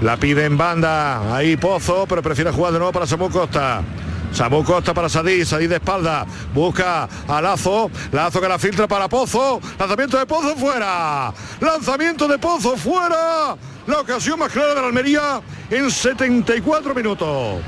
La 0.01 0.17
pide 0.17 0.45
en 0.45 0.57
banda, 0.57 1.35
ahí 1.35 1.57
Pozo, 1.57 2.07
pero 2.09 2.23
prefiere 2.23 2.53
jugar 2.53 2.73
de 2.73 2.79
nuevo 2.79 2.93
para 2.93 3.07
Samu 3.07 3.31
Costa. 3.31 3.83
Samu 4.31 4.63
Costa 4.63 4.95
para 4.95 5.09
Sadí, 5.09 5.45
Sadí 5.45 5.67
de 5.67 5.77
espalda, 5.77 6.25
busca 6.55 7.09
a 7.27 7.41
Lazo, 7.41 7.91
Lazo 8.13 8.41
que 8.41 8.49
la 8.49 8.59
filtra 8.59 8.87
para 8.87 9.09
Pozo, 9.09 9.61
lanzamiento 9.79 10.19
de 10.19 10.27
Pozo 10.27 10.55
fuera, 10.57 11.33
lanzamiento 11.61 12.29
de 12.29 12.39
Pozo 12.39 12.77
fuera, 12.77 13.57
la 13.87 14.01
ocasión 14.01 14.39
más 14.39 14.53
clara 14.53 14.75
de 14.75 14.81
la 14.83 14.87
Almería 14.89 15.41
en 15.71 15.91
74 15.91 16.95
minutos. 16.95 17.61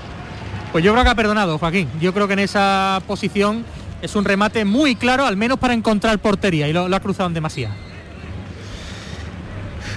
Pues 0.71 0.85
yo 0.85 0.93
creo 0.93 1.03
que 1.03 1.11
ha 1.11 1.15
perdonado, 1.15 1.59
Joaquín, 1.59 1.89
yo 1.99 2.13
creo 2.13 2.27
que 2.27 2.35
en 2.35 2.41
esa 2.41 3.01
posición 3.07 3.65
es 4.03 4.15
un 4.17 4.25
remate 4.25 4.65
muy 4.65 4.95
claro, 4.95 5.27
al 5.27 5.37
menos 5.37 5.59
para 5.59 5.75
encontrar 5.75 6.19
portería, 6.19 6.69
y 6.69 6.73
lo, 6.73 6.85
ha 6.95 7.01
cruzado 7.01 7.29
en 7.29 7.35
demasía. 7.35 7.71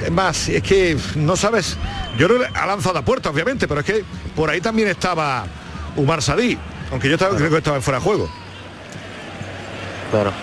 Es 0.03 0.11
más, 0.11 0.49
es 0.49 0.63
que 0.63 0.97
no 1.15 1.35
sabes, 1.35 1.77
yo 2.17 2.27
no 2.27 2.35
ha 2.53 2.65
lanzado 2.65 2.97
a 2.97 3.05
puerta, 3.05 3.29
obviamente, 3.29 3.67
pero 3.67 3.81
es 3.81 3.85
que 3.85 4.03
por 4.35 4.49
ahí 4.49 4.59
también 4.59 4.87
estaba 4.87 5.45
Umar 5.95 6.21
Sadí, 6.21 6.57
aunque 6.91 7.07
yo 7.07 7.15
estaba, 7.15 7.35
creo 7.35 7.49
que 7.49 7.57
estaba 7.57 7.81
fuera 7.81 7.99
de 7.99 8.05
juego. 8.05 8.29
Claro. 10.09 10.33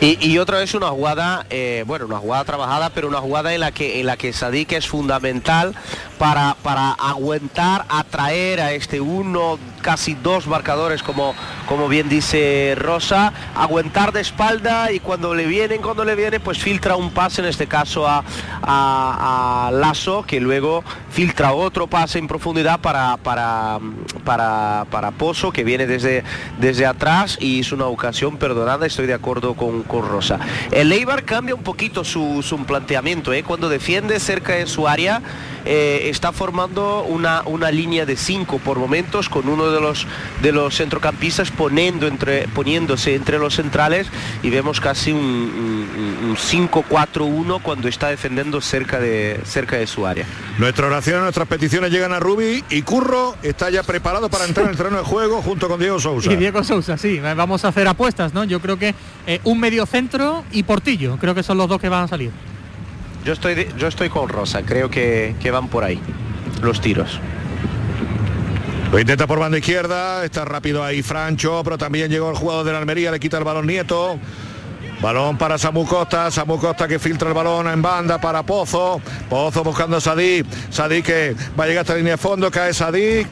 Y, 0.00 0.38
otra 0.38 0.58
vez 0.58 0.74
una 0.74 0.88
jugada, 0.88 1.44
eh, 1.50 1.82
bueno, 1.86 2.06
una 2.06 2.18
jugada 2.18 2.44
trabajada, 2.44 2.90
pero 2.90 3.08
una 3.08 3.18
jugada 3.18 3.52
en 3.52 3.60
la 3.60 3.72
que 3.72 4.00
en 4.00 4.06
la 4.06 4.16
que 4.16 4.32
Sadik 4.32 4.72
es 4.72 4.86
fundamental 4.86 5.74
para, 6.18 6.56
para 6.62 6.92
aguantar, 6.92 7.84
atraer 7.88 8.60
a 8.60 8.72
este 8.72 9.00
uno, 9.00 9.58
casi 9.78 10.14
dos 10.14 10.46
marcadores, 10.46 11.02
como, 11.02 11.34
como 11.66 11.88
bien 11.88 12.08
dice 12.08 12.74
Rosa, 12.76 13.32
aguantar 13.54 14.12
de 14.12 14.20
espalda 14.20 14.92
y 14.92 15.00
cuando 15.00 15.34
le 15.34 15.46
vienen, 15.46 15.80
cuando 15.80 16.04
le 16.04 16.14
viene, 16.14 16.40
pues 16.40 16.58
filtra 16.58 16.96
un 16.96 17.10
pase, 17.10 17.40
en 17.40 17.48
este 17.48 17.66
caso 17.66 18.06
a, 18.06 18.24
a, 18.62 19.70
Lazo, 19.72 20.24
que 20.24 20.40
luego 20.40 20.84
filtra 21.10 21.52
otro 21.52 21.86
pase 21.86 22.18
en 22.18 22.28
profundidad 22.28 22.80
para, 22.80 23.16
para, 23.18 23.78
para, 24.24 24.86
para 24.90 25.10
Pozo, 25.12 25.52
que 25.52 25.64
viene 25.64 25.86
desde, 25.86 26.24
desde 26.58 26.86
atrás 26.86 27.38
y 27.40 27.60
es 27.60 27.72
una 27.72 27.86
ocasión 27.86 28.36
perdonada, 28.36 28.86
estoy 28.86 29.06
de 29.06 29.14
acuerdo 29.14 29.54
con, 29.54 29.82
con 29.82 30.08
Rosa. 30.08 30.38
El 30.70 30.92
Eibar 30.92 31.24
cambia 31.24 31.54
un 31.54 31.62
poquito 31.62 32.04
su, 32.04 32.42
su 32.42 32.58
planteamiento, 32.64 33.32
¿eh? 33.32 33.42
cuando 33.42 33.68
defiende 33.68 34.18
cerca 34.20 34.54
de 34.54 34.66
su 34.66 34.88
área, 34.88 35.22
eh, 35.70 36.08
está 36.08 36.32
formando 36.32 37.02
una, 37.02 37.42
una 37.44 37.70
línea 37.70 38.06
de 38.06 38.16
cinco 38.16 38.58
por 38.58 38.78
momentos 38.78 39.28
con 39.28 39.50
uno 39.50 39.70
de 39.70 39.82
los, 39.82 40.06
de 40.40 40.50
los 40.50 40.74
centrocampistas 40.74 41.50
poniendo 41.50 42.06
entre, 42.06 42.48
poniéndose 42.48 43.14
entre 43.14 43.38
los 43.38 43.56
centrales 43.56 44.06
y 44.42 44.48
vemos 44.48 44.80
casi 44.80 45.12
un, 45.12 46.34
5-4-1 46.38 47.60
cuando 47.60 47.86
está 47.86 48.08
defendiendo 48.08 48.62
cerca 48.62 48.98
de, 48.98 49.40
cerca 49.44 49.76
de 49.76 49.86
su 49.86 50.06
área. 50.06 50.24
Nuestra 50.56 50.86
oración, 50.86 51.20
nuestras 51.20 51.46
peticiones 51.46 51.90
llegan 51.90 52.14
a 52.14 52.18
Rubi 52.18 52.64
y 52.70 52.80
Curro 52.80 53.36
está 53.42 53.68
ya 53.68 53.82
preparado 53.82 54.30
para 54.30 54.46
entrar 54.46 54.64
en 54.64 54.70
el 54.70 54.76
terreno 54.78 54.96
de 54.96 55.04
juego 55.04 55.42
junto 55.42 55.68
con 55.68 55.78
Diego 55.78 56.00
Sousa. 56.00 56.32
Y 56.32 56.36
Diego 56.36 56.64
Sousa, 56.64 56.96
sí, 56.96 57.20
vamos 57.20 57.66
a 57.66 57.68
hacer 57.68 57.86
apuestas, 57.88 58.32
¿no? 58.32 58.44
Yo 58.44 58.60
creo 58.60 58.78
que 58.78 58.94
eh, 59.26 59.40
un 59.44 59.60
medio 59.60 59.84
centro 59.84 60.44
y 60.50 60.62
Portillo, 60.62 61.18
creo 61.18 61.34
que 61.34 61.42
son 61.42 61.58
los 61.58 61.68
dos 61.68 61.78
que 61.78 61.90
van 61.90 62.04
a 62.04 62.08
salir. 62.08 62.30
Yo 63.24 63.32
estoy, 63.32 63.68
yo 63.76 63.88
estoy 63.88 64.08
con 64.08 64.28
Rosa, 64.28 64.62
creo 64.62 64.90
que, 64.90 65.34
van 65.52 65.68
por 65.68 65.84
ahí 65.84 66.00
los 66.62 66.80
tiros. 66.80 67.20
Lo 68.90 68.98
intenta 68.98 69.26
por 69.26 69.38
banda 69.38 69.58
izquierda, 69.58 70.24
está 70.24 70.44
rápido 70.44 70.82
ahí 70.82 71.02
Francho, 71.02 71.60
pero 71.62 71.76
también 71.76 72.10
llegó 72.10 72.30
el 72.30 72.36
jugador 72.36 72.64
de 72.64 72.72
la 72.72 72.78
Almería, 72.78 73.10
le 73.10 73.20
quita 73.20 73.38
el 73.38 73.44
balón 73.44 73.66
Nieto. 73.66 74.18
Balón 75.00 75.38
para 75.38 75.58
Samu 75.58 75.86
Costa, 75.86 76.28
Samu 76.30 76.58
Costa 76.58 76.88
que 76.88 76.98
filtra 76.98 77.28
el 77.28 77.34
balón 77.34 77.68
en 77.68 77.80
banda 77.80 78.18
para 78.18 78.42
Pozo. 78.42 79.00
Pozo 79.28 79.62
buscando 79.62 79.98
a 79.98 80.00
Sadí, 80.00 80.42
Sadí 80.70 81.02
que 81.02 81.36
va 81.58 81.64
a 81.64 81.66
llegar 81.68 81.82
hasta 81.82 81.92
la 81.92 81.98
línea 81.98 82.14
de 82.14 82.18
fondo, 82.18 82.50
cae 82.50 82.72
Sadí. 82.74 83.24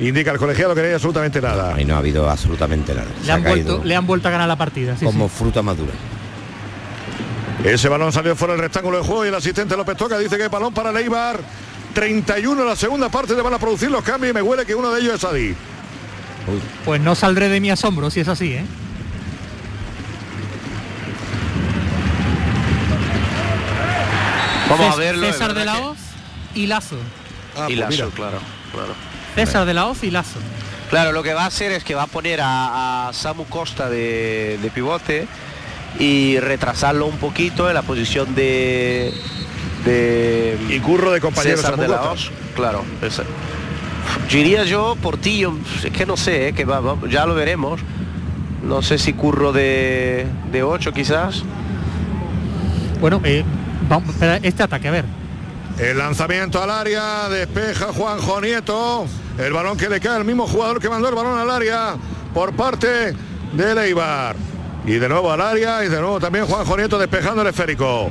Indica 0.00 0.32
el 0.32 0.38
colegiado 0.38 0.74
que 0.74 0.80
no 0.80 0.86
hay 0.88 0.94
absolutamente 0.94 1.40
nada. 1.40 1.74
Ahí 1.74 1.84
no 1.84 1.94
ha 1.94 1.98
habido 1.98 2.28
absolutamente 2.28 2.92
nada. 2.92 3.06
Le, 3.24 3.32
han 3.32 3.42
vuelto, 3.42 3.84
le 3.84 3.94
han, 3.94 4.06
vuelto, 4.06 4.28
a 4.28 4.30
ganar 4.32 4.48
la 4.48 4.56
partida. 4.56 4.96
como 5.00 5.28
fruta 5.28 5.62
madura. 5.62 5.92
Ese 7.64 7.88
balón 7.88 8.12
salió 8.12 8.34
fuera 8.34 8.54
del 8.54 8.62
rectángulo 8.62 8.98
de 8.98 9.04
juego 9.04 9.24
y 9.24 9.28
el 9.28 9.34
asistente 9.34 9.76
López 9.76 9.96
Toca 9.96 10.18
dice 10.18 10.36
que 10.36 10.48
balón 10.48 10.74
para 10.74 10.90
Leibar. 10.92 11.38
31 11.94 12.64
la 12.64 12.74
segunda 12.74 13.08
parte 13.08 13.34
le 13.34 13.42
van 13.42 13.54
a 13.54 13.58
producir 13.58 13.90
los 13.90 14.02
cambios 14.02 14.32
y 14.32 14.34
me 14.34 14.42
huele 14.42 14.66
que 14.66 14.74
uno 14.74 14.90
de 14.90 15.00
ellos 15.00 15.14
es 15.14 15.24
Adi. 15.24 15.54
Pues 16.84 17.00
no 17.00 17.14
saldré 17.14 17.48
de 17.48 17.60
mi 17.60 17.70
asombro 17.70 18.10
si 18.10 18.20
es 18.20 18.28
así, 18.28 18.52
¿eh? 18.54 18.64
Vamos 24.68 24.94
a 24.94 24.98
verlo. 24.98 25.26
César 25.26 25.54
de 25.54 25.64
la 25.64 25.78
Hoz 25.78 25.98
y 26.54 26.66
Lazo. 26.66 26.96
Ah, 27.56 27.66
y 27.68 27.76
pues 27.76 27.98
Lazo, 27.98 28.10
claro, 28.10 28.38
claro. 28.72 28.94
César 29.36 29.66
de 29.66 29.74
la 29.74 29.86
Hoz 29.86 30.02
y 30.02 30.10
Lazo. 30.10 30.40
Claro, 30.90 31.12
lo 31.12 31.22
que 31.22 31.32
va 31.32 31.44
a 31.44 31.46
hacer 31.46 31.70
es 31.72 31.84
que 31.84 31.94
va 31.94 32.04
a 32.04 32.06
poner 32.06 32.40
a, 32.42 33.10
Samu 33.12 33.44
Costa 33.44 33.88
de 33.88 34.70
pivote 34.74 35.28
y 35.98 36.38
retrasarlo 36.40 37.06
un 37.06 37.16
poquito 37.16 37.68
en 37.68 37.74
la 37.74 37.82
posición 37.82 38.34
de 38.34 39.12
de 39.84 40.58
y 40.68 40.78
curro 40.80 41.10
de 41.10 41.20
compañeros 41.20 41.62
de 41.76 41.88
la 41.88 42.14
claro. 42.54 42.84
Diría 44.30 44.64
yo 44.64 44.96
Portillo 45.00 45.54
es 45.84 45.90
que 45.90 46.06
no 46.06 46.16
sé 46.16 46.48
eh, 46.48 46.52
que 46.52 46.66
ya 47.08 47.26
lo 47.26 47.34
veremos. 47.34 47.80
No 48.62 48.80
sé 48.80 48.96
si 48.96 49.12
curro 49.12 49.52
de, 49.52 50.26
de 50.52 50.62
8 50.62 50.92
quizás. 50.92 51.42
Bueno 53.00 53.20
eh, 53.24 53.44
vamos, 53.88 54.14
este 54.42 54.62
ataque 54.62 54.88
a 54.88 54.92
ver. 54.92 55.04
El 55.78 55.98
lanzamiento 55.98 56.62
al 56.62 56.70
área 56.70 57.28
despeja 57.28 57.86
Juanjo 57.86 58.40
Nieto. 58.40 59.06
El 59.38 59.52
balón 59.52 59.76
que 59.76 59.88
le 59.88 59.98
cae 60.00 60.16
al 60.16 60.24
mismo 60.24 60.46
jugador 60.46 60.80
que 60.80 60.88
mandó 60.88 61.08
el 61.08 61.14
balón 61.14 61.38
al 61.38 61.50
área 61.50 61.94
por 62.34 62.52
parte 62.52 63.14
de 63.52 63.74
Leibar 63.74 64.36
y 64.84 64.94
de 64.94 65.08
nuevo 65.08 65.30
al 65.30 65.40
área 65.40 65.84
y 65.84 65.88
de 65.88 66.00
nuevo 66.00 66.18
también 66.18 66.46
Juan 66.46 66.66
Nieto 66.76 66.98
despejando 66.98 67.42
el 67.42 67.48
esférico. 67.48 68.10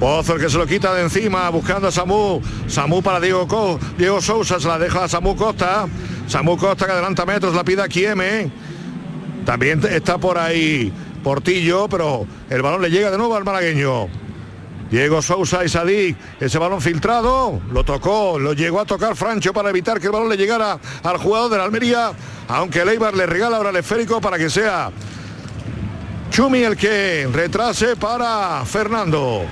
Pozo 0.00 0.34
el 0.34 0.40
que 0.40 0.48
se 0.48 0.56
lo 0.56 0.66
quita 0.66 0.94
de 0.94 1.02
encima 1.02 1.48
buscando 1.50 1.88
a 1.88 1.92
Samu. 1.92 2.40
Samu 2.66 3.02
para 3.02 3.20
Diego, 3.20 3.46
Co 3.46 3.78
Diego 3.98 4.20
Sousa 4.20 4.58
se 4.58 4.66
la 4.66 4.78
deja 4.78 5.04
a 5.04 5.08
Samu 5.08 5.36
Costa. 5.36 5.86
Samu 6.26 6.56
Costa 6.56 6.86
que 6.86 6.92
adelanta 6.92 7.26
metros, 7.26 7.54
la 7.54 7.64
pida 7.64 7.86
Quieme. 7.86 8.50
También 9.44 9.80
está 9.90 10.18
por 10.18 10.38
ahí 10.38 10.92
Portillo, 11.22 11.88
pero 11.88 12.26
el 12.48 12.62
balón 12.62 12.82
le 12.82 12.90
llega 12.90 13.10
de 13.10 13.18
nuevo 13.18 13.36
al 13.36 13.44
malagueño. 13.44 14.08
Diego 14.90 15.22
Sousa 15.22 15.64
y 15.64 15.68
Sadik, 15.68 16.16
ese 16.40 16.58
balón 16.58 16.80
filtrado, 16.80 17.60
lo 17.70 17.84
tocó, 17.84 18.40
lo 18.40 18.54
llegó 18.54 18.80
a 18.80 18.84
tocar 18.84 19.14
Francho 19.14 19.52
para 19.52 19.70
evitar 19.70 20.00
que 20.00 20.06
el 20.06 20.12
balón 20.12 20.28
le 20.28 20.36
llegara 20.36 20.80
al 21.04 21.16
jugador 21.18 21.48
de 21.50 21.58
la 21.58 21.64
Almería, 21.64 22.10
aunque 22.48 22.84
Leibar 22.84 23.14
le 23.14 23.26
regala 23.26 23.58
ahora 23.58 23.70
el 23.70 23.76
esférico 23.76 24.20
para 24.20 24.36
que 24.36 24.50
sea 24.50 24.90
Chumi 26.30 26.62
el 26.62 26.76
que 26.76 27.28
retrase 27.32 27.96
para 27.96 28.64
Fernando. 28.64 29.42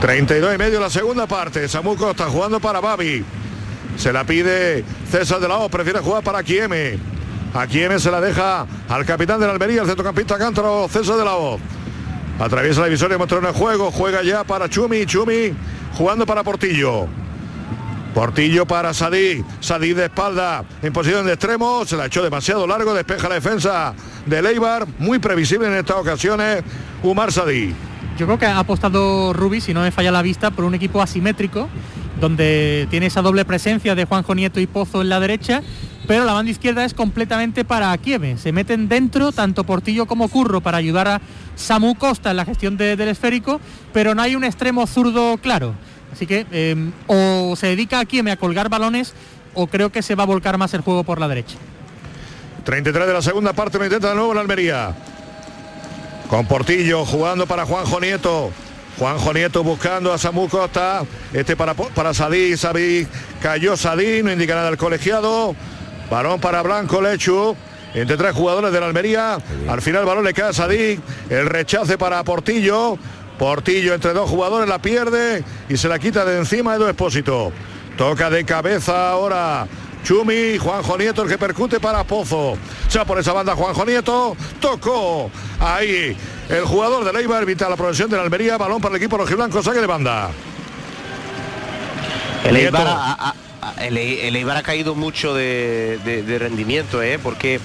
32 0.00 0.54
y 0.54 0.58
medio 0.58 0.78
la 0.80 0.90
segunda 0.90 1.26
parte. 1.26 1.68
Samu 1.68 1.94
está 1.94 2.26
jugando 2.26 2.60
para 2.60 2.80
Babi. 2.80 3.24
Se 3.96 4.12
la 4.12 4.24
pide 4.24 4.84
César 5.10 5.40
de 5.40 5.48
la 5.48 5.58
O. 5.58 5.68
Prefiere 5.68 5.98
jugar 5.98 6.22
para 6.22 6.42
Quieme. 6.44 6.98
A 7.52 7.66
Quieme 7.66 7.98
se 7.98 8.10
la 8.12 8.20
deja 8.20 8.66
al 8.88 9.04
capitán 9.04 9.40
de 9.40 9.46
la 9.46 9.52
Almería, 9.52 9.82
el 9.82 9.88
centrocampista 9.88 10.38
Cántaro, 10.38 10.88
César 10.88 11.16
de 11.16 11.24
la 11.24 11.36
O. 11.36 11.58
Atraviesa 12.38 12.80
la 12.80 12.86
divisoria, 12.86 13.18
mostró 13.18 13.38
en 13.40 13.46
el 13.46 13.52
juego, 13.52 13.90
juega 13.90 14.22
ya 14.22 14.44
para 14.44 14.68
Chumi, 14.68 15.04
Chumi 15.04 15.52
jugando 15.96 16.24
para 16.26 16.44
Portillo. 16.44 17.08
Portillo 18.14 18.66
para 18.66 18.92
Sadí, 18.92 19.42
Sadí 19.60 19.94
de 19.94 20.04
espalda, 20.04 20.64
en 20.82 20.92
posición 20.92 21.24
de 21.24 21.32
extremo, 21.32 21.84
se 21.86 21.96
la 21.96 22.06
echó 22.06 22.22
demasiado 22.22 22.66
largo, 22.66 22.92
despeja 22.92 23.28
la 23.28 23.36
defensa 23.36 23.94
de 24.26 24.42
Leibar, 24.42 24.86
muy 24.98 25.18
previsible 25.18 25.66
en 25.66 25.74
estas 25.74 25.96
ocasiones, 25.96 26.62
Umar 27.02 27.32
Sadí. 27.32 27.74
Yo 28.18 28.26
creo 28.26 28.38
que 28.38 28.46
ha 28.46 28.58
apostado 28.58 29.32
Rubi, 29.32 29.60
si 29.60 29.72
no 29.72 29.80
me 29.80 29.90
falla 29.90 30.12
la 30.12 30.20
vista, 30.20 30.50
por 30.50 30.64
un 30.66 30.74
equipo 30.74 31.00
asimétrico, 31.00 31.68
donde 32.20 32.86
tiene 32.90 33.06
esa 33.06 33.22
doble 33.22 33.44
presencia 33.44 33.94
de 33.94 34.04
Juanjo 34.04 34.34
Nieto 34.34 34.60
y 34.60 34.66
Pozo 34.66 35.00
en 35.00 35.08
la 35.08 35.18
derecha, 35.18 35.62
pero 36.06 36.24
la 36.24 36.34
banda 36.34 36.50
izquierda 36.50 36.84
es 36.84 36.92
completamente 36.94 37.64
para 37.64 37.96
Kiev. 37.96 38.38
Se 38.38 38.52
meten 38.52 38.88
dentro 38.88 39.32
tanto 39.32 39.64
Portillo 39.64 40.06
como 40.06 40.28
Curro 40.28 40.60
para 40.60 40.76
ayudar 40.76 41.08
a 41.08 41.20
Samu 41.56 41.94
Costa 41.94 42.30
en 42.30 42.36
la 42.36 42.44
gestión 42.44 42.76
del 42.76 43.00
esférico, 43.08 43.60
pero 43.92 44.14
no 44.14 44.20
hay 44.20 44.36
un 44.36 44.44
extremo 44.44 44.86
zurdo 44.86 45.38
claro. 45.38 45.74
Así 46.12 46.26
que 46.26 46.46
em, 46.52 46.92
o 47.06 47.54
se 47.56 47.68
dedica 47.68 48.00
a 48.00 48.04
Kieme 48.04 48.32
a 48.32 48.36
colgar 48.36 48.68
balones 48.68 49.14
o 49.54 49.66
creo 49.66 49.90
que 49.90 50.02
se 50.02 50.14
va 50.14 50.24
a 50.24 50.26
volcar 50.26 50.58
más 50.58 50.74
el 50.74 50.82
juego 50.82 51.04
por 51.04 51.20
la 51.20 51.28
derecha. 51.28 51.56
33 52.64 53.06
de 53.06 53.12
la 53.12 53.22
segunda 53.22 53.52
parte, 53.52 53.78
lo 53.78 53.84
intenta 53.84 54.10
de 54.10 54.14
nuevo 54.14 54.34
la 54.34 54.40
Almería. 54.40 54.94
Con 56.28 56.46
Portillo 56.46 57.04
jugando 57.04 57.46
para 57.46 57.66
Juanjo 57.66 58.00
Nieto. 58.00 58.50
Juanjo 58.98 59.32
Nieto 59.32 59.62
buscando 59.64 60.12
a 60.12 60.18
Samu 60.18 60.48
Costa. 60.48 61.02
Este 61.32 61.56
para, 61.56 61.74
para 61.74 62.14
Sadí. 62.14 62.56
Sadí 62.56 63.06
cayó 63.40 63.76
Sadí. 63.76 64.22
No 64.22 64.32
indica 64.32 64.54
nada 64.54 64.68
el 64.68 64.76
colegiado. 64.76 65.54
Balón 66.10 66.40
para 66.40 66.62
Blanco 66.62 67.02
Lechu. 67.02 67.56
Entre 67.94 68.16
tres 68.16 68.32
jugadores 68.32 68.72
de 68.72 68.80
la 68.80 68.86
Almería. 68.86 69.38
Al 69.68 69.82
final 69.82 70.02
el 70.02 70.06
balón 70.06 70.24
le 70.24 70.32
cae 70.32 70.50
a 70.50 70.52
Sadí. 70.52 70.98
El 71.28 71.46
rechace 71.46 71.98
para 71.98 72.22
Portillo. 72.24 72.96
Portillo 73.42 73.92
entre 73.92 74.12
dos 74.12 74.30
jugadores 74.30 74.68
la 74.68 74.78
pierde 74.78 75.42
y 75.68 75.76
se 75.76 75.88
la 75.88 75.98
quita 75.98 76.24
de 76.24 76.38
encima 76.38 76.76
Edu 76.76 76.86
Expósito. 76.86 77.52
Toca 77.98 78.30
de 78.30 78.44
cabeza 78.44 79.10
ahora 79.10 79.66
Chumi, 80.04 80.58
Juanjo 80.58 80.96
Nieto 80.96 81.22
el 81.22 81.28
que 81.28 81.38
percute 81.38 81.80
para 81.80 82.04
Pozo. 82.04 82.56
Ya 82.88 83.04
por 83.04 83.18
esa 83.18 83.32
banda 83.32 83.56
Juanjo 83.56 83.84
Nieto, 83.84 84.36
tocó 84.60 85.28
ahí 85.58 86.16
el 86.48 86.64
jugador 86.64 87.04
de 87.04 87.12
Leibar, 87.12 87.42
evita 87.42 87.68
la 87.68 87.74
progresión 87.74 88.08
de 88.08 88.16
la 88.16 88.22
Almería, 88.22 88.58
balón 88.58 88.80
para 88.80 88.94
el 88.94 89.02
equipo 89.02 89.18
rojiblanco, 89.18 89.60
saque 89.60 89.80
de 89.80 89.88
banda. 89.88 90.30
El 92.44 92.56
Eibar, 92.58 92.86
ha, 92.86 93.34
el, 93.80 93.96
Eibar 94.36 94.56
ha 94.56 94.62
caído 94.62 94.94
mucho 94.94 95.34
de, 95.34 95.98
de 96.04 96.38
rendimiento, 96.38 97.02
¿eh? 97.02 97.18
porque 97.20 97.58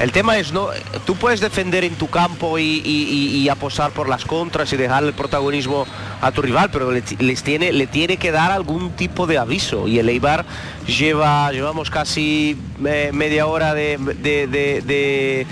el 0.00 0.12
tema 0.12 0.38
es, 0.38 0.52
no, 0.52 0.68
tú 1.04 1.14
puedes 1.14 1.40
defender 1.40 1.84
en 1.84 1.94
tu 1.94 2.08
campo 2.08 2.58
y, 2.58 3.48
aposar 3.50 3.90
por 3.90 4.08
las 4.08 4.24
contras 4.24 4.72
y 4.72 4.76
dejar 4.76 5.04
el 5.04 5.12
protagonismo 5.12 5.86
a 6.20 6.32
tu 6.32 6.40
rival, 6.40 6.70
pero 6.70 6.90
le, 6.90 7.02
les 7.18 7.42
tiene, 7.42 7.72
le 7.72 7.86
tiene 7.86 8.16
que 8.16 8.30
dar 8.30 8.50
algún 8.50 8.90
tipo 8.92 9.26
de 9.26 9.38
aviso. 9.38 9.88
Y 9.88 9.98
el 9.98 10.08
Eibar 10.08 10.46
lleva, 10.86 11.50
llevamos 11.52 11.90
casi 11.90 12.56
eh, 12.86 13.10
media 13.12 13.46
hora 13.46 13.74
de, 13.74 15.46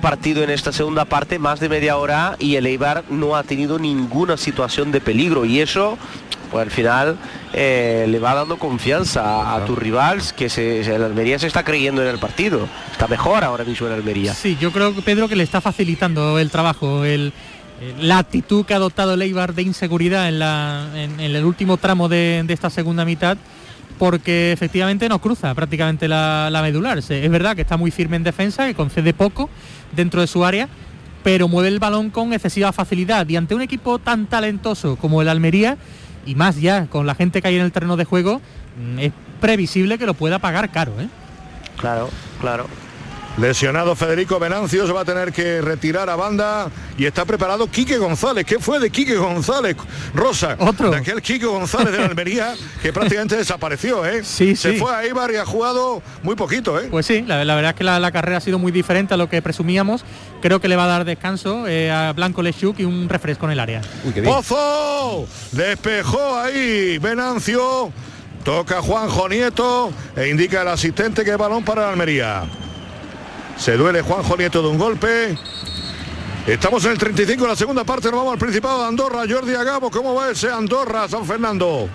partido 0.00 0.42
en 0.42 0.50
esta 0.50 0.72
segunda 0.72 1.04
parte, 1.04 1.38
más 1.38 1.60
de 1.60 1.68
media 1.68 1.96
hora, 1.96 2.36
y 2.38 2.56
el 2.56 2.66
Eibar 2.66 3.04
no 3.10 3.36
ha 3.36 3.42
tenido 3.42 3.78
ninguna 3.78 4.36
situación 4.36 4.92
de 4.92 5.00
peligro. 5.00 5.44
Y 5.44 5.60
eso 5.60 5.98
pues 6.52 6.66
al 6.66 6.70
final 6.70 7.16
eh, 7.54 8.04
le 8.08 8.18
va 8.18 8.34
dando 8.34 8.58
confianza 8.58 9.54
a, 9.54 9.64
tus 9.64 9.78
rivales 9.78 10.34
que 10.34 10.50
se, 10.50 10.80
el 10.82 11.02
Almería 11.02 11.38
se 11.38 11.46
está 11.46 11.64
creyendo 11.64 12.02
en 12.02 12.08
el 12.08 12.18
partido. 12.18 12.68
Está 12.92 13.08
mejor 13.08 13.42
ahora 13.42 13.64
mismo 13.64 13.86
en 13.86 13.94
Almería. 13.94 14.34
Sí, 14.34 14.58
yo 14.60 14.70
creo 14.70 14.94
que 14.94 15.00
Pedro 15.00 15.28
que 15.28 15.36
le 15.36 15.44
está 15.44 15.62
facilitando 15.62 16.38
el 16.38 16.50
trabajo, 16.50 17.04
el, 17.04 17.32
la 18.00 18.18
actitud 18.18 18.64
que 18.64 18.74
ha 18.74 18.76
adoptado 18.76 19.14
el 19.14 19.22
Eibar 19.22 19.54
de 19.54 19.62
inseguridad 19.62 20.28
en, 20.28 20.38
la, 20.38 20.88
en, 20.94 21.18
el 21.20 21.42
último 21.44 21.78
tramo 21.78 22.08
de, 22.08 22.44
esta 22.48 22.70
segunda 22.70 23.04
mitad 23.06 23.38
porque 24.02 24.50
efectivamente 24.50 25.08
no 25.08 25.20
cruza 25.20 25.54
prácticamente 25.54 26.08
la, 26.08 26.58
medular. 26.60 26.98
Es 26.98 27.30
verdad 27.30 27.54
que 27.54 27.62
está 27.62 27.76
muy 27.76 27.92
firme 27.92 28.16
en 28.16 28.24
defensa, 28.24 28.66
que 28.66 28.74
concede 28.74 29.14
poco 29.14 29.48
dentro 29.94 30.20
de 30.20 30.26
su 30.26 30.44
área, 30.44 30.68
pero 31.22 31.46
mueve 31.46 31.68
el 31.68 31.78
balón 31.78 32.10
con 32.10 32.32
excesiva 32.32 32.72
facilidad. 32.72 33.28
Y 33.28 33.36
ante 33.36 33.54
un 33.54 33.62
equipo 33.62 34.00
tan 34.00 34.26
talentoso 34.26 34.96
como 34.96 35.22
el 35.22 35.28
Almería, 35.28 35.76
y 36.26 36.34
más 36.34 36.60
ya 36.60 36.86
con 36.86 37.06
la 37.06 37.14
gente 37.14 37.40
que 37.40 37.46
hay 37.46 37.54
en 37.54 37.62
el 37.62 37.70
terreno 37.70 37.96
de 37.96 38.04
juego, 38.04 38.40
mm, 38.76 38.98
es 38.98 39.12
previsible 39.40 39.96
que 39.98 40.06
lo 40.06 40.14
pueda 40.14 40.40
pagar 40.40 40.72
caro. 40.72 41.00
¿eh? 41.00 41.06
Claro, 41.76 42.10
claro. 42.40 42.66
Lesionado 43.38 43.96
Federico 43.96 44.38
Venancio, 44.38 44.86
se 44.86 44.92
va 44.92 45.00
a 45.00 45.04
tener 45.06 45.32
que 45.32 45.62
retirar 45.62 46.10
a 46.10 46.16
banda 46.16 46.70
y 46.98 47.06
está 47.06 47.24
preparado 47.24 47.66
Quique 47.66 47.96
González. 47.96 48.44
¿Qué 48.44 48.58
fue 48.58 48.78
de 48.78 48.90
Quique 48.90 49.16
González? 49.16 49.74
Rosa, 50.14 50.56
Otro. 50.58 50.90
de 50.90 50.98
aquel 50.98 51.22
Quique 51.22 51.46
González 51.46 51.92
de 51.92 51.98
la 51.98 52.04
Almería 52.12 52.54
que 52.82 52.92
prácticamente 52.92 53.36
desapareció, 53.36 54.04
¿eh? 54.04 54.22
Sí, 54.22 54.54
se 54.54 54.74
fue 54.74 54.94
a 54.94 55.04
Eibar 55.04 55.30
y 55.32 55.36
ha 55.36 55.46
jugado 55.46 56.02
muy 56.22 56.34
poquito, 56.34 56.78
¿eh? 56.78 56.88
Pues 56.90 57.06
sí, 57.06 57.22
la, 57.26 57.38
verdad 57.38 57.70
es 57.70 57.74
que 57.74 57.84
la, 57.84 58.12
carrera 58.12 58.36
ha 58.36 58.40
sido 58.40 58.58
muy 58.58 58.70
diferente 58.70 59.14
a 59.14 59.16
lo 59.16 59.30
que 59.30 59.40
presumíamos. 59.40 60.04
Creo 60.42 60.60
que 60.60 60.68
le 60.68 60.76
va 60.76 60.84
a 60.84 60.88
dar 60.88 61.04
descanso 61.06 61.66
eh, 61.66 61.90
a 61.90 62.12
Blanco 62.12 62.42
Lechuk 62.42 62.80
y 62.80 62.84
un 62.84 63.08
refresco 63.08 63.46
en 63.46 63.52
el 63.52 63.60
área. 63.60 63.80
¡Pozo! 64.24 65.26
Despejó 65.52 66.36
ahí 66.38 66.98
Venancio. 66.98 67.90
Toca 68.44 68.82
Juanjo 68.82 69.28
Nieto 69.28 69.92
e 70.16 70.28
indica 70.28 70.62
el 70.62 70.68
asistente 70.68 71.24
que 71.24 71.30
es 71.30 71.38
balón 71.38 71.64
para 71.64 71.82
la 71.82 71.90
Almería. 71.90 72.42
Se 73.56 73.76
duele 73.76 74.02
Juanjo 74.02 74.36
Nieto 74.36 74.62
de 74.62 74.68
un 74.68 74.78
golpe. 74.78 75.36
Estamos 76.46 76.84
en 76.84 76.92
el 76.92 76.98
35 76.98 77.42
de 77.42 77.48
la 77.48 77.56
segunda 77.56 77.84
parte, 77.84 78.10
nos 78.10 78.18
vamos 78.18 78.32
al 78.32 78.38
Principado 78.38 78.82
de 78.82 78.88
Andorra. 78.88 79.22
Jordi 79.28 79.54
Agabo, 79.54 79.90
¿cómo 79.90 80.14
va 80.14 80.30
ese 80.30 80.50
Andorra, 80.50 81.08
San 81.08 81.24
Fernando? 81.24 81.88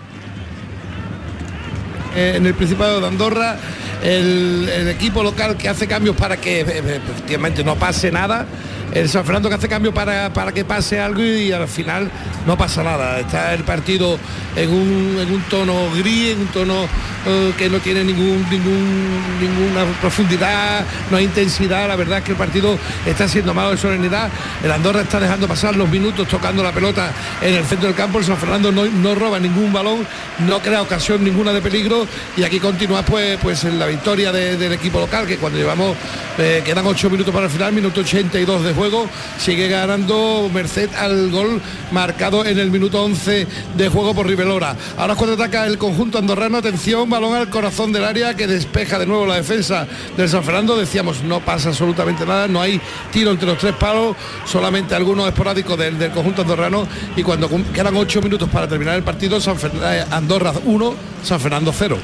Eh, 2.16 2.34
en 2.38 2.45
el 2.45 2.53
Principado 2.53 3.01
de 3.01 3.08
Andorra, 3.08 3.58
el, 4.01 4.70
el, 4.74 4.88
equipo 4.88 5.22
local 5.22 5.58
que 5.58 5.68
hace 5.68 5.86
cambios 5.86 6.16
para 6.16 6.38
que 6.38 6.62
eh, 6.62 7.01
efectivamente 7.10 7.64
no 7.64 7.76
pase 7.76 8.10
nada 8.10 8.45
el 8.94 9.10
San 9.10 9.26
Fernando 9.26 9.50
que 9.50 9.56
hace 9.56 9.68
cambio 9.68 9.94
para, 9.94 10.32
para 10.34 10.52
que 10.52 10.64
pase 10.66 11.00
algo 11.00 11.24
y, 11.24 11.52
al 11.52 11.68
final 11.68 12.10
no 12.46 12.58
pasa 12.58 12.84
nada. 12.84 13.20
Está 13.20 13.54
el 13.54 13.64
partido 13.64 14.18
en 14.56 14.70
un, 14.70 15.18
en 15.20 15.32
un 15.32 15.42
tono 15.44 15.74
gris, 15.96 16.34
en 16.34 16.42
un 16.42 16.48
tono 16.48 16.88
eh, 17.26 17.54
que 17.58 17.70
no 17.70 17.80
tiene 17.80 18.04
ningún, 18.04 18.46
ningún, 18.50 19.20
ninguna 19.42 19.84
profundidad, 20.00 20.86
no 21.12 21.18
hay 21.18 21.26
intensidad. 21.26 21.88
La 21.88 21.96
verdad 21.96 22.20
es 22.20 22.24
que 22.24 22.32
el 22.32 22.38
partido 22.38 22.78
está 23.06 23.28
siendo 23.28 23.54
malo 23.54 23.72
de 23.72 23.78
solemnidad. 23.78 24.30
El 24.64 24.72
Andorra 24.72 25.02
está 25.02 25.20
dejando 25.20 25.48
pasar 25.48 25.76
los 25.76 25.90
minutos 25.90 26.28
tocando 26.28 26.64
la 26.64 26.72
pelota 26.72 27.12
en 27.42 27.56
el 27.56 27.66
centro 27.66 27.88
del 27.88 27.96
campo. 27.96 28.20
El 28.20 28.26
San 28.26 28.38
Fernando 28.38 28.72
no, 28.72 29.16
roba 29.16 29.40
ningún 29.40 29.74
balón, 29.74 30.08
no 30.48 30.60
crea 30.60 30.82
ocasión 30.82 31.24
ninguna 31.24 31.52
de 31.52 31.62
peligro 31.62 32.08
y 32.38 32.44
aquí 32.44 32.60
continúa 32.60 33.02
pues, 33.04 33.38
pues 33.42 33.64
en 33.66 33.78
la 33.78 33.88
victoria 33.88 34.32
del 34.32 34.72
equipo 34.72 35.00
local, 35.00 35.28
que 35.28 35.38
cuando 35.38 35.60
llevamos, 35.60 35.98
eh, 36.38 36.62
quedan 36.64 36.86
ocho 36.86 37.10
minutos 37.10 37.34
para 37.34 37.48
el 37.48 37.52
final, 37.52 37.74
minuto 37.74 38.02
82 38.02 38.64
de 38.64 38.74
juego, 38.78 39.07
sigue 39.39 39.67
ganando 39.67 40.49
merced 40.53 40.89
al 40.95 41.32
gol 41.32 41.59
marcado 41.91 42.45
en 42.45 42.59
el 42.59 42.69
minuto 42.69 43.03
11 43.03 43.47
de 43.75 43.89
juego 43.89 44.13
por 44.13 44.28
Rivelora. 44.28 44.75
Ahora 44.97 45.15
cuando 45.15 45.34
ataca 45.34 45.65
el 45.65 45.78
conjunto 45.78 46.19
andorrano, 46.19 46.57
atención, 46.57 47.09
balón 47.09 47.36
al 47.36 47.49
corazón 47.49 47.91
del 47.91 48.05
área 48.05 48.36
que 48.36 48.47
despeja 48.47 48.99
de 48.99 49.07
nuevo 49.07 49.25
la 49.25 49.36
defensa 49.36 49.88
del 50.15 50.30
San 50.30 50.43
Fernando. 50.43 50.78
Decíamos, 50.78 51.23
no 51.23 51.39
pasa 51.39 51.69
absolutamente 51.69 52.25
nada, 52.25 52.47
no 52.47 52.61
hay 52.61 52.80
tiro 53.11 53.32
entre 53.32 53.47
los 53.47 53.57
tres 53.57 53.73
palos, 53.75 54.15
solamente 54.45 54.95
algunos 54.95 55.28
esporádicos 55.28 55.78
del, 55.78 55.97
conjunto 56.11 56.43
andorrano 56.43 56.88
y 57.15 57.23
cuando 57.23 57.49
quedan 57.73 57.97
ocho 57.97 58.21
minutos 58.21 58.47
para 58.49 58.67
terminar 58.67 58.95
el 58.95 59.03
partido, 59.03 59.41
San 59.41 59.57
eh, 59.82 60.05
Andorra 60.11 60.53
1, 60.63 60.93
San 61.23 61.39
Fernando 61.39 61.73
0. 61.75 61.97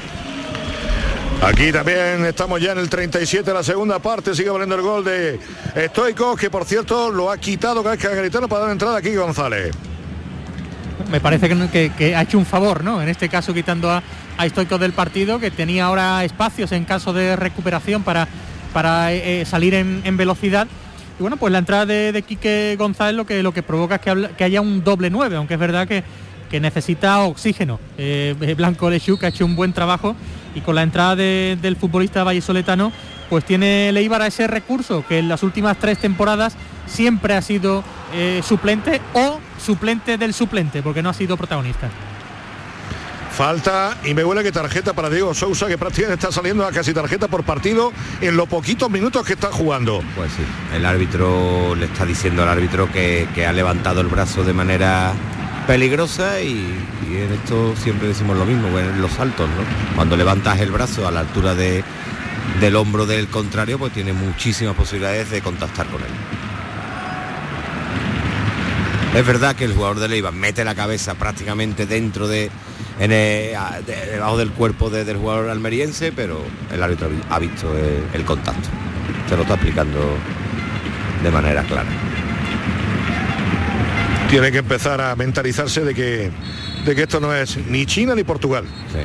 Aquí 1.46 1.74
también 1.74 2.24
estamos 2.26 2.62
ya 2.62 2.72
en 2.72 2.78
el 2.78 2.88
37 2.88 3.44
de 3.44 3.54
la 3.54 3.64
segunda 3.64 4.00
parte, 4.00 4.34
sigue 4.34 4.50
valiendo 4.50 4.76
el 4.76 4.82
gol 4.82 5.04
de 5.04 5.38
Stoico, 5.89 6.38
que 6.38 6.50
por 6.50 6.64
cierto 6.64 7.12
lo 7.12 7.30
ha 7.30 7.38
quitado 7.38 7.84
que 7.84 8.16
gritado 8.16 8.48
para 8.48 8.62
dar 8.62 8.72
entrada 8.72 8.98
aquí 9.00 9.14
González. 9.14 9.76
Me 11.12 11.20
parece 11.20 11.50
que, 11.50 12.16
ha 12.16 12.22
hecho 12.22 12.38
un 12.38 12.46
favor, 12.46 12.86
¿no? 12.86 13.02
En 13.02 13.10
este 13.10 13.28
caso 13.28 13.54
quitando 13.54 13.91
a, 13.91 14.02
a 14.38 14.78
del 14.78 14.94
partido, 14.94 15.38
que 15.38 15.52
tenía 15.52 15.86
ahora 15.86 16.24
espacios 16.24 16.72
en 16.72 16.86
caso 16.86 17.12
de 17.12 17.36
recuperación 17.36 18.04
para, 18.04 18.30
para 18.72 19.12
eh, 19.12 19.41
eh, 19.41 19.46
salir 19.46 19.74
en, 19.74 20.16
velocidad. 20.16 20.68
Y 21.20 21.24
bueno, 21.24 21.36
pues 21.36 21.52
la 21.52 21.60
entrada 21.60 21.86
de, 21.86 22.14
de 22.14 22.22
Quique 22.22 22.78
González 22.80 23.16
lo 23.16 23.26
que, 23.26 23.44
lo 23.44 23.54
que 23.54 23.64
provoca 23.64 23.96
es 23.96 24.02
que, 24.02 24.30
que 24.38 24.44
haya 24.46 24.62
un 24.62 24.82
doble 24.82 25.10
9, 25.10 25.36
aunque 25.36 25.56
es 25.56 25.60
verdad 25.60 25.89
que, 25.89 26.06
que 26.50 26.60
necesita 26.60 27.20
oxígeno. 27.22 27.80
Eh, 27.98 28.54
Blanco 28.56 28.89
Lechuk 28.89 29.24
ha 29.24 29.28
hecho 29.28 29.44
un 29.44 29.56
buen 29.56 29.74
trabajo 29.74 30.16
y 30.56 30.62
con 30.62 30.76
la 30.76 30.84
entrada 30.84 31.16
del 31.16 31.76
futbolista 31.76 32.24
vallesoletano, 32.24 32.91
pues 33.30 33.45
tiene 33.45 33.91
Leibar 33.91 34.22
a 34.22 34.28
ese 34.28 34.47
recurso 34.47 35.04
que 35.08 35.20
en 35.20 35.28
las 35.28 35.43
últimas 35.43 35.78
tres 35.78 35.97
temporadas 35.99 36.56
siempre 36.86 37.34
ha 37.34 37.41
sido 37.41 37.84
eh, 38.14 38.41
suplente 38.43 39.01
o 39.14 39.39
suplente 39.64 40.18
del 40.18 40.34
suplente, 40.34 40.82
porque 40.82 41.01
no 41.01 41.10
ha 41.10 41.14
sido 41.14 41.38
protagonista. 41.38 41.89
Falta 43.32 43.97
y 44.06 44.14
me 44.14 44.24
huele 44.24 44.43
que 44.43 44.51
tarjeta 44.51 44.93
para 44.93 45.10
Diego 45.10 45.34
Sousa, 45.34 45.66
que 45.66 45.76
prácticamente 45.76 46.14
está 46.14 46.32
saliendo 46.32 46.68
a 46.68 46.72
casi 46.72 46.93
tarjeta 46.93 47.28
por 47.28 47.43
partido 47.43 47.91
en 48.22 48.38
los 48.38 48.47
poquitos 48.47 48.91
minutos 48.91 49.26
que 49.26 49.34
está 49.34 49.51
jugando. 49.51 50.04
Pues 50.16 50.32
sí, 50.34 50.43
el 50.76 50.86
árbitro 50.86 51.74
le 51.74 51.86
está 51.86 52.06
diciendo 52.06 52.43
al 52.43 52.49
árbitro 52.49 52.91
que, 52.91 53.28
que 53.34 53.47
ha 53.47 53.54
levantado 53.54 54.01
el 54.01 54.08
brazo 54.08 54.43
de 54.43 54.54
manera 54.54 55.14
peligrosa 55.68 56.41
y, 56.41 56.74
en 57.09 57.32
esto 57.34 57.74
siempre 57.76 58.07
decimos 58.07 58.38
lo 58.38 58.45
mismo, 58.45 58.68
en 58.80 59.01
los 59.01 59.11
saltos, 59.11 59.47
¿no? 59.49 59.95
Cuando 59.95 60.18
levantas 60.18 60.59
el 60.59 60.72
brazo 60.72 61.07
a 61.07 61.11
la 61.11 61.22
altura 61.22 61.55
de, 61.55 61.84
del 62.59 62.76
hombro 62.76 63.05
del 63.05 63.28
contrario, 63.28 63.80
pues 63.80 63.93
tiene 63.93 64.14
muchísimas 64.14 64.76
posibilidades 64.76 65.30
de 65.30 65.41
contactar 65.41 65.88
con 65.88 66.01
él. 66.01 66.07
Es 69.16 69.26
verdad 69.28 69.55
que 69.55 69.66
el 69.66 69.74
jugador 69.74 69.99
de 69.99 70.07
Leiva 70.07 70.32
mete 70.32 70.66
la 70.66 70.74
cabeza 70.74 71.14
prácticamente 71.14 71.86
dentro 71.86 72.28
de, 72.28 72.49
en 72.99 73.11
el- 73.11 73.55
de- 73.86 74.05
debajo 74.11 74.38
del 74.38 74.49
cuerpo 74.51 74.89
de- 74.89 75.05
del 75.05 75.18
jugador 75.18 75.49
almeriense, 75.49 76.11
pero 76.11 76.41
el 76.72 76.82
árbitro 76.82 77.09
ha 77.30 77.38
visto 77.39 77.78
el, 77.78 78.03
el 78.14 78.26
contacto. 78.26 78.70
Se 79.30 79.36
lo 79.36 79.43
está 79.43 79.53
explicando 79.53 79.99
de 81.22 81.32
manera 81.32 81.61
clara. 81.64 81.89
Tiene 84.30 84.51
que 84.51 84.59
empezar 84.59 84.99
a 84.99 85.15
mentalizarse 85.15 85.82
de 85.82 85.93
que, 85.93 86.32
de 86.86 86.95
que 86.95 87.03
esto 87.03 87.19
no 87.19 87.34
es 87.34 87.57
ni 87.67 87.86
China 87.86 88.15
ni 88.15 88.24
Portugal. 88.24 88.65
Sí. 88.91 88.99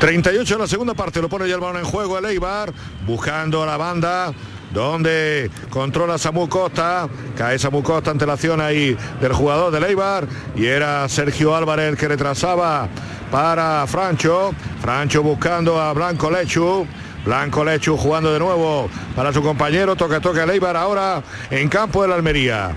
38 0.00 0.54
en 0.54 0.60
la 0.60 0.66
segunda 0.66 0.94
parte, 0.94 1.20
lo 1.20 1.28
pone 1.28 1.46
ya 1.46 1.56
el 1.56 1.60
balón 1.60 1.76
en 1.76 1.84
juego 1.84 2.16
el 2.16 2.24
Eibar, 2.24 2.72
buscando 3.06 3.62
a 3.62 3.66
la 3.66 3.76
banda, 3.76 4.32
donde 4.72 5.50
controla 5.68 6.16
Samu 6.16 6.48
Costa, 6.48 7.06
cae 7.36 7.58
Samu 7.58 7.82
Costa 7.82 8.10
ante 8.10 8.24
la 8.24 8.32
acción 8.32 8.62
ahí 8.62 8.96
del 9.20 9.34
jugador 9.34 9.70
del 9.70 9.84
Eibar, 9.84 10.26
y 10.56 10.64
era 10.64 11.06
Sergio 11.10 11.54
Álvarez 11.54 11.90
el 11.90 11.98
que 11.98 12.08
retrasaba 12.08 12.88
para 13.30 13.86
Francho, 13.86 14.52
Francho 14.80 15.22
buscando 15.22 15.78
a 15.78 15.92
Blanco 15.92 16.30
Lechu, 16.30 16.86
Blanco 17.26 17.62
Lechu 17.62 17.98
jugando 17.98 18.32
de 18.32 18.38
nuevo 18.38 18.88
para 19.14 19.34
su 19.34 19.42
compañero, 19.42 19.96
toca 19.96 20.18
toca 20.20 20.44
el 20.44 20.50
Eibar 20.50 20.78
ahora 20.78 21.22
en 21.50 21.68
campo 21.68 22.00
de 22.00 22.08
la 22.08 22.14
Almería. 22.14 22.74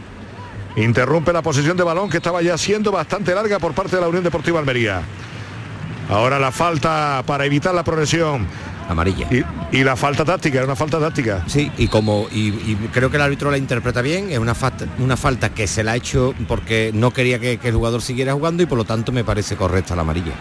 Interrumpe 0.76 1.32
la 1.32 1.41
posesión 1.41 1.78
de 1.78 1.84
balón 1.84 2.09
que 2.09 2.17
estaba 2.17 2.41
ya 2.41 2.57
siendo 2.57 2.91
bastante 2.91 3.36
larga 3.36 3.59
por 3.59 3.74
parte 3.74 3.95
de 3.95 4.01
la 4.01 4.07
Unión 4.07 4.24
Deportiva 4.24 4.59
Almería. 4.59 5.01
Ahora 6.09 6.39
la 6.39 6.51
falta 6.51 7.24
para 7.26 7.45
evitar 7.45 7.74
la 7.74 7.84
progresión. 7.84 8.47
Amarilla. 8.89 9.28
Y, 9.32 9.78
y 9.78 9.84
la 9.84 9.95
falta 9.95 10.26
táctica, 10.26 10.57
era 10.57 10.65
una 10.65 10.76
falta 10.76 10.99
táctica. 10.99 11.43
Sí, 11.47 11.71
y 11.78 11.88
como 11.88 12.28
y, 12.32 12.49
y 12.49 12.89
creo 12.91 13.09
que 13.09 13.15
el 13.15 13.24
árbitro 13.24 13.49
la 13.49 13.57
interpreta 13.57 14.01
bien, 14.01 14.30
es 14.30 14.39
una 14.39 14.55
falta, 14.55 14.86
una 14.99 15.15
falta 15.15 15.53
que 15.53 15.67
se 15.67 15.84
la 15.84 15.93
ha 15.93 15.95
hecho 15.95 16.34
porque 16.47 16.91
no 16.93 17.11
quería 17.11 17.39
que, 17.39 17.57
que 17.59 17.69
el 17.69 17.76
jugador 17.76 18.01
siguiera 18.01 18.34
jugando 18.34 18.61
y 18.61 18.65
por 18.65 18.78
lo 18.78 18.84
tanto 18.84 19.13
me 19.13 19.24
parece 19.24 19.55
correcta 19.55 19.95
la 19.95 20.01
amarilla. 20.01 20.34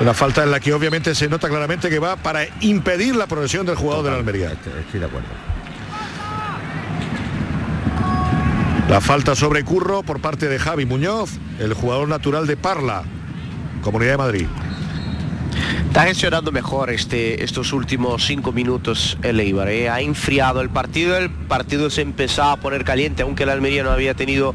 Una 0.00 0.12
falta 0.12 0.44
en 0.44 0.50
la 0.50 0.60
que 0.60 0.72
obviamente 0.74 1.14
se 1.14 1.28
nota 1.28 1.48
claramente 1.48 1.88
que 1.88 1.98
va 1.98 2.16
para 2.16 2.46
impedir 2.60 3.16
la 3.16 3.26
progresión 3.26 3.64
del 3.64 3.76
jugador 3.76 4.04
de 4.04 4.10
la 4.10 4.16
Almería. 4.18 4.52
Estoy, 4.52 4.72
estoy 4.80 5.00
de 5.00 5.06
acuerdo. 5.06 5.28
La 8.88 9.02
falta 9.02 9.36
sobre 9.36 9.64
Curro 9.64 10.02
por 10.02 10.18
parte 10.20 10.48
de 10.48 10.58
Javi 10.58 10.86
Muñoz, 10.86 11.32
el 11.60 11.74
jugador 11.74 12.08
natural 12.08 12.46
de 12.46 12.56
Parla, 12.56 13.02
Comunidad 13.82 14.12
de 14.12 14.16
Madrid. 14.16 14.46
Está 15.88 16.04
gestionando 16.04 16.52
mejor 16.52 16.88
este, 16.88 17.44
estos 17.44 17.74
últimos 17.74 18.24
cinco 18.24 18.50
minutos 18.50 19.18
el 19.22 19.40
Eibar. 19.40 19.68
¿eh? 19.68 19.90
Ha 19.90 20.00
enfriado 20.00 20.62
el 20.62 20.70
partido, 20.70 21.18
el 21.18 21.28
partido 21.28 21.90
se 21.90 22.00
empezaba 22.00 22.52
a 22.52 22.56
poner 22.56 22.84
caliente, 22.84 23.22
aunque 23.22 23.42
el 23.42 23.50
Almería 23.50 23.82
no 23.82 23.90
había 23.90 24.14
tenido 24.14 24.54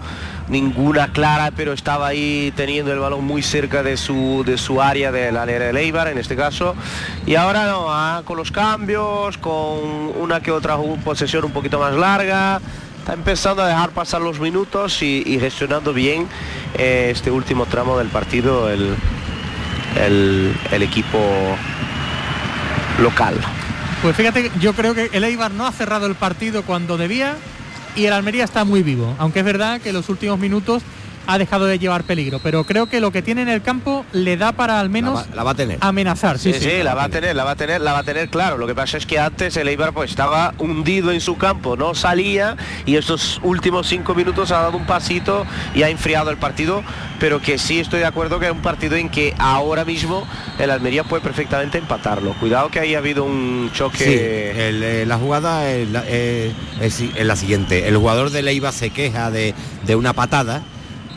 ninguna 0.50 1.12
clara, 1.12 1.52
pero 1.56 1.72
estaba 1.72 2.08
ahí 2.08 2.52
teniendo 2.56 2.92
el 2.92 2.98
balón 2.98 3.24
muy 3.24 3.44
cerca 3.44 3.84
de 3.84 3.98
su, 3.98 4.44
de 4.48 4.58
su 4.58 4.82
área, 4.82 5.12
del 5.12 5.38
área 5.38 5.60
del 5.60 5.78
Eibar 5.78 6.08
en 6.08 6.18
este 6.18 6.36
caso. 6.36 6.76
Y 7.28 7.36
ahora 7.36 7.68
no, 7.68 7.86
ah, 7.88 8.24
con 8.26 8.38
los 8.38 8.52
cambios, 8.52 9.38
con 9.38 9.80
una 10.20 10.40
que 10.42 10.50
otra 10.52 10.76
posesión 11.06 11.46
un 11.46 11.52
poquito 11.52 11.80
más 11.80 11.94
larga. 11.94 12.60
Está 13.04 13.16
empezando 13.16 13.62
a 13.62 13.68
dejar 13.68 13.90
pasar 13.90 14.22
los 14.22 14.40
minutos 14.40 15.02
y, 15.02 15.38
gestionando 15.38 15.92
bien 15.92 16.26
eh, 16.78 17.10
este 17.12 17.32
último 17.32 17.66
tramo 17.66 17.98
del 17.98 18.08
partido 18.08 18.70
el, 18.70 18.96
el, 19.98 20.82
equipo 20.82 21.20
local. 23.02 23.36
Pues 24.02 24.16
fíjate, 24.16 24.50
yo 24.62 24.72
creo 24.72 24.96
que 24.96 25.10
el 25.12 25.26
Eibar 25.26 25.52
no 25.52 25.68
ha 25.68 25.74
cerrado 25.74 26.06
el 26.06 26.16
partido 26.16 26.64
cuando 26.64 26.96
debía 26.96 27.36
y 27.98 28.06
el 28.06 28.14
Almería 28.14 28.46
está 28.46 28.64
muy 28.64 28.84
vivo, 28.84 29.14
aunque 29.20 29.40
es 29.40 29.46
verdad 29.46 29.82
que 29.82 29.92
los 29.92 30.08
últimos 30.08 30.40
minutos 30.40 30.82
ha 31.28 31.38
dejado 31.38 31.66
de 31.66 31.80
llevar 31.80 32.04
peligro, 32.04 32.40
pero 32.44 32.64
creo 32.66 32.88
que 32.88 33.00
lo 33.00 33.12
que 33.12 33.22
tiene 33.22 33.42
en 33.44 33.50
el 33.50 33.62
campo 33.62 34.06
le 34.14 34.38
da 34.38 34.52
para 34.52 34.80
al 34.80 34.88
La 34.88 34.92
menos 34.92 35.16
va, 35.16 35.36
la 35.36 35.44
va 35.44 35.52
a 35.52 35.56
tener. 35.56 35.78
amenazar. 35.82 36.40
Sí, 36.40 36.54
Sí, 36.54 36.60
sí. 36.60 36.70
sí, 36.78 36.84
la 36.84 36.94
va 36.96 37.06
a 37.06 37.10
tener, 37.10 37.36
la 37.36 37.44
va 37.44 37.52
a 37.52 37.56
tener, 37.56 37.82
la 37.82 37.94
va 37.94 38.00
a 38.00 38.04
tener, 38.04 38.30
claro. 38.30 38.58
Lo 38.58 38.68
que 38.68 38.76
pasa 38.76 38.98
es 38.98 39.06
que 39.06 39.20
antes 39.20 39.56
el 39.58 39.68
Eibar 39.68 39.94
pues 39.94 40.10
estaba 40.12 40.54
hundido 40.60 41.12
en 41.12 41.22
su 41.22 41.38
campo, 41.38 41.76
no 41.78 41.96
salía 41.96 42.58
y 42.86 42.96
estos 42.96 43.40
últimos 43.44 43.88
cinco 43.88 44.14
minutos 44.16 44.52
ha 44.52 44.60
dado 44.60 44.78
un 44.78 44.86
pasito 44.86 45.46
y 45.76 45.84
ha 45.84 45.90
enfriado 45.90 46.30
el 46.30 46.38
partido, 46.38 46.84
pero 47.20 47.42
que 47.42 47.58
sí 47.58 47.80
estoy 47.80 48.00
de 48.00 48.06
acuerdo 48.06 48.40
que 48.40 48.48
es 48.48 48.52
un 48.52 48.62
partido 48.62 48.96
en 48.96 49.10
que 49.10 49.34
ahora 49.38 49.86
mismo 49.86 50.28
el 50.60 50.70
Almería 50.72 51.04
puede 51.04 51.22
perfectamente 51.24 51.78
empatarlo. 51.78 52.34
Cuidado 52.40 52.70
que 52.70 52.80
ahí 52.80 52.96
ha 52.96 52.98
habido 53.00 53.24
un 53.24 53.72
choque. 53.74 53.98
Sí, 54.04 54.60
el, 54.62 54.84
eh, 54.84 55.06
la 55.06 55.18
jugada 55.18 55.70
es 55.70 55.90
la, 55.90 56.04
eh, 56.08 56.52
es- 56.82 57.02
es 57.02 57.26
la 57.26 57.36
siguiente. 57.36 57.88
El 57.88 57.98
jugador 57.98 58.30
de 58.30 58.42
Leiva 58.42 58.72
se 58.72 58.90
queja 58.90 59.32
de, 59.32 59.54
de 59.86 59.96
una 59.96 60.14
patada, 60.14 60.62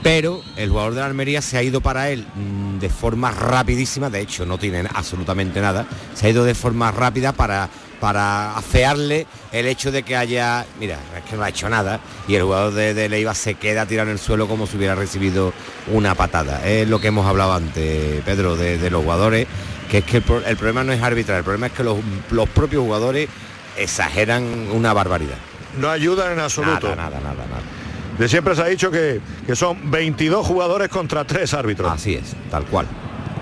pero 0.06 0.40
el 0.56 0.70
jugador 0.70 0.94
de 0.94 1.00
la 1.00 1.06
Almería 1.06 1.42
se 1.42 1.58
ha 1.58 1.64
ido 1.64 1.80
para 1.80 2.10
él 2.10 2.24
mm, 2.32 2.78
de 2.78 2.88
forma 2.88 3.32
rapidísima, 3.32 4.08
de 4.08 4.20
hecho 4.20 4.46
no 4.46 4.56
tiene 4.56 4.84
absolutamente 4.94 5.60
nada, 5.60 5.84
se 6.14 6.28
ha 6.28 6.30
ido 6.30 6.44
de 6.44 6.54
forma 6.54 6.92
rápida 6.92 7.32
para, 7.32 7.68
para 7.98 8.56
afearle 8.56 9.26
el 9.50 9.66
hecho 9.66 9.90
de 9.90 10.04
que 10.04 10.14
haya, 10.14 10.64
mira, 10.78 10.96
es 11.18 11.28
que 11.28 11.34
no 11.34 11.42
ha 11.42 11.48
hecho 11.48 11.68
nada, 11.68 11.98
y 12.28 12.36
el 12.36 12.44
jugador 12.44 12.74
de, 12.74 12.94
de 12.94 13.08
Leiva 13.08 13.34
se 13.34 13.54
queda 13.54 13.84
tirado 13.86 14.08
en 14.08 14.12
el 14.12 14.20
suelo 14.20 14.46
como 14.46 14.68
si 14.68 14.76
hubiera 14.76 14.94
recibido 14.94 15.52
una 15.92 16.14
patada. 16.14 16.64
Es 16.64 16.88
lo 16.88 17.00
que 17.00 17.08
hemos 17.08 17.26
hablado 17.26 17.54
antes, 17.54 18.22
Pedro, 18.24 18.54
de, 18.54 18.78
de 18.78 18.90
los 18.90 19.02
jugadores, 19.02 19.48
que 19.90 19.98
es 19.98 20.04
que 20.04 20.18
el 20.18 20.22
problema 20.56 20.84
no 20.84 20.92
es 20.92 21.02
arbitrar, 21.02 21.38
el 21.38 21.44
problema 21.44 21.66
es 21.66 21.72
que 21.72 21.82
los, 21.82 21.98
los 22.30 22.48
propios 22.50 22.84
jugadores 22.84 23.28
exageran 23.76 24.44
una 24.72 24.92
barbaridad. 24.92 25.38
No 25.80 25.90
ayudan 25.90 26.34
en 26.34 26.38
absoluto. 26.38 26.94
Nada, 26.94 27.10
nada, 27.10 27.20
nada, 27.20 27.44
nada. 27.48 27.85
De 28.18 28.28
siempre 28.28 28.54
se 28.54 28.62
ha 28.62 28.66
dicho 28.66 28.90
que, 28.90 29.20
que 29.46 29.54
son 29.54 29.90
22 29.90 30.46
jugadores 30.46 30.88
contra 30.88 31.24
3 31.24 31.52
árbitros. 31.54 31.92
Así 31.92 32.14
es, 32.14 32.34
tal 32.50 32.64
cual. 32.64 32.86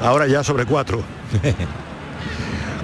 Ahora 0.00 0.26
ya 0.26 0.42
sobre 0.42 0.66
4. 0.66 1.02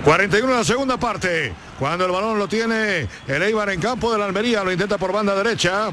41 0.05 0.49
en 0.53 0.59
la 0.59 0.65
segunda 0.65 0.97
parte. 0.97 1.53
Cuando 1.79 2.05
el 2.05 2.13
balón 2.13 2.39
lo 2.39 2.47
tiene 2.47 3.09
el 3.27 3.43
Eibar 3.43 3.71
en 3.71 3.81
campo 3.81 4.13
de 4.13 4.19
la 4.19 4.27
Almería, 4.27 4.63
lo 4.63 4.71
intenta 4.71 4.99
por 4.99 5.13
banda 5.13 5.35
derecha. 5.35 5.89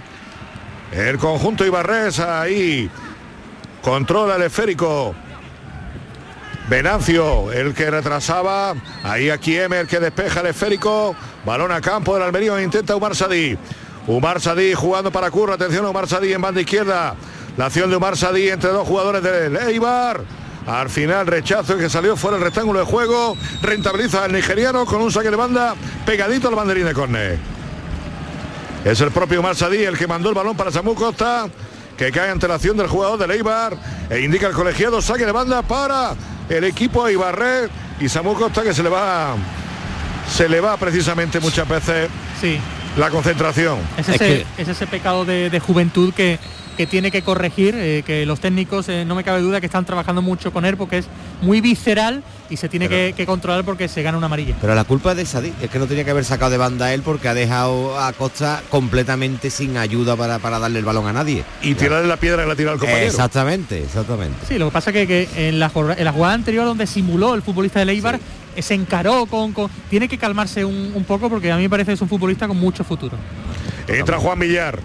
El 0.92 1.18
conjunto 1.18 1.66
Ibarres 1.66 2.20
ahí 2.20 2.90
controla 3.82 4.36
el 4.36 4.44
esférico. 4.44 5.16
Venancio, 6.70 7.52
el 7.52 7.74
que 7.74 7.90
retrasaba. 7.90 8.76
Ahí 9.04 9.30
aquí 9.30 9.58
M, 9.58 9.80
el 9.80 9.88
que 9.88 10.00
despeja 10.00 10.42
el 10.42 10.48
esférico. 10.48 11.16
Balón 11.46 11.72
a 11.72 11.80
campo 11.80 12.14
del 12.14 12.24
Almería, 12.24 12.62
intenta 12.62 12.96
Umar 12.96 13.16
Sadí. 13.16 13.58
Umar 14.08 14.40
Sadí 14.40 14.74
jugando 14.74 15.12
para 15.12 15.30
Curro. 15.30 15.54
Atención 15.54 15.86
a 15.86 15.90
Umar 15.90 16.08
Sadí 16.08 16.32
en 16.34 16.42
banda 16.42 16.62
izquierda. 16.62 17.16
La 17.58 17.66
acción 17.66 17.90
de 17.90 17.98
Umar 17.98 18.16
Sadí 18.16 18.50
entre 18.50 18.70
dos 18.70 18.88
jugadores 18.88 19.22
del 19.22 19.56
Eibar. 19.58 20.22
Al 20.66 20.90
final 20.90 21.28
rechazo 21.28 21.78
que 21.78 21.90
salió 21.90 22.16
fuera 22.18 22.38
el 22.38 22.44
rectángulo 22.44 22.80
de 22.80 22.86
juego. 22.86 23.38
Rentabiliza 23.62 24.26
el 24.26 24.34
nigeriano 24.34 24.86
con 24.86 25.02
un 25.02 25.12
saque 25.12 25.30
de 25.30 25.36
banda 25.36 25.76
pegadito 26.06 26.48
al 26.48 26.56
banderín 26.56 26.86
de 26.86 26.94
córner. 26.94 27.38
Es 28.86 29.02
el 29.02 29.12
propio 29.12 29.42
Umar 29.42 29.56
Sadí 29.56 29.84
el 29.84 29.98
que 29.98 30.08
mandó 30.08 30.30
el 30.30 30.36
balón 30.36 30.56
para 30.56 30.72
Samu 30.72 30.96
Costa, 30.96 31.50
que 31.98 32.12
cae 32.12 32.30
ante 32.30 32.48
la 32.48 32.56
acción 32.56 32.78
del 32.78 32.88
jugador 32.88 33.20
del 33.20 33.32
Eibar 33.32 33.76
e 34.10 34.22
indica 34.22 34.48
el 34.48 34.54
colegiado 34.54 35.02
saque 35.02 35.26
de 35.26 35.32
banda 35.34 35.62
para 35.62 36.14
el 36.48 36.64
equipo 36.64 37.06
Eibarre 37.08 37.68
y 38.00 38.08
Samu 38.08 38.34
Costa 38.36 38.64
que 38.64 38.74
se 38.74 38.84
le 38.84 38.90
va 38.90 39.36
se 40.32 40.48
le 40.48 40.62
va 40.62 40.78
precisamente 40.78 41.40
muchas 41.40 41.68
veces 41.68 42.10
Sí, 42.40 42.60
la 42.98 43.10
concentración. 43.10 43.78
es 43.98 44.10
Es 44.10 44.16
ese, 44.16 44.46
es 44.58 44.68
ese 44.68 44.88
pecado 44.88 45.26
de, 45.26 45.50
de 45.50 45.60
juventud 45.60 46.14
que, 46.14 46.40
que 46.76 46.86
tiene 46.88 47.10
que 47.12 47.22
corregir, 47.24 47.74
eh, 47.76 48.04
que 48.06 48.26
los 48.26 48.40
técnicos, 48.40 48.88
eh, 48.90 49.04
no 49.06 49.16
me 49.16 49.24
cabe 49.24 49.42
duda 49.42 49.60
que 49.60 49.66
están 49.66 49.86
trabajando 49.86 50.22
mucho 50.22 50.52
con 50.54 50.66
él 50.66 50.78
porque 50.78 51.00
es 51.00 51.06
muy 51.42 51.60
visceral 51.62 52.24
y 52.50 52.58
se 52.58 52.70
tiene 52.70 52.88
que, 52.88 53.14
que 53.18 53.26
controlar 53.26 53.66
porque 53.66 53.88
se 53.88 54.02
gana 54.04 54.18
una 54.18 54.28
amarilla. 54.28 54.56
Pero 54.62 54.74
la 54.76 54.84
culpa 54.86 55.12
es 55.12 55.18
de 55.18 55.26
Sadí, 55.26 55.52
es 55.62 55.70
que 55.70 55.80
no 55.80 55.86
tenía 55.88 56.06
que 56.06 56.12
haber 56.12 56.24
sacado 56.24 56.52
de 56.52 56.58
banda 56.58 56.86
a 56.86 56.94
él 56.94 57.02
porque 57.02 57.28
ha 57.28 57.34
dejado 57.34 58.00
a 58.00 58.14
Costa 58.14 58.62
completamente 58.70 59.50
sin 59.50 59.76
ayuda 59.78 60.16
para, 60.16 60.40
para 60.40 60.60
darle 60.60 60.80
el 60.80 60.86
balón 60.86 61.08
a 61.08 61.14
nadie. 61.14 61.44
Y 61.62 61.74
tirarle 61.74 62.08
la 62.08 62.18
piedra 62.18 62.44
que 62.44 62.50
la 62.50 62.56
tira 62.56 62.72
al 62.72 62.80
compañero. 62.80 63.08
Exactamente, 63.08 63.84
exactamente. 63.84 64.38
Sí, 64.48 64.58
lo 64.58 64.68
que 64.68 64.72
pasa 64.72 64.92
que, 64.94 65.06
que 65.08 65.28
en, 65.36 65.60
la, 65.60 65.70
jorra- 65.70 65.96
en 65.98 66.06
la 66.06 66.12
jugada 66.14 66.36
anterior 66.36 66.66
donde 66.66 66.88
simuló 66.88 67.34
el 67.36 67.42
futbolista 67.42 67.80
de 67.80 67.86
Leibar, 67.86 68.20
se 68.62 68.74
encaró 68.74 69.26
con, 69.26 69.54
con- 69.54 69.70
Tiene 69.90 70.08
que 70.08 70.18
calmarse 70.18 70.64
un, 70.66 70.92
un 70.96 71.04
poco 71.04 71.30
porque 71.30 71.52
a 71.52 71.56
mí 71.58 71.64
me 71.64 71.70
parece 71.70 71.88
que 71.92 71.94
es 71.96 72.02
un 72.02 72.10
futbolista 72.10 72.48
con 72.48 72.58
mucho 72.58 72.84
futuro. 72.84 73.18
Entra 73.88 74.18
Juan 74.18 74.40
Villar. 74.40 74.80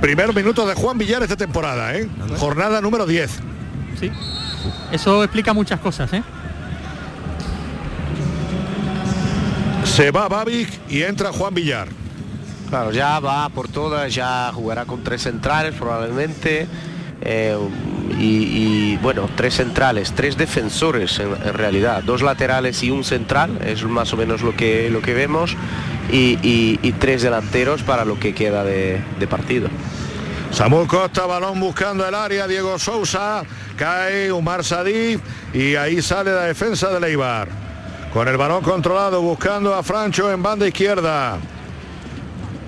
Primer 0.00 0.34
minuto 0.34 0.66
de 0.66 0.74
Juan 0.74 0.96
Villar 0.98 1.22
esta 1.22 1.36
temporada, 1.36 1.94
¿eh? 1.94 2.08
Jornada 2.38 2.80
número 2.80 3.04
10. 3.06 3.30
Sí. 4.00 4.10
Eso 4.92 5.22
explica 5.24 5.52
muchas 5.52 5.78
cosas, 5.80 6.12
¿eh? 6.12 6.22
Se 9.84 10.10
va 10.10 10.28
Babic 10.28 10.68
y 10.88 11.02
entra 11.02 11.32
Juan 11.32 11.52
Villar. 11.54 11.88
Claro, 12.68 12.92
ya 12.92 13.18
va 13.18 13.48
por 13.48 13.68
todas, 13.68 14.14
ya 14.14 14.52
jugará 14.54 14.84
con 14.84 15.02
tres 15.02 15.22
centrales 15.22 15.74
probablemente. 15.74 16.66
Eh, 17.22 17.56
y, 18.18 18.96
bueno, 18.98 19.28
tres 19.34 19.54
centrales, 19.54 20.12
tres 20.12 20.36
defensores 20.36 21.18
en, 21.18 21.54
realidad, 21.54 22.02
dos 22.02 22.22
laterales 22.22 22.82
y 22.82 22.90
un 22.90 23.04
central, 23.04 23.58
es 23.64 23.82
más 23.84 24.12
o 24.12 24.16
menos 24.16 24.42
lo 24.42 24.54
que, 24.54 24.90
lo 24.90 25.00
que 25.00 25.14
vemos, 25.14 25.56
y, 26.12 26.76
tres 26.98 27.22
delanteros 27.22 27.82
para 27.82 28.04
lo 28.04 28.18
que 28.18 28.34
queda 28.34 28.64
de, 28.64 29.00
de 29.18 29.26
partido. 29.26 29.68
Samuel 30.50 30.88
Costa, 30.88 31.26
balón 31.26 31.60
buscando 31.60 32.06
el 32.06 32.14
área, 32.14 32.46
Diego 32.46 32.78
Sousa, 32.78 33.42
cae 33.76 34.32
Umar 34.32 34.64
Sadí 34.64 35.18
y 35.54 35.76
ahí 35.76 36.02
sale 36.02 36.32
la 36.32 36.42
defensa 36.42 36.90
de 36.90 37.00
Leibar. 37.00 37.48
Con 38.12 38.26
el 38.26 38.36
balón 38.36 38.62
controlado, 38.62 39.22
buscando 39.22 39.72
a 39.72 39.84
Francho 39.84 40.30
en 40.32 40.42
banda 40.42 40.66
izquierda. 40.66 41.38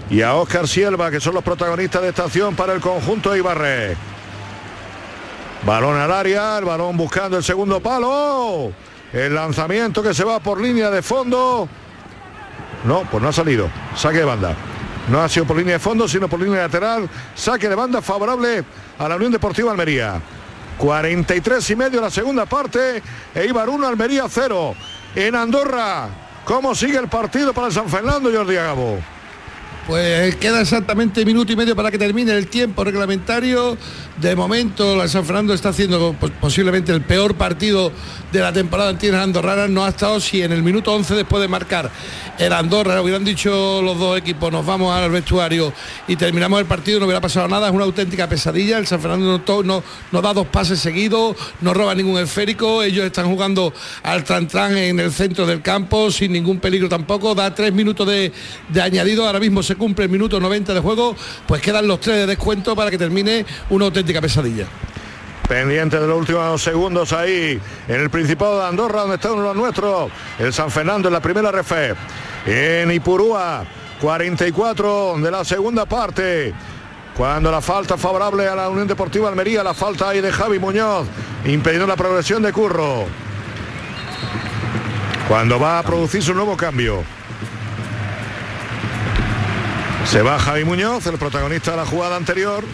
Y 0.09 0.22
a 0.22 0.34
Óscar 0.34 0.68
Sierva, 0.68 1.11
que 1.11 1.20
son 1.20 1.34
los 1.34 1.42
protagonistas 1.42 2.03
de 2.03 2.11
esta 2.11 2.24
acción 2.24 2.55
para 2.55 2.74
el 2.74 2.80
conjunto 2.80 3.34
Ibarre. 3.34 3.96
Balón 5.64 5.96
al 5.96 6.10
área, 6.10 6.58
el 6.58 6.64
balón 6.64 6.96
buscando 6.96 7.36
el 7.36 7.44
segundo 7.44 7.80
palo. 7.80 8.72
El 9.12 9.34
lanzamiento 9.34 10.02
que 10.02 10.12
se 10.12 10.24
va 10.24 10.40
por 10.40 10.60
línea 10.60 10.90
de 10.90 11.02
fondo. 11.02 11.68
No, 12.84 13.02
pues 13.10 13.22
no 13.22 13.28
ha 13.28 13.32
salido. 13.32 13.68
Saque 13.94 14.18
de 14.18 14.24
banda. 14.24 14.56
No 15.08 15.20
ha 15.20 15.28
sido 15.28 15.46
por 15.46 15.56
línea 15.56 15.74
de 15.74 15.78
fondo, 15.78 16.08
sino 16.08 16.28
por 16.28 16.40
línea 16.40 16.62
lateral. 16.62 17.08
Saque 17.34 17.68
de 17.68 17.74
banda 17.76 18.02
favorable 18.02 18.64
a 18.98 19.08
la 19.08 19.16
Unión 19.16 19.30
Deportiva 19.30 19.70
Almería. 19.70 20.20
43 20.78 21.70
y 21.70 21.76
medio 21.76 22.00
la 22.00 22.10
segunda 22.10 22.44
parte. 22.46 23.02
Eibar 23.34 23.68
1, 23.68 23.86
Almería 23.86 24.24
0. 24.28 24.74
En 25.14 25.36
Andorra, 25.36 26.08
¿cómo 26.44 26.74
sigue 26.74 26.98
el 26.98 27.08
partido 27.08 27.52
para 27.52 27.70
San 27.70 27.88
Fernando, 27.88 28.30
Jordi 28.32 28.56
Agabo? 28.56 28.98
Pues 29.87 30.37
queda 30.37 30.61
exactamente 30.61 31.24
minuto 31.24 31.53
y 31.53 31.57
medio 31.57 31.74
para 31.74 31.91
que 31.91 31.99
termine 31.99 32.33
el 32.33 32.47
tiempo 32.47 32.85
reglamentario. 32.85 33.76
De 34.20 34.37
momento, 34.37 34.95
la 34.95 35.09
San 35.09 35.24
Fernando 35.24 35.53
está 35.55 35.70
haciendo 35.70 36.14
pues, 36.20 36.30
posiblemente 36.41 36.93
el 36.93 37.01
peor 37.01 37.35
partido 37.35 37.91
de 38.30 38.41
la 38.41 38.53
temporada 38.53 38.91
en 38.91 38.99
tierras 38.99 39.24
andorranas. 39.24 39.68
No 39.70 39.85
ha 39.85 39.89
estado 39.89 40.20
si 40.20 40.41
en 40.41 40.53
el 40.53 40.62
minuto 40.62 40.95
11 40.95 41.16
después 41.16 41.43
de 41.43 41.49
marcar 41.49 41.91
el 42.39 42.53
Andorra, 42.53 43.03
hubieran 43.03 43.24
dicho 43.24 43.83
los 43.83 43.99
dos 43.99 44.18
equipos, 44.18 44.51
nos 44.51 44.64
vamos 44.64 44.95
al 44.95 45.11
vestuario 45.11 45.72
y 46.09 46.16
terminamos 46.16 46.61
el 46.61 46.66
partido, 46.66 46.99
no 46.99 47.07
hubiera 47.07 47.20
pasado 47.20 47.47
nada. 47.49 47.68
Es 47.68 47.74
una 47.74 47.85
auténtica 47.85 48.28
pesadilla. 48.28 48.78
El 48.78 48.87
San 48.87 49.01
Fernando 49.01 49.41
no, 49.64 49.83
no, 50.11 50.22
da 50.22 50.33
dos 50.33 50.47
pases 50.47 50.78
seguidos, 50.80 51.37
no 51.61 51.74
roba 51.74 51.95
ningún 51.95 52.20
esférico. 52.20 52.83
Ellos 52.83 53.05
están 53.05 53.26
jugando 53.26 53.72
al 54.03 54.24
tran 54.24 54.76
en 54.76 55.01
el 55.01 55.12
centro 55.12 55.47
del 55.47 55.61
campo 55.61 56.11
sin 56.11 56.33
ningún 56.33 56.59
peligro 56.59 56.89
tampoco. 56.89 57.35
Da 57.35 57.55
tres 57.55 57.72
minutos 57.72 58.07
de, 58.07 58.33
de 58.68 58.83
añadido. 58.83 59.26
Ahora 59.26 59.41
mismo 59.41 59.62
cumple 59.77 60.05
el 60.05 60.11
minuto 60.11 60.41
90 60.41 60.75
de 60.75 60.81
juego. 60.81 61.16
Pues 61.47 61.62
quedan 61.62 61.87
los 61.87 62.01
tres 62.01 62.16
de 62.16 62.27
descuento 62.27 62.77
para 62.77 62.91
que 62.91 62.99
termine 62.99 63.45
una 63.70 63.87
auténtica 63.87 64.20
pesadilla. 64.20 64.66
Pendiente 65.49 65.99
de 65.99 66.07
los 66.07 66.18
últimos 66.18 66.62
segundos 66.62 67.12
ahí 67.12 67.61
en 67.89 68.01
el 68.01 68.11
Principado 68.11 68.61
de 68.61 68.66
Andorra, 68.66 69.01
donde 69.01 69.16
está 69.16 69.33
uno 69.33 69.43
de 69.43 69.49
los 69.49 69.57
nuestros, 69.57 70.11
el 70.39 70.53
San 70.53 70.70
Fernando 70.70 71.09
en 71.09 71.14
la 71.14 71.20
primera 71.20 71.51
refe. 71.51 71.95
En 72.47 72.91
Ipurúa, 72.91 73.64
44 74.01 75.16
de 75.18 75.31
la 75.31 75.45
segunda 75.45 75.87
parte. 75.87 76.55
Cuando 77.16 77.51
la 77.51 77.61
falta 77.61 77.99
favorable 77.99 78.49
a 78.49 78.55
la 78.55 78.68
Unión 78.70 78.89
Deportiva 78.89 79.29
Almería, 79.29 79.62
la 79.62 79.75
falta 79.75 80.09
ahí 80.09 80.20
de 80.23 80.33
Javi 80.33 80.59
Muñoz, 80.59 81.07
impidiendo 81.45 81.87
la 81.87 81.97
progresión 81.97 82.43
de 82.43 82.53
Curro. 82.53 83.05
Cuando 85.29 85.61
va 85.61 85.79
a 85.79 85.83
producirse 85.83 86.31
un 86.31 86.39
nuevo 86.39 86.57
cambio. 86.57 87.05
Se 90.07 90.20
va 90.22 90.38
Javi 90.38 90.64
Muñoz, 90.64 91.07
el 91.07 91.16
protagonista 91.18 91.70
de 91.72 91.76
la 91.78 91.86
jugada 91.86 92.16
anterior. 92.16 92.64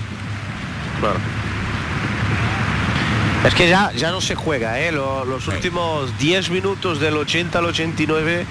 Es 3.46 3.54
que 3.54 3.68
ya, 3.68 3.92
ya 3.92 4.10
no 4.10 4.20
se 4.20 4.34
juega, 4.34 4.80
¿eh? 4.80 4.90
Lo- 4.90 5.24
los 5.24 5.46
últimos 5.48 6.18
10 6.18 6.50
minutos 6.50 6.98
del 7.00 7.16
80 7.16 7.60
al 7.60 7.66
89, 7.66 8.44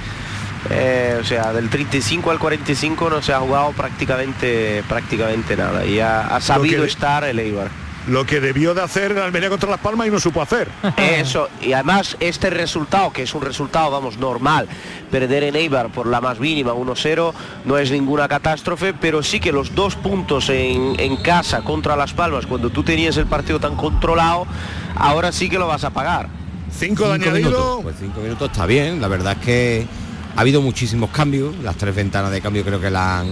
eh, 0.69 1.17
o 1.19 1.23
sea, 1.25 1.51
del 1.51 1.69
35 1.69 2.31
al 2.31 2.39
45 2.39 3.09
no 3.09 3.21
se 3.21 3.33
ha 3.33 3.39
jugado 3.39 3.71
prácticamente, 3.73 4.83
prácticamente 4.87 5.57
nada. 5.57 5.85
Y 5.85 5.99
ha, 5.99 6.27
ha 6.27 6.39
sabido 6.41 6.83
que- 6.83 6.89
estar 6.89 7.23
el 7.25 7.39
Eibar. 7.39 7.67
Lo 8.07 8.25
que 8.25 8.39
debió 8.39 8.73
de 8.73 8.81
hacer 8.81 9.11
en 9.11 9.17
Almería 9.19 9.49
contra 9.49 9.69
Las 9.69 9.79
Palmas 9.81 10.07
y 10.07 10.11
no 10.11 10.19
supo 10.19 10.41
hacer. 10.41 10.69
Eso, 10.97 11.49
y 11.61 11.73
además 11.73 12.15
este 12.19 12.49
resultado, 12.49 13.11
que 13.11 13.23
es 13.23 13.33
un 13.33 13.41
resultado, 13.41 13.91
vamos, 13.91 14.17
normal, 14.17 14.67
perder 15.11 15.43
en 15.43 15.55
Eibar 15.57 15.89
por 15.91 16.07
la 16.07 16.21
más 16.21 16.39
mínima 16.39 16.73
1-0, 16.73 17.33
no 17.65 17.77
es 17.77 17.91
ninguna 17.91 18.27
catástrofe, 18.27 18.93
pero 18.93 19.23
sí 19.23 19.39
que 19.39 19.51
los 19.51 19.75
dos 19.75 19.95
puntos 19.95 20.49
en, 20.49 20.95
en 20.99 21.17
casa 21.17 21.61
contra 21.61 21.95
Las 21.97 22.13
Palmas, 22.13 22.45
cuando 22.45 22.69
tú 22.69 22.81
tenías 22.83 23.17
el 23.17 23.25
partido 23.25 23.59
tan 23.59 23.75
controlado, 23.75 24.47
ahora 24.95 25.31
sí 25.31 25.49
que 25.49 25.59
lo 25.59 25.67
vas 25.67 25.83
a 25.83 25.89
pagar. 25.89 26.29
Cinco 26.71 27.09
de 27.09 27.15
Cinco 27.15 27.29
añadido. 27.29 27.49
minutos. 27.49 27.79
Pues 27.83 27.95
cinco 27.99 28.19
minutos 28.21 28.51
está 28.51 28.65
bien. 28.65 29.01
La 29.01 29.07
verdad 29.07 29.33
es 29.39 29.45
que 29.45 29.87
ha 30.35 30.41
habido 30.41 30.61
muchísimos 30.61 31.09
cambios. 31.09 31.55
Las 31.57 31.75
tres 31.75 31.95
ventanas 31.95 32.31
de 32.31 32.39
cambio 32.41 32.63
creo 32.63 32.79
que 32.79 32.89
la 32.91 33.19
han, 33.19 33.27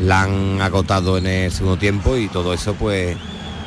la 0.00 0.22
han 0.22 0.60
agotado 0.60 1.16
en 1.18 1.26
el 1.26 1.50
segundo 1.52 1.78
tiempo 1.78 2.16
y 2.16 2.28
todo 2.28 2.52
eso 2.52 2.74
pues 2.74 3.16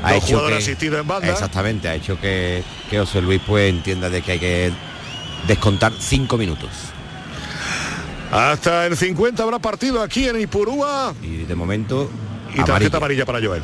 ha 0.06 0.16
hecho 0.16 0.47
que 0.47 0.56
asistidos 0.56 0.99
en 1.01 1.08
banda. 1.08 1.30
exactamente 1.32 1.88
ha 1.89 1.95
hecho 1.95 2.20
que, 2.20 2.64
que 2.89 2.99
José 2.99 3.22
Luis 3.22 3.41
pues 3.45 3.70
entienda 3.70 4.10
de 4.10 4.22
que 4.22 4.32
hay 4.34 4.39
que 4.39 4.72
descontar 5.47 5.91
cinco 5.99 6.38
minutos 6.38 6.70
Hasta 8.32 8.86
el 8.88 8.97
50 8.97 9.41
habrá 9.43 9.60
partido 9.60 10.01
aquí 10.01 10.28
en 10.28 10.39
Ipurúa. 10.41 11.14
y 11.22 11.38
de 11.43 11.56
momento 11.56 12.10
Y 12.53 12.58
tarjeta 12.58 12.74
amarilla. 12.76 12.97
amarilla 12.97 13.26
para 13.26 13.39
Joel. 13.45 13.64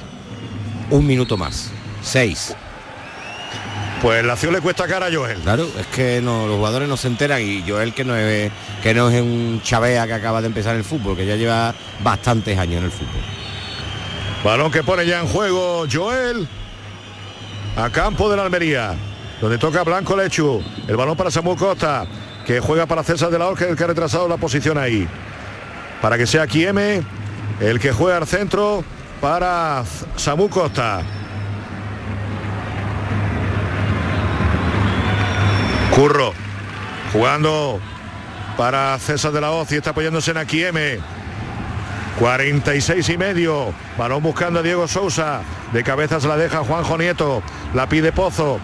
un 0.90 1.06
minuto 1.08 1.38
más 1.38 1.72
seis 2.04 2.54
Pues 4.02 4.24
la 4.26 4.34
acción 4.34 4.54
le 4.54 4.62
cuesta 4.62 4.88
cara 4.88 5.08
a 5.08 5.12
Joel. 5.14 5.38
Claro, 5.40 5.68
es 5.80 5.86
que 5.88 6.22
no, 6.24 6.48
los 6.48 6.56
jugadores 6.58 6.90
no 6.90 6.98
se 6.98 7.08
enteran 7.08 7.42
y 7.42 7.64
Joel 7.68 7.94
que 7.94 8.04
no 8.04 8.16
es 8.16 8.52
que 8.82 8.94
no 8.96 9.10
es 9.12 9.22
un 9.22 9.62
chavea 9.64 10.08
que 10.08 10.14
acaba 10.14 10.42
de 10.42 10.48
empezar 10.48 10.76
el 10.76 10.84
fútbol, 10.84 11.16
que 11.16 11.26
ya 11.26 11.36
lleva 11.36 11.74
bastantes 12.04 12.58
años 12.58 12.80
en 12.80 12.86
el 12.86 12.92
fútbol. 12.92 13.22
Balón 14.44 14.72
que 14.72 14.84
pone 14.84 15.06
ya 15.06 15.20
en 15.20 15.28
juego 15.28 15.86
Joel. 15.92 16.48
A 17.76 17.90
campo 17.90 18.30
de 18.30 18.38
la 18.38 18.44
Almería. 18.44 18.96
Donde 19.40 19.58
toca 19.58 19.84
Blanco 19.84 20.16
Lechu. 20.16 20.64
El 20.88 20.98
balón 20.98 21.16
para 21.16 21.30
Samuel 21.30 21.58
Costa. 21.58 22.06
Que 22.46 22.60
juega 22.60 22.86
para 22.86 23.04
César 23.04 23.30
de 23.30 23.38
la 23.38 23.48
Orca, 23.48 23.66
el 23.66 23.76
que 23.76 23.84
ha 23.84 23.88
retrasado 23.88 24.28
la 24.28 24.38
posición 24.38 24.78
ahí. 24.78 25.08
Para 26.02 26.18
que 26.18 26.26
sea 26.26 26.48
Kieme 26.48 27.04
el 27.60 27.80
que 27.80 27.92
juega 27.92 28.18
al 28.18 28.28
centro 28.28 28.84
para 29.22 29.84
Samuel 30.16 30.50
Costa. 30.50 31.04
Curro. 35.96 36.34
Jugando 37.14 37.80
para 38.58 38.98
César 38.98 39.32
de 39.32 39.42
la 39.42 39.52
Hoz 39.52 39.72
y 39.72 39.76
está 39.76 39.92
apoyándose 39.92 40.32
en 40.32 40.38
Akieme. 40.38 41.21
46 42.20 43.10
y 43.10 43.18
medio. 43.18 43.74
Balón 43.98 44.24
buscando 44.24 44.60
a 44.60 44.64
Diego 44.64 44.88
Sousa. 44.88 45.42
De 45.74 45.84
cabeza 45.84 46.20
se 46.20 46.28
la 46.28 46.38
deja 46.38 46.64
Juanjo 46.64 46.98
Nieto. 46.98 47.42
La 47.74 47.88
pide 47.88 48.12
Pozo. 48.12 48.60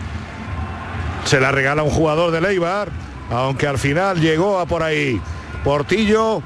Se 1.26 1.40
la 1.40 1.52
regala 1.52 1.84
un 1.84 1.90
jugador 1.90 2.32
de 2.32 2.42
Leibar. 2.42 2.90
Aunque 3.30 3.68
al 3.68 3.78
final 3.78 4.20
llegó 4.20 4.60
a 4.60 4.66
por 4.66 4.84
ahí. 4.84 5.22
Portillo 5.64 6.42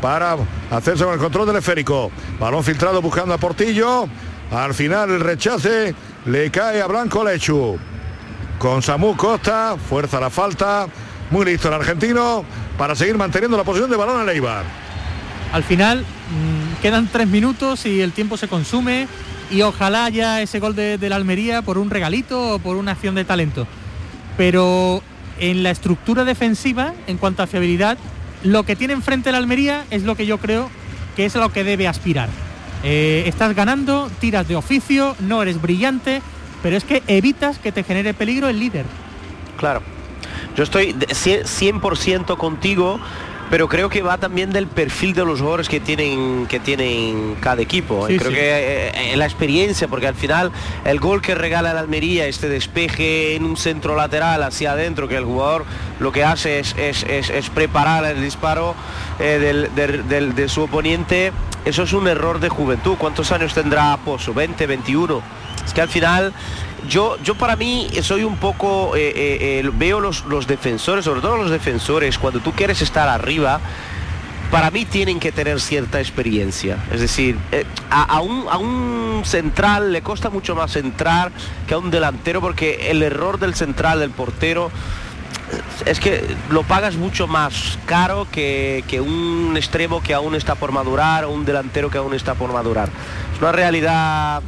para 0.00 0.36
hacerse 0.70 1.04
con 1.04 1.14
el 1.14 1.20
control 1.20 1.46
del 1.46 1.56
esférico. 1.56 2.10
Balón 2.38 2.64
filtrado 2.64 3.00
buscando 3.02 3.34
a 3.34 3.38
Portillo. 3.38 4.08
Al 4.50 4.74
final 4.74 5.10
el 5.10 5.20
rechace 5.20 5.94
le 6.26 6.50
cae 6.50 6.82
a 6.82 6.86
Blanco 6.86 7.24
Lechu. 7.24 7.78
Con 8.58 8.82
Samu 8.82 9.16
Costa, 9.16 9.76
fuerza 9.88 10.20
la 10.20 10.30
falta. 10.30 10.86
Muy 11.30 11.44
listo 11.44 11.68
el 11.68 11.74
argentino 11.74 12.44
para 12.76 12.94
seguir 12.94 13.16
manteniendo 13.16 13.56
la 13.56 13.64
posición 13.64 13.90
de 13.90 13.96
balón 13.96 14.20
a 14.20 14.24
Leibar. 14.24 14.64
Al 15.52 15.62
final 15.64 16.00
mm, 16.00 16.80
quedan 16.82 17.08
tres 17.10 17.26
minutos 17.26 17.84
y 17.86 18.00
el 18.00 18.12
tiempo 18.12 18.36
se 18.36 18.48
consume 18.48 19.08
y 19.50 19.62
ojalá 19.62 20.04
haya 20.04 20.40
ese 20.40 20.60
gol 20.60 20.76
de, 20.76 20.98
la 21.08 21.16
Almería 21.16 21.62
por 21.62 21.76
un 21.78 21.90
regalito 21.90 22.54
o 22.54 22.58
por 22.60 22.76
una 22.76 22.92
acción 22.92 23.14
de 23.16 23.24
talento. 23.24 23.66
Pero 24.36 25.02
en 25.38 25.62
la 25.62 25.70
estructura 25.70 26.24
defensiva, 26.24 26.94
en 27.06 27.16
cuanto 27.18 27.42
a 27.42 27.46
fiabilidad, 27.46 27.98
lo 28.44 28.62
que 28.62 28.76
tiene 28.76 28.92
enfrente 28.92 29.32
la 29.32 29.38
Almería 29.38 29.84
es 29.90 30.04
lo 30.04 30.14
que 30.14 30.26
yo 30.26 30.38
creo 30.38 30.70
que 31.16 31.26
es 31.26 31.34
a 31.34 31.40
lo 31.40 31.52
que 31.52 31.64
debe 31.64 31.88
aspirar. 31.88 32.28
Eh, 32.84 33.24
estás 33.26 33.54
ganando, 33.54 34.08
tiras 34.20 34.46
de 34.46 34.56
oficio, 34.56 35.16
no 35.20 35.42
eres 35.42 35.60
brillante, 35.60 36.22
pero 36.62 36.76
es 36.76 36.84
que 36.84 37.02
evitas 37.08 37.58
que 37.58 37.72
te 37.72 37.82
genere 37.82 38.14
peligro 38.14 38.48
el 38.48 38.58
líder. 38.60 38.86
Claro. 39.58 39.82
Yo 40.56 40.62
estoy 40.62 40.92
de- 40.92 41.08
cien- 41.08 41.44
100% 41.44 42.36
contigo 42.38 43.00
pero 43.50 43.68
creo 43.68 43.88
que 43.90 44.00
va 44.02 44.16
también 44.16 44.50
del 44.50 44.68
perfil 44.68 45.12
de 45.12 45.24
los 45.24 45.40
jugadores 45.40 45.68
que 45.68 45.80
tienen 45.80 46.46
que 46.46 46.60
tienen 46.60 47.36
cada 47.40 47.60
equipo. 47.60 48.06
creo 48.06 48.30
que 48.30 48.38
eh, 48.38 49.12
eh, 49.12 49.16
la 49.16 49.24
experiencia, 49.24 49.88
porque 49.88 50.06
al 50.06 50.14
final 50.14 50.52
el 50.84 51.00
gol 51.00 51.20
que 51.20 51.34
regala 51.34 51.72
el 51.72 51.76
Almería, 51.76 52.26
este 52.26 52.48
despeje 52.48 53.34
en 53.34 53.44
un 53.44 53.56
centro 53.56 53.96
lateral 53.96 54.42
hacia 54.42 54.72
adentro, 54.72 55.08
que 55.08 55.16
el 55.16 55.24
jugador 55.24 55.64
lo 55.98 56.12
que 56.12 56.22
hace 56.24 56.60
es, 56.60 56.74
es, 56.78 57.50
preparar 57.50 58.04
el 58.04 58.22
disparo 58.22 58.74
eh, 59.18 59.68
de 60.34 60.48
su 60.48 60.62
oponente, 60.62 61.32
eso 61.64 61.82
es 61.82 61.92
un 61.92 62.08
error 62.08 62.40
de 62.40 62.48
juventud. 62.48 62.96
¿Cuántos 62.98 63.32
años 63.32 63.52
tendrá 63.52 63.96
Pozo? 63.98 64.32
¿20, 64.32 64.66
21? 64.66 65.22
Es 65.66 65.74
que 65.74 65.80
al 65.82 65.88
final 65.88 66.32
yo, 66.88 67.18
yo 67.22 67.34
para 67.34 67.56
mí 67.56 67.88
soy 68.02 68.24
un 68.24 68.36
poco, 68.36 68.96
eh, 68.96 69.08
eh, 69.08 69.60
eh, 69.60 69.70
veo 69.74 70.00
los, 70.00 70.24
los 70.26 70.46
defensores, 70.46 71.04
sobre 71.04 71.20
todo 71.20 71.36
los 71.36 71.50
defensores, 71.50 72.18
cuando 72.18 72.40
tú 72.40 72.52
quieres 72.52 72.82
estar 72.82 73.08
arriba, 73.08 73.60
para 74.50 74.70
mí 74.70 74.84
tienen 74.84 75.20
que 75.20 75.30
tener 75.32 75.60
cierta 75.60 76.00
experiencia. 76.00 76.78
Es 76.92 77.00
decir, 77.00 77.38
a, 77.90 78.20
un, 78.20 78.46
a, 78.50 78.58
un, 78.58 79.22
central 79.24 79.92
le 79.92 80.02
cuesta 80.02 80.30
mucho 80.30 80.54
más 80.54 80.74
entrar 80.76 81.30
que 81.68 81.74
a 81.74 81.78
un 81.78 81.90
delantero 81.90 82.40
porque 82.40 82.90
el 82.90 83.02
error 83.02 83.38
del 83.38 83.54
central, 83.54 84.00
del 84.00 84.10
portero, 84.10 84.70
es 85.86 86.00
que 86.00 86.24
lo 86.50 86.62
pagas 86.62 86.96
mucho 86.96 87.26
más 87.26 87.78
caro 87.86 88.26
que, 88.30 88.84
que, 88.88 89.00
un 89.00 89.54
extremo 89.56 90.02
que 90.02 90.14
aún 90.14 90.34
está 90.34 90.54
por 90.54 90.72
madurar 90.72 91.24
o 91.24 91.30
un 91.30 91.44
delantero 91.44 91.90
que 91.90 91.98
aún 91.98 92.14
está 92.14 92.34
por 92.34 92.52
madurar. 92.52 92.88
Es 93.34 93.40
una 93.40 93.52
realidad 93.52 94.42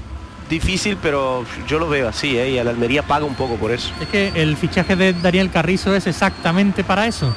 difícil, 0.52 0.98
pero 1.00 1.44
yo 1.66 1.78
lo 1.78 1.88
veo 1.88 2.08
así, 2.08 2.36
¿eh? 2.38 2.50
y 2.50 2.58
el 2.58 2.68
Almería 2.68 3.02
paga 3.02 3.24
un 3.24 3.34
poco 3.34 3.56
por 3.56 3.72
eso. 3.72 3.90
Es 4.00 4.08
que 4.08 4.32
el 4.34 4.56
fichaje 4.56 4.94
de 4.96 5.14
Daniel 5.14 5.50
Carrizo 5.50 5.96
es 5.96 6.06
exactamente 6.06 6.84
para 6.84 7.06
eso, 7.06 7.34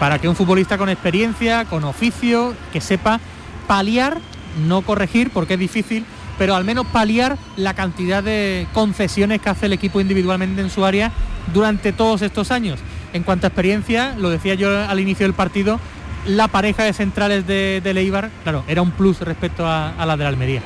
para 0.00 0.18
que 0.18 0.28
un 0.28 0.34
futbolista 0.34 0.78
con 0.78 0.88
experiencia, 0.88 1.66
con 1.66 1.84
oficio, 1.84 2.54
que 2.72 2.80
sepa 2.80 3.20
paliar, 3.68 4.18
no 4.66 4.82
corregir, 4.82 5.30
porque 5.30 5.54
es 5.54 5.60
difícil, 5.60 6.04
pero 6.38 6.56
al 6.56 6.64
menos 6.64 6.86
paliar 6.86 7.36
la 7.56 7.74
cantidad 7.74 8.22
de 8.22 8.66
concesiones 8.72 9.40
que 9.40 9.50
hace 9.50 9.66
el 9.66 9.74
equipo 9.74 10.00
individualmente 10.00 10.62
en 10.62 10.70
su 10.70 10.84
área 10.84 11.12
durante 11.52 11.92
todos 11.92 12.22
estos 12.22 12.50
años. 12.50 12.80
En 13.12 13.22
cuanto 13.22 13.46
a 13.46 13.48
experiencia, 13.48 14.14
lo 14.18 14.30
decía 14.30 14.54
yo 14.54 14.70
al 14.88 14.98
inicio 14.98 15.26
del 15.26 15.34
partido, 15.34 15.78
la 16.26 16.48
pareja 16.48 16.84
de 16.84 16.94
centrales 16.94 17.46
de, 17.46 17.82
de 17.84 17.94
Leibar, 17.94 18.30
claro, 18.42 18.64
era 18.66 18.80
un 18.80 18.90
plus 18.90 19.20
respecto 19.20 19.66
a, 19.66 19.90
a 19.90 20.06
la 20.06 20.16
de 20.16 20.24
la 20.24 20.30
Almería. 20.30 20.62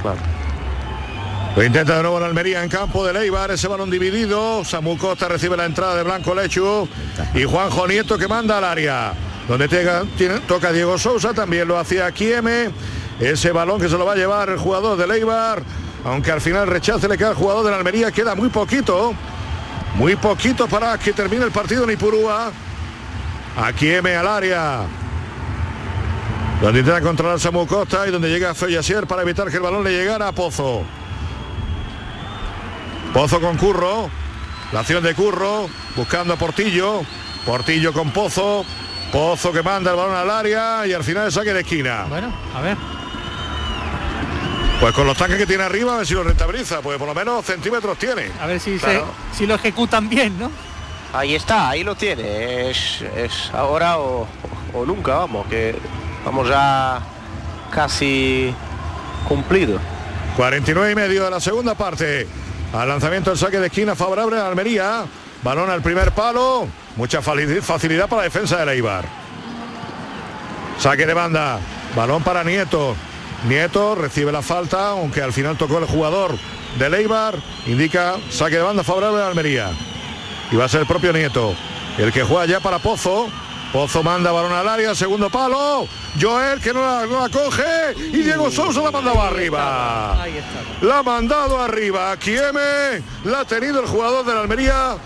Claro. 0.00 0.39
Lo 1.56 1.64
intenta 1.64 1.96
de 1.96 2.02
nuevo 2.02 2.18
en 2.18 2.24
Almería 2.24 2.62
en 2.62 2.68
campo 2.68 3.04
de 3.04 3.12
Leibar, 3.12 3.50
ese 3.50 3.66
balón 3.66 3.90
dividido. 3.90 4.64
Samu 4.64 4.96
Costa 4.96 5.28
recibe 5.28 5.56
la 5.56 5.64
entrada 5.64 5.96
de 5.96 6.04
Blanco 6.04 6.32
Lechu 6.32 6.88
y 7.34 7.42
Juanjo 7.42 7.88
Nieto 7.88 8.16
que 8.16 8.28
manda 8.28 8.58
al 8.58 8.64
área. 8.64 9.12
Donde 9.48 9.68
toca 10.46 10.70
Diego 10.70 10.96
Sousa, 10.96 11.34
también 11.34 11.66
lo 11.66 11.76
hacía 11.76 12.10
Kieme. 12.12 12.70
Ese 13.18 13.50
balón 13.50 13.80
que 13.80 13.88
se 13.88 13.98
lo 13.98 14.04
va 14.04 14.12
a 14.12 14.16
llevar 14.16 14.48
el 14.48 14.58
jugador 14.58 14.96
de 14.96 15.08
Leibar. 15.08 15.62
Aunque 16.04 16.30
al 16.30 16.40
final 16.40 16.68
rechace 16.68 17.08
le 17.08 17.18
queda 17.18 17.30
al 17.30 17.34
jugador 17.34 17.64
de 17.64 17.72
la 17.72 17.78
Almería, 17.78 18.12
queda 18.12 18.36
muy 18.36 18.48
poquito. 18.48 19.12
Muy 19.96 20.14
poquito 20.14 20.68
para 20.68 20.96
que 20.98 21.12
termine 21.12 21.44
el 21.44 21.50
partido 21.50 21.82
en 21.82 21.90
Ipurúa. 21.90 22.52
A 23.56 23.66
al 23.66 24.26
área. 24.28 24.82
Donde 26.62 26.78
intenta 26.78 27.00
controlar 27.00 27.40
Samu 27.40 27.66
Costa 27.66 28.06
y 28.06 28.12
donde 28.12 28.28
llega 28.28 28.54
Feyasier 28.54 29.08
para 29.08 29.22
evitar 29.22 29.50
que 29.50 29.56
el 29.56 29.62
balón 29.62 29.82
le 29.82 29.90
llegara 29.90 30.28
a 30.28 30.32
Pozo. 30.32 30.84
Pozo 33.12 33.40
con 33.40 33.56
Curro. 33.56 34.08
La 34.72 34.80
acción 34.80 35.02
de 35.02 35.14
Curro. 35.14 35.68
Buscando 35.96 36.34
a 36.34 36.36
Portillo. 36.36 37.02
Portillo 37.44 37.92
con 37.92 38.10
Pozo. 38.10 38.64
Pozo 39.12 39.52
que 39.52 39.62
manda 39.62 39.90
el 39.90 39.96
balón 39.96 40.14
al 40.14 40.30
área 40.30 40.86
y 40.86 40.92
al 40.92 41.02
final 41.02 41.26
el 41.26 41.32
saque 41.32 41.52
de 41.52 41.60
esquina. 41.60 42.04
Bueno, 42.08 42.32
a 42.54 42.60
ver. 42.60 42.76
Pues 44.80 44.94
con 44.94 45.06
los 45.06 45.16
tanques 45.16 45.36
que 45.36 45.46
tiene 45.46 45.64
arriba 45.64 45.94
a 45.94 45.98
ver 45.98 46.06
si 46.06 46.14
lo 46.14 46.22
rentabiliza, 46.22 46.80
pues 46.80 46.96
por 46.96 47.06
lo 47.06 47.14
menos 47.14 47.44
centímetros 47.44 47.98
tiene. 47.98 48.30
A 48.40 48.46
ver 48.46 48.58
si, 48.60 48.78
si 49.36 49.46
lo 49.46 49.56
ejecutan 49.56 50.08
bien, 50.08 50.38
¿no? 50.38 50.50
Ahí 51.12 51.34
está, 51.34 51.68
ahí 51.68 51.84
lo 51.84 51.96
tiene. 51.96 52.70
Es, 52.70 53.02
ahora 53.52 53.98
o, 53.98 54.26
o, 54.72 54.86
nunca, 54.86 55.16
vamos, 55.16 55.46
que 55.48 55.74
vamos 56.24 56.48
ya 56.48 57.02
casi 57.70 58.54
cumplido. 59.28 59.78
49 60.36 60.92
y 60.92 60.94
medio 60.94 61.24
de 61.24 61.30
la 61.30 61.40
segunda 61.40 61.74
parte. 61.74 62.26
Al 62.72 62.88
lanzamiento 62.88 63.30
del 63.30 63.38
saque 63.38 63.58
de 63.58 63.66
esquina 63.66 63.96
favorable 63.96 64.38
a 64.38 64.46
Almería. 64.46 65.04
Balón 65.42 65.70
al 65.70 65.82
primer 65.82 66.12
palo. 66.12 66.68
Mucha 66.96 67.20
facilidad 67.22 68.08
para 68.08 68.22
la 68.22 68.24
defensa 68.24 68.58
de 68.58 68.66
Leibar. 68.66 69.04
Saque 70.78 71.06
de 71.06 71.14
banda. 71.14 71.58
Balón 71.96 72.22
para 72.22 72.44
Nieto. 72.44 72.94
Nieto 73.48 73.94
recibe 73.94 74.30
la 74.30 74.42
falta, 74.42 74.88
aunque 74.88 75.22
al 75.22 75.32
final 75.32 75.56
tocó 75.56 75.78
el 75.78 75.86
jugador 75.86 76.36
de 76.78 76.90
Leibar. 76.90 77.36
Indica 77.66 78.14
saque 78.30 78.56
de 78.56 78.62
banda 78.62 78.84
favorable 78.84 79.20
a 79.22 79.26
Almería. 79.26 79.70
Y 80.52 80.56
va 80.56 80.66
a 80.66 80.68
ser 80.68 80.82
el 80.82 80.86
propio 80.86 81.12
Nieto. 81.12 81.54
El 81.98 82.12
que 82.12 82.22
juega 82.22 82.46
ya 82.46 82.60
para 82.60 82.78
Pozo. 82.78 83.28
Pozo 83.72 84.02
manda 84.02 84.32
balón 84.32 84.52
al 84.52 84.66
área, 84.66 84.94
segundo 84.96 85.30
palo. 85.30 85.86
Joel 86.20 86.60
que 86.60 86.72
no 86.72 86.80
la, 86.80 87.28
coge 87.28 87.94
y 88.12 88.22
Diego 88.22 88.50
Sousa 88.50 88.80
la 88.82 88.90
mandaba 88.90 89.28
arriba. 89.28 90.16
La 90.82 90.98
ha 90.98 91.02
mandado 91.04 91.62
arriba. 91.62 92.16
Kieme 92.16 93.00
la 93.24 93.40
ha 93.40 93.44
tenido 93.44 93.80
el 93.80 93.86
jugador 93.86 94.26
de 94.26 94.34
la 94.34 94.40
Almería. 94.40 94.96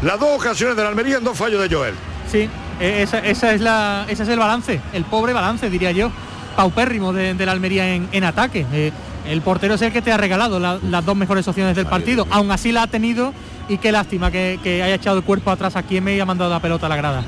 Las 0.00 0.18
dos 0.18 0.40
ocasiones 0.40 0.74
de 0.74 0.82
la 0.82 0.88
Almería 0.88 1.18
en 1.18 1.24
dos 1.24 1.36
fallos 1.36 1.60
de 1.60 1.74
Joel. 1.74 1.94
Sí, 2.30 2.48
e, 2.80 3.02
esa, 3.02 3.18
es 3.18 3.60
la, 3.60 4.06
ese 4.08 4.22
es 4.22 4.28
el 4.28 4.38
balance, 4.38 4.80
el 4.94 5.04
pobre 5.04 5.34
balance, 5.34 5.68
diría 5.68 5.92
yo, 5.92 6.10
paupérrimo 6.56 7.12
de, 7.12 7.34
la 7.34 7.52
Almería 7.52 7.94
en, 7.94 8.24
ataque. 8.24 8.66
Eh, 8.72 8.90
el 9.28 9.42
portero 9.42 9.74
es 9.74 9.82
el 9.82 9.92
que 9.92 10.00
te 10.00 10.12
ha 10.12 10.16
regalado 10.16 10.58
las 10.58 11.04
dos 11.04 11.16
mejores 11.16 11.46
opciones 11.46 11.76
del 11.76 11.86
partido. 11.86 12.26
Aún 12.30 12.50
así 12.50 12.72
la 12.72 12.84
ha 12.84 12.86
tenido 12.86 13.34
y 13.68 13.76
qué 13.78 13.92
lástima 13.92 14.30
que, 14.30 14.58
haya 14.64 14.94
echado 14.94 15.18
el 15.18 15.24
cuerpo 15.24 15.50
atrás 15.50 15.76
a 15.76 15.82
Kieme 15.82 16.16
y 16.16 16.20
ha 16.20 16.26
mandado 16.26 16.50
la 16.50 16.60
pelota 16.60 16.86
a 16.86 16.88
la 16.88 16.96
grada. 16.96 17.24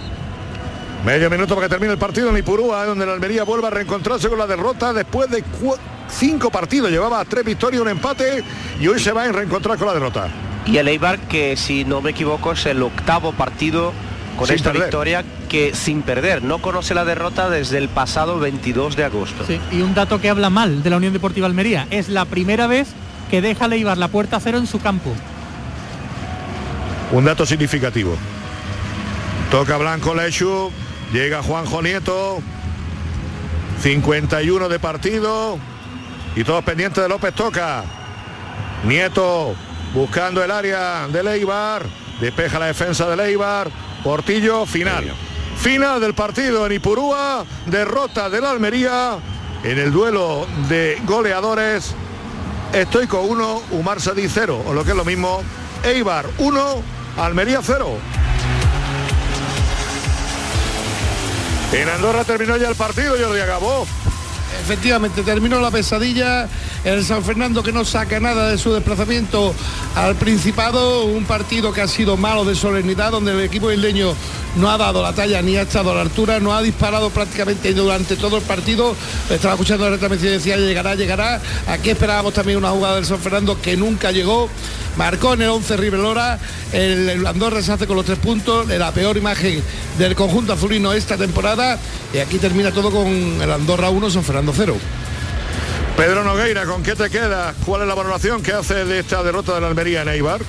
Medio 1.04 1.30
minuto 1.30 1.54
para 1.54 1.66
que 1.66 1.70
termine 1.70 1.92
el 1.92 1.98
partido 1.98 2.30
en 2.30 2.38
Ipurúa, 2.38 2.84
donde 2.84 3.06
la 3.06 3.12
Almería 3.12 3.44
vuelve 3.44 3.68
a 3.68 3.70
reencontrarse 3.70 4.28
con 4.28 4.38
la 4.38 4.46
derrota 4.46 4.92
después 4.92 5.30
de 5.30 5.44
cinco 6.08 6.50
partidos. 6.50 6.90
Llevaba 6.90 7.24
tres 7.24 7.44
victorias, 7.44 7.80
un 7.80 7.88
empate 7.88 8.42
y 8.80 8.88
hoy 8.88 8.98
se 8.98 9.12
va 9.12 9.24
a 9.24 9.32
reencontrar 9.32 9.78
con 9.78 9.86
la 9.86 9.94
derrota. 9.94 10.28
Y 10.66 10.78
el 10.78 10.88
Eibar, 10.88 11.20
que 11.28 11.56
si 11.56 11.84
no 11.84 12.00
me 12.00 12.10
equivoco 12.10 12.52
es 12.52 12.66
el 12.66 12.82
octavo 12.82 13.32
partido 13.32 13.92
con 14.36 14.50
esta 14.50 14.72
victoria 14.72 15.24
que 15.48 15.74
sin 15.74 16.02
perder, 16.02 16.42
no 16.42 16.58
conoce 16.58 16.92
la 16.92 17.04
derrota 17.04 17.48
desde 17.48 17.78
el 17.78 17.88
pasado 17.88 18.38
22 18.38 18.96
de 18.96 19.04
agosto. 19.04 19.44
y 19.70 19.80
un 19.80 19.94
dato 19.94 20.20
que 20.20 20.28
habla 20.28 20.50
mal 20.50 20.82
de 20.82 20.90
la 20.90 20.96
Unión 20.96 21.12
Deportiva 21.12 21.46
Almería, 21.46 21.86
es 21.90 22.08
la 22.08 22.24
primera 22.24 22.66
vez 22.66 22.88
que 23.30 23.40
deja 23.40 23.68
Leibar 23.68 23.96
la 23.96 24.08
puerta 24.08 24.36
a 24.36 24.40
cero 24.40 24.58
en 24.58 24.66
su 24.66 24.80
campo. 24.80 25.12
Un 27.12 27.24
dato 27.24 27.46
significativo. 27.46 28.16
Toca 29.50 29.76
Blanco 29.76 30.14
Lechu, 30.14 30.72
Llega 31.12 31.42
Juanjo 31.42 31.82
Nieto. 31.82 32.38
51 33.82 34.68
de 34.68 34.78
partido. 34.78 35.58
Y 36.34 36.44
todos 36.44 36.64
pendientes 36.64 37.02
de 37.02 37.08
López 37.08 37.34
Toca. 37.34 37.84
Nieto 38.84 39.54
buscando 39.94 40.42
el 40.42 40.50
área 40.50 41.08
de 41.08 41.22
Leibar. 41.22 41.84
Despeja 42.20 42.58
la 42.58 42.66
defensa 42.66 43.08
de 43.08 43.16
Leibar. 43.16 43.70
Portillo, 44.02 44.66
final. 44.66 45.12
Final 45.58 46.00
del 46.00 46.14
partido 46.14 46.66
en 46.66 46.72
Ipurúa. 46.72 47.44
Derrota 47.66 48.28
del 48.28 48.44
Almería. 48.44 49.18
En 49.64 49.78
el 49.78 49.92
duelo 49.92 50.46
de 50.68 51.00
goleadores. 51.04 51.94
Estoy 52.72 53.06
con 53.06 53.30
1, 53.30 53.62
Umar 53.70 54.00
Sadí 54.00 54.28
0. 54.28 54.64
O 54.66 54.74
lo 54.74 54.84
que 54.84 54.90
es 54.90 54.96
lo 54.96 55.04
mismo. 55.04 55.42
Eibar 55.84 56.26
1, 56.38 56.82
Almería 57.16 57.60
0. 57.62 57.96
En 61.76 61.90
Andorra 61.90 62.24
terminó 62.24 62.56
ya 62.56 62.70
el 62.70 62.74
partido, 62.74 63.16
Jordi 63.20 63.38
acabó. 63.38 63.86
Efectivamente, 64.62 65.22
terminó 65.22 65.60
la 65.60 65.70
pesadilla. 65.70 66.48
El 66.86 67.04
San 67.04 67.24
Fernando 67.24 67.64
que 67.64 67.72
no 67.72 67.84
saca 67.84 68.20
nada 68.20 68.48
de 68.48 68.58
su 68.58 68.72
desplazamiento 68.72 69.52
al 69.96 70.14
Principado. 70.14 71.06
Un 71.06 71.24
partido 71.24 71.72
que 71.72 71.80
ha 71.80 71.88
sido 71.88 72.16
malo 72.16 72.44
de 72.44 72.54
solemnidad, 72.54 73.10
donde 73.10 73.32
el 73.32 73.40
equipo 73.40 73.72
isleño 73.72 74.14
no 74.54 74.70
ha 74.70 74.78
dado 74.78 75.02
la 75.02 75.12
talla 75.12 75.42
ni 75.42 75.56
ha 75.56 75.62
estado 75.62 75.90
a 75.90 75.96
la 75.96 76.02
altura, 76.02 76.38
no 76.38 76.54
ha 76.54 76.62
disparado 76.62 77.10
prácticamente 77.10 77.74
durante 77.74 78.14
todo 78.14 78.36
el 78.36 78.44
partido. 78.44 78.94
Estaba 79.28 79.54
escuchando 79.54 79.90
la 79.90 79.96
y 79.96 80.18
decía 80.18 80.58
llegará, 80.58 80.94
llegará. 80.94 81.42
Aquí 81.66 81.90
esperábamos 81.90 82.34
también 82.34 82.56
una 82.56 82.70
jugada 82.70 82.94
del 82.94 83.04
San 83.04 83.18
Fernando 83.18 83.60
que 83.60 83.76
nunca 83.76 84.12
llegó. 84.12 84.48
Marcó 84.96 85.34
en 85.34 85.42
el 85.42 85.48
11 85.48 85.76
Rivelora. 85.78 86.38
El, 86.72 87.26
Andorra 87.26 87.62
se 87.62 87.72
hace 87.72 87.88
con 87.88 87.96
los 87.96 88.06
tres 88.06 88.20
puntos. 88.20 88.68
La 88.68 88.92
peor 88.92 89.16
imagen 89.16 89.60
del 89.98 90.14
conjunto 90.14 90.52
azulino 90.52 90.92
esta 90.92 91.16
temporada. 91.16 91.80
Y 92.14 92.18
aquí 92.18 92.38
termina 92.38 92.70
todo 92.70 92.92
con 92.92 93.08
el 93.08 93.50
Andorra 93.50 93.90
1, 93.90 94.08
San 94.08 94.22
Fernando 94.22 94.52
0. 94.54 94.76
Pedro 95.96 96.24
Nogueira, 96.24 96.66
¿con 96.66 96.82
qué 96.82 96.94
te 96.94 97.08
queda? 97.08 97.54
¿Cuál 97.64 97.82
es 97.82 97.88
la 97.88 97.94
valoración 97.94 98.42
que 98.42 98.52
hace 98.52 98.84
de 98.84 98.98
esta 98.98 99.22
derrota 99.22 99.54
de 99.54 99.62
la 99.62 99.68
Almería 99.68 100.02
en 100.02 100.08
Eibar? 100.08 100.42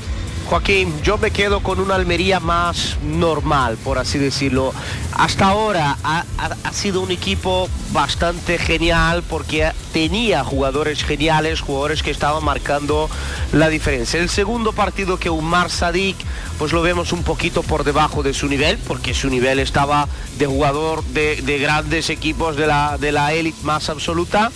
Joaquín, 0.50 0.94
yo 1.04 1.18
me 1.18 1.32
quedo 1.32 1.60
con 1.60 1.82
una 1.82 1.96
Almería 1.96 2.40
más 2.40 2.98
normal, 3.04 3.78
por 3.84 3.98
así 3.98 4.18
decirlo. 4.18 4.74
Hasta 5.12 5.48
ahora 5.48 5.98
ha, 6.04 6.24
sido 6.72 7.02
un 7.02 7.12
equipo 7.12 7.68
bastante 7.92 8.58
genial 8.58 9.24
porque 9.28 9.72
tenía 9.92 10.46
jugadores 10.46 11.04
geniales, 11.04 11.60
jugadores 11.60 12.02
que 12.02 12.12
estaban 12.12 12.46
marcando 12.46 13.10
la 13.52 13.68
diferencia. 13.68 14.22
El 14.22 14.30
segundo 14.30 14.72
partido 14.72 15.18
que 15.18 15.30
Umar 15.30 15.70
Sadik, 15.70 16.16
pues 16.60 16.72
lo 16.72 16.82
vemos 16.82 17.12
un 17.12 17.24
poquito 17.24 17.64
por 17.64 17.84
debajo 17.84 18.24
de 18.24 18.34
su 18.34 18.48
nivel, 18.48 18.78
porque 18.78 19.14
su 19.14 19.30
nivel 19.30 19.60
estaba 19.60 20.08
de 20.38 20.46
jugador 20.46 21.04
de, 21.06 21.60
grandes 21.60 22.10
equipos 22.10 22.56
de 22.56 22.68
la 22.68 22.98
de 22.98 23.12
la 23.12 23.34
élite 23.34 23.58
más 23.64 23.90
absoluta. 23.90 24.52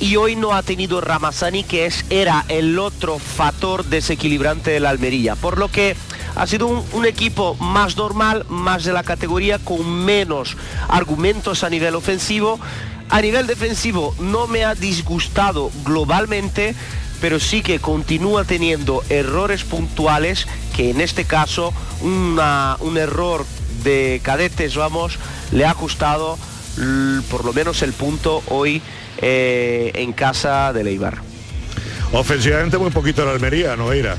Y 0.00 0.16
hoy 0.16 0.34
no 0.34 0.54
ha 0.54 0.62
tenido 0.62 1.00
Ramazani, 1.00 1.62
que 1.62 1.86
es, 1.86 2.04
era 2.10 2.44
el 2.48 2.78
otro 2.78 3.18
factor 3.18 3.55
desequilibrante 3.84 4.70
de 4.70 4.80
la 4.80 4.90
Almería 4.90 5.34
por 5.34 5.58
lo 5.58 5.68
que 5.68 5.96
ha 6.34 6.46
sido 6.46 6.66
un, 6.66 7.06
equipo 7.06 7.54
más 7.54 7.96
normal, 7.96 8.44
más 8.48 8.84
de 8.84 8.92
la 8.92 9.02
categoría, 9.02 9.58
con 9.58 10.04
menos 10.04 10.56
argumentos 10.88 11.64
a 11.64 11.70
nivel 11.70 11.94
ofensivo. 11.94 12.60
A 13.08 13.22
nivel 13.22 13.46
defensivo 13.46 14.14
no 14.18 14.46
me 14.46 14.64
ha 14.64 14.74
disgustado 14.74 15.70
globalmente, 15.84 16.74
pero 17.22 17.40
sí 17.40 17.62
que 17.62 17.78
continúa 17.78 18.44
teniendo 18.44 19.02
errores 19.08 19.64
puntuales, 19.64 20.46
que 20.76 20.90
en 20.90 21.00
este 21.00 21.24
caso 21.24 21.72
un 22.02 22.96
error 22.98 23.46
de 23.82 24.20
cadetes, 24.22 24.76
vamos, 24.76 25.18
le 25.52 25.64
ha 25.64 25.72
costado 25.72 26.36
por 27.30 27.46
lo 27.46 27.54
menos 27.54 27.80
el 27.80 27.94
punto 27.94 28.42
hoy 28.48 28.82
eh, 29.18 29.92
en 29.94 30.12
casa 30.12 30.72
de 30.74 30.84
Leibar. 30.84 31.35
Ofensivamente 32.16 32.78
muy 32.78 32.90
poquito 32.90 33.26
la 33.26 33.32
Almería, 33.32 33.76
¿no, 33.76 33.92
Ira? 33.92 34.16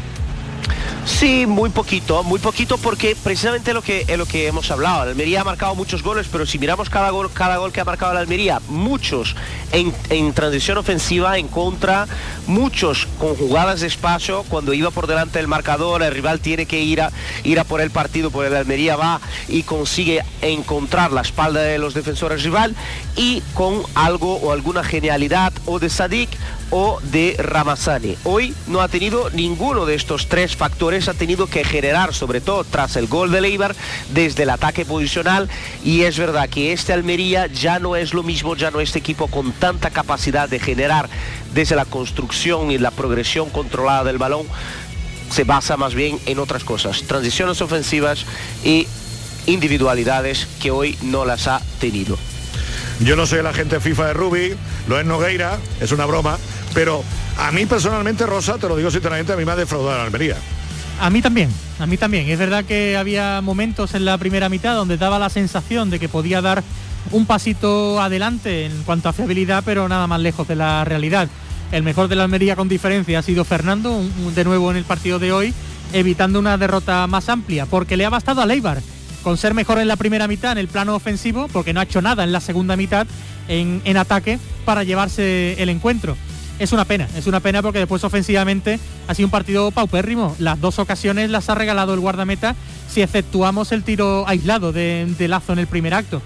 Sí, 1.03 1.47
muy 1.47 1.71
poquito, 1.71 2.21
muy 2.21 2.37
poquito 2.37 2.77
porque 2.77 3.15
precisamente 3.15 3.73
lo 3.73 3.81
que, 3.81 4.05
lo 4.17 4.27
que 4.27 4.45
hemos 4.45 4.69
hablado, 4.69 5.05
la 5.05 5.11
Almería 5.11 5.41
ha 5.41 5.43
marcado 5.43 5.73
muchos 5.73 6.03
goles, 6.03 6.27
pero 6.31 6.45
si 6.45 6.59
miramos 6.59 6.91
cada 6.91 7.09
gol, 7.09 7.31
cada 7.33 7.57
gol 7.57 7.71
que 7.71 7.81
ha 7.81 7.85
marcado 7.85 8.13
la 8.13 8.19
Almería, 8.19 8.61
muchos 8.67 9.35
en, 9.71 10.33
transición 10.33 10.77
ofensiva 10.77 11.39
en 11.39 11.47
contra, 11.47 12.07
muchos 12.45 13.07
con 13.17 13.35
jugadas 13.35 13.79
de 13.81 13.87
espacio, 13.87 14.43
cuando 14.47 14.73
iba 14.73 14.91
por 14.91 15.07
delante 15.07 15.39
del 15.39 15.47
marcador, 15.47 16.03
el 16.03 16.13
rival 16.13 16.39
tiene 16.39 16.67
que 16.67 16.81
ir 16.81 17.01
a, 17.01 17.11
ir 17.43 17.59
a 17.59 17.63
por 17.63 17.81
el 17.81 17.89
partido, 17.89 18.29
porque 18.29 18.51
la 18.51 18.59
Almería 18.59 18.95
va 18.95 19.21
y 19.47 19.63
consigue 19.63 20.23
encontrar 20.41 21.13
la 21.13 21.21
espalda 21.21 21.61
de 21.61 21.79
los 21.79 21.95
defensores 21.95 22.43
rival 22.43 22.75
y 23.15 23.41
con 23.55 23.81
algo 23.95 24.35
o 24.35 24.51
alguna 24.51 24.83
genialidad 24.83 25.51
o 25.65 25.79
de 25.79 25.89
Sadik 25.89 26.29
o 26.69 26.99
de 27.01 27.35
Ramazani. 27.37 28.17
Hoy 28.23 28.53
no 28.67 28.81
ha 28.81 28.87
tenido 28.87 29.29
ninguno 29.29 29.85
de 29.85 29.95
estos 29.95 30.27
tres 30.27 30.55
factores, 30.55 31.07
ha 31.07 31.13
tenido 31.13 31.47
que 31.47 31.63
generar, 31.63 32.13
sobre 32.13 32.41
todo 32.41 32.63
tras 32.63 32.95
el 32.95 33.07
gol 33.07 33.31
de 33.31 33.41
Leibar, 33.41 33.75
desde 34.13 34.43
el 34.43 34.49
ataque 34.49 34.85
posicional. 34.85 35.49
Y 35.83 36.01
es 36.01 36.17
verdad 36.17 36.49
que 36.49 36.73
este 36.73 36.93
Almería 36.93 37.47
ya 37.47 37.79
no 37.79 37.95
es 37.95 38.13
lo 38.13 38.23
mismo, 38.23 38.55
ya 38.55 38.71
no 38.71 38.79
es 38.79 38.89
este 38.89 38.99
equipo 38.99 39.27
con 39.27 39.51
tanta 39.51 39.89
capacidad 39.89 40.49
de 40.49 40.59
generar 40.59 41.09
desde 41.53 41.75
la 41.75 41.85
construcción 41.85 42.71
y 42.71 42.77
la 42.77 42.91
progresión 42.91 43.49
controlada 43.49 44.03
del 44.03 44.17
balón. 44.17 44.45
Se 45.31 45.43
basa 45.43 45.75
más 45.75 45.93
bien 45.93 46.19
en 46.25 46.39
otras 46.39 46.63
cosas, 46.63 47.03
transiciones 47.03 47.61
ofensivas 47.61 48.25
y 48.63 48.87
individualidades 49.45 50.47
que 50.61 50.71
hoy 50.71 50.97
no 51.01 51.25
las 51.25 51.47
ha 51.47 51.61
tenido. 51.79 52.17
Yo 52.99 53.15
no 53.15 53.27
soy 53.27 53.39
el 53.39 53.47
agente 53.47 53.79
FIFA 53.79 54.07
de 54.07 54.13
Ruby, 54.13 54.55
lo 54.87 54.99
es 54.99 55.05
Nogueira, 55.05 55.59
es 55.79 55.91
una 55.91 56.05
broma, 56.05 56.39
pero 56.77 57.03
a 57.39 57.51
mí 57.51 57.65
personalmente, 57.65 58.27
Rosa, 58.27 58.59
te 58.59 58.67
lo 58.67 58.75
digo 58.77 58.91
sinceramente, 58.91 59.33
a 59.33 59.35
mí 59.35 59.43
me 59.43 59.51
ha 59.51 59.55
defraudado 59.55 59.97
la 59.97 60.03
Almería. 60.03 60.35
A 61.01 61.09
mí 61.09 61.23
también, 61.23 61.49
a 61.79 61.87
mí 61.87 61.97
también. 61.97 62.29
Es 62.29 62.37
verdad 62.37 62.65
que 62.65 62.95
había 62.95 63.41
momentos 63.41 63.95
en 63.95 64.05
la 64.05 64.15
primera 64.19 64.47
mitad 64.47 64.75
donde 64.75 64.95
daba 64.95 65.17
la 65.17 65.31
sensación 65.31 65.89
de 65.89 65.97
que 65.97 66.07
podía 66.07 66.39
dar 66.39 66.63
un 67.09 67.25
pasito 67.25 67.99
adelante 67.99 68.67
en 68.67 68.83
cuanto 68.83 69.09
a 69.09 69.13
fiabilidad, 69.13 69.63
pero 69.65 69.89
nada 69.89 70.05
más 70.05 70.21
lejos 70.21 70.47
de 70.47 70.55
la 70.55 70.85
realidad. 70.85 71.29
El 71.71 71.81
mejor 71.81 72.09
de 72.09 72.15
la 72.15 72.25
Almería 72.25 72.55
con 72.55 72.69
diferencia 72.69 73.17
ha 73.17 73.23
sido 73.23 73.43
Fernando, 73.43 74.03
de 74.35 74.43
nuevo 74.43 74.69
en 74.69 74.77
el 74.77 74.83
partido 74.83 75.17
de 75.17 75.31
hoy, 75.31 75.55
evitando 75.93 76.37
una 76.37 76.59
derrota 76.59 77.07
más 77.07 77.27
amplia, 77.27 77.65
porque 77.65 77.97
le 77.97 78.05
ha 78.05 78.11
bastado 78.11 78.43
a 78.43 78.45
Leibar 78.45 78.83
con 79.23 79.35
ser 79.35 79.55
mejor 79.55 79.79
en 79.79 79.87
la 79.87 79.95
primera 79.95 80.27
mitad 80.27 80.51
en 80.51 80.59
el 80.59 80.67
plano 80.67 80.95
ofensivo, 80.95 81.47
porque 81.47 81.73
no 81.73 81.79
ha 81.79 81.83
hecho 81.83 82.03
nada 82.03 82.23
en 82.23 82.31
la 82.31 82.39
segunda 82.39 82.77
mitad 82.77 83.07
en, 83.47 83.97
ataque 83.97 84.39
para 84.63 84.83
llevarse 84.83 85.61
el 85.61 85.69
encuentro. 85.69 86.15
Es 86.59 86.71
una 86.71 86.85
pena, 86.85 87.07
es 87.15 87.27
una 87.27 87.39
pena 87.39 87.61
porque 87.61 87.79
después 87.79 88.03
ofensivamente 88.03 88.79
ha 89.07 89.13
sido 89.13 89.27
un 89.27 89.31
partido 89.31 89.69
paupérrimo. 89.71 90.35
Las 90.39 90.59
dos 90.59 90.79
ocasiones 90.79 91.29
las 91.29 91.49
ha 91.49 91.55
regalado 91.55 91.93
el 91.93 91.99
guardameta 91.99 92.55
si 92.89 93.01
exceptuamos 93.01 93.71
el 93.71 93.83
tiro 93.83 94.27
aislado 94.27 94.71
de, 94.71 95.15
Lazo 95.27 95.53
en 95.53 95.59
el 95.59 95.67
primer 95.67 95.93
acto. 95.93 96.21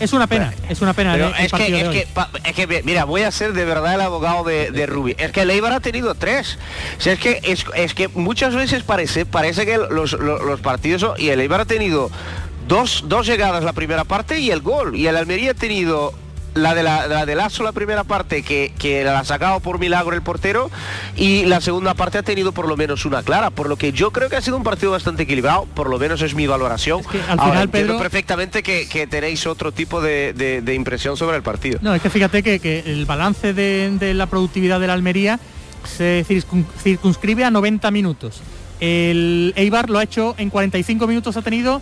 Es 0.00 0.12
una 0.12 0.26
pena, 0.26 0.52
es 0.68 0.82
una 0.82 0.92
pena. 0.92 1.16
es, 1.38 1.52
que, 1.52 2.82
mira, 2.84 3.04
voy 3.04 3.22
a 3.22 3.30
ser 3.30 3.54
de 3.54 3.64
verdad 3.64 3.94
el 3.94 4.02
abogado 4.02 4.44
de, 4.44 4.70
de 4.70 4.86
Rubi. 4.86 5.14
Es 5.18 5.30
que 5.30 5.46
Leibar 5.46 5.72
ha 5.72 5.80
tenido 5.80 6.14
tres. 6.14 6.58
es 7.02 7.18
que 7.18 7.40
es, 7.42 7.94
que 7.94 8.08
muchas 8.08 8.54
veces 8.54 8.82
parece, 8.82 9.24
parece 9.24 9.64
que 9.64 9.78
los, 9.78 10.12
los, 10.12 10.60
partidos 10.60 11.18
y 11.18 11.28
el 11.28 11.40
Eibar 11.40 11.62
ha 11.62 11.64
tenido 11.64 12.10
dos, 12.68 13.04
dos 13.06 13.26
llegadas 13.26 13.64
la 13.64 13.72
primera 13.72 14.04
parte 14.04 14.40
y 14.40 14.50
el 14.50 14.60
gol. 14.60 14.96
Y 14.96 15.06
el 15.06 15.16
Almería 15.16 15.52
ha 15.52 15.54
tenido 15.54 16.12
la 16.56 16.74
de 16.74 16.82
la, 16.82 17.26
de 17.26 17.34
Lazo 17.34 17.62
la 17.62 17.72
primera 17.72 18.04
parte 18.04 18.42
que, 18.42 18.72
que 18.78 19.04
la 19.04 19.18
ha 19.18 19.24
sacado 19.24 19.60
por 19.60 19.78
milagro 19.78 20.14
el 20.14 20.22
portero 20.22 20.70
y 21.16 21.44
la 21.44 21.60
segunda 21.60 21.94
parte 21.94 22.18
ha 22.18 22.22
tenido 22.22 22.52
por 22.52 22.66
lo 22.66 22.76
menos 22.76 23.04
una 23.04 23.22
clara, 23.22 23.50
por 23.50 23.68
lo 23.68 23.76
que 23.76 23.92
yo 23.92 24.10
creo 24.10 24.28
que 24.28 24.36
ha 24.36 24.40
sido 24.40 24.56
un 24.56 24.62
partido 24.62 24.92
bastante 24.92 25.24
equilibrado, 25.24 25.66
por 25.74 25.88
lo 25.88 25.98
menos 25.98 26.22
es 26.22 26.34
mi 26.34 26.46
valoración. 26.46 27.02
al 27.28 27.40
final, 27.40 27.68
Pedro... 27.68 27.98
perfectamente 27.98 28.62
que, 28.62 29.06
tenéis 29.08 29.46
otro 29.46 29.72
tipo 29.72 30.00
de, 30.00 30.74
impresión 30.74 31.16
sobre 31.16 31.36
el 31.36 31.42
partido. 31.42 31.78
No, 31.82 31.94
es 31.94 32.02
que 32.02 32.10
fíjate 32.10 32.42
que, 32.42 32.82
el 32.86 33.04
balance 33.06 33.52
de, 33.52 33.90
de, 33.98 34.14
la 34.14 34.26
productividad 34.26 34.80
de 34.80 34.86
la 34.86 34.94
Almería 34.94 35.38
se 35.84 36.24
circunscribe 36.82 37.44
a 37.44 37.50
90 37.50 37.90
minutos. 37.90 38.40
El 38.80 39.52
Eibar 39.56 39.88
lo 39.88 39.98
ha 39.98 40.02
hecho 40.02 40.34
en 40.38 40.50
45 40.50 41.06
minutos, 41.06 41.36
ha 41.36 41.42
tenido 41.42 41.80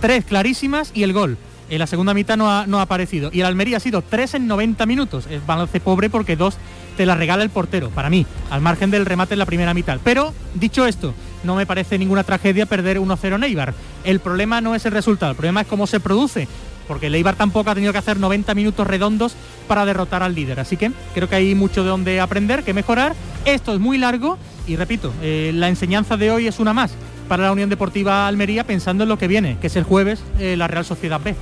tres 0.00 0.24
clarísimas 0.24 0.90
y 0.94 1.02
el 1.02 1.12
gol. 1.12 1.38
En 1.70 1.78
la 1.78 1.86
segunda 1.86 2.14
mitad 2.14 2.36
no 2.36 2.50
ha, 2.50 2.66
no 2.66 2.78
ha 2.78 2.82
aparecido. 2.82 3.30
Y 3.32 3.40
el 3.40 3.46
Almería 3.46 3.76
ha 3.76 3.80
sido 3.80 4.02
tres 4.02 4.34
en 4.34 4.46
90 4.46 4.86
minutos. 4.86 5.26
Es 5.30 5.44
balance 5.46 5.80
pobre 5.80 6.08
porque 6.08 6.36
dos 6.36 6.56
te 6.96 7.06
la 7.06 7.14
regala 7.14 7.44
el 7.44 7.50
portero, 7.50 7.90
para 7.90 8.10
mí, 8.10 8.26
al 8.50 8.60
margen 8.60 8.90
del 8.90 9.06
remate 9.06 9.34
en 9.34 9.38
la 9.38 9.46
primera 9.46 9.72
mitad. 9.72 10.00
Pero, 10.02 10.34
dicho 10.54 10.84
esto, 10.84 11.14
no 11.44 11.54
me 11.54 11.64
parece 11.64 11.96
ninguna 11.96 12.24
tragedia 12.24 12.66
perder 12.66 12.98
1-0 12.98 13.36
en 13.36 13.44
Eibar. 13.44 13.74
El 14.02 14.18
problema 14.18 14.60
no 14.60 14.74
es 14.74 14.84
el 14.84 14.92
resultado, 14.92 15.30
el 15.30 15.36
problema 15.36 15.60
es 15.60 15.68
cómo 15.68 15.86
se 15.86 16.00
produce. 16.00 16.48
Porque 16.88 17.06
el 17.08 17.24
tampoco 17.36 17.70
ha 17.70 17.74
tenido 17.74 17.92
que 17.92 17.98
hacer 17.98 18.18
90 18.18 18.54
minutos 18.54 18.86
redondos 18.86 19.34
para 19.68 19.84
derrotar 19.84 20.22
al 20.22 20.34
líder. 20.34 20.58
Así 20.58 20.78
que 20.78 20.90
creo 21.14 21.28
que 21.28 21.36
hay 21.36 21.54
mucho 21.54 21.84
de 21.84 21.90
donde 21.90 22.18
aprender, 22.18 22.64
que 22.64 22.72
mejorar. 22.72 23.14
Esto 23.44 23.74
es 23.74 23.78
muy 23.78 23.98
largo 23.98 24.38
y 24.66 24.76
repito, 24.76 25.12
eh, 25.22 25.52
la 25.54 25.68
enseñanza 25.68 26.16
de 26.16 26.30
hoy 26.30 26.46
es 26.46 26.58
una 26.58 26.72
más 26.72 26.92
para 27.28 27.44
la 27.44 27.52
Unión 27.52 27.70
Deportiva 27.70 28.26
Almería 28.26 28.64
pensando 28.64 29.04
en 29.04 29.08
lo 29.08 29.18
que 29.18 29.28
viene, 29.28 29.58
que 29.60 29.68
es 29.68 29.76
el 29.76 29.84
jueves 29.84 30.20
eh, 30.38 30.56
la 30.56 30.66
Real 30.66 30.84
Sociedad 30.84 31.20
B. 31.22 31.34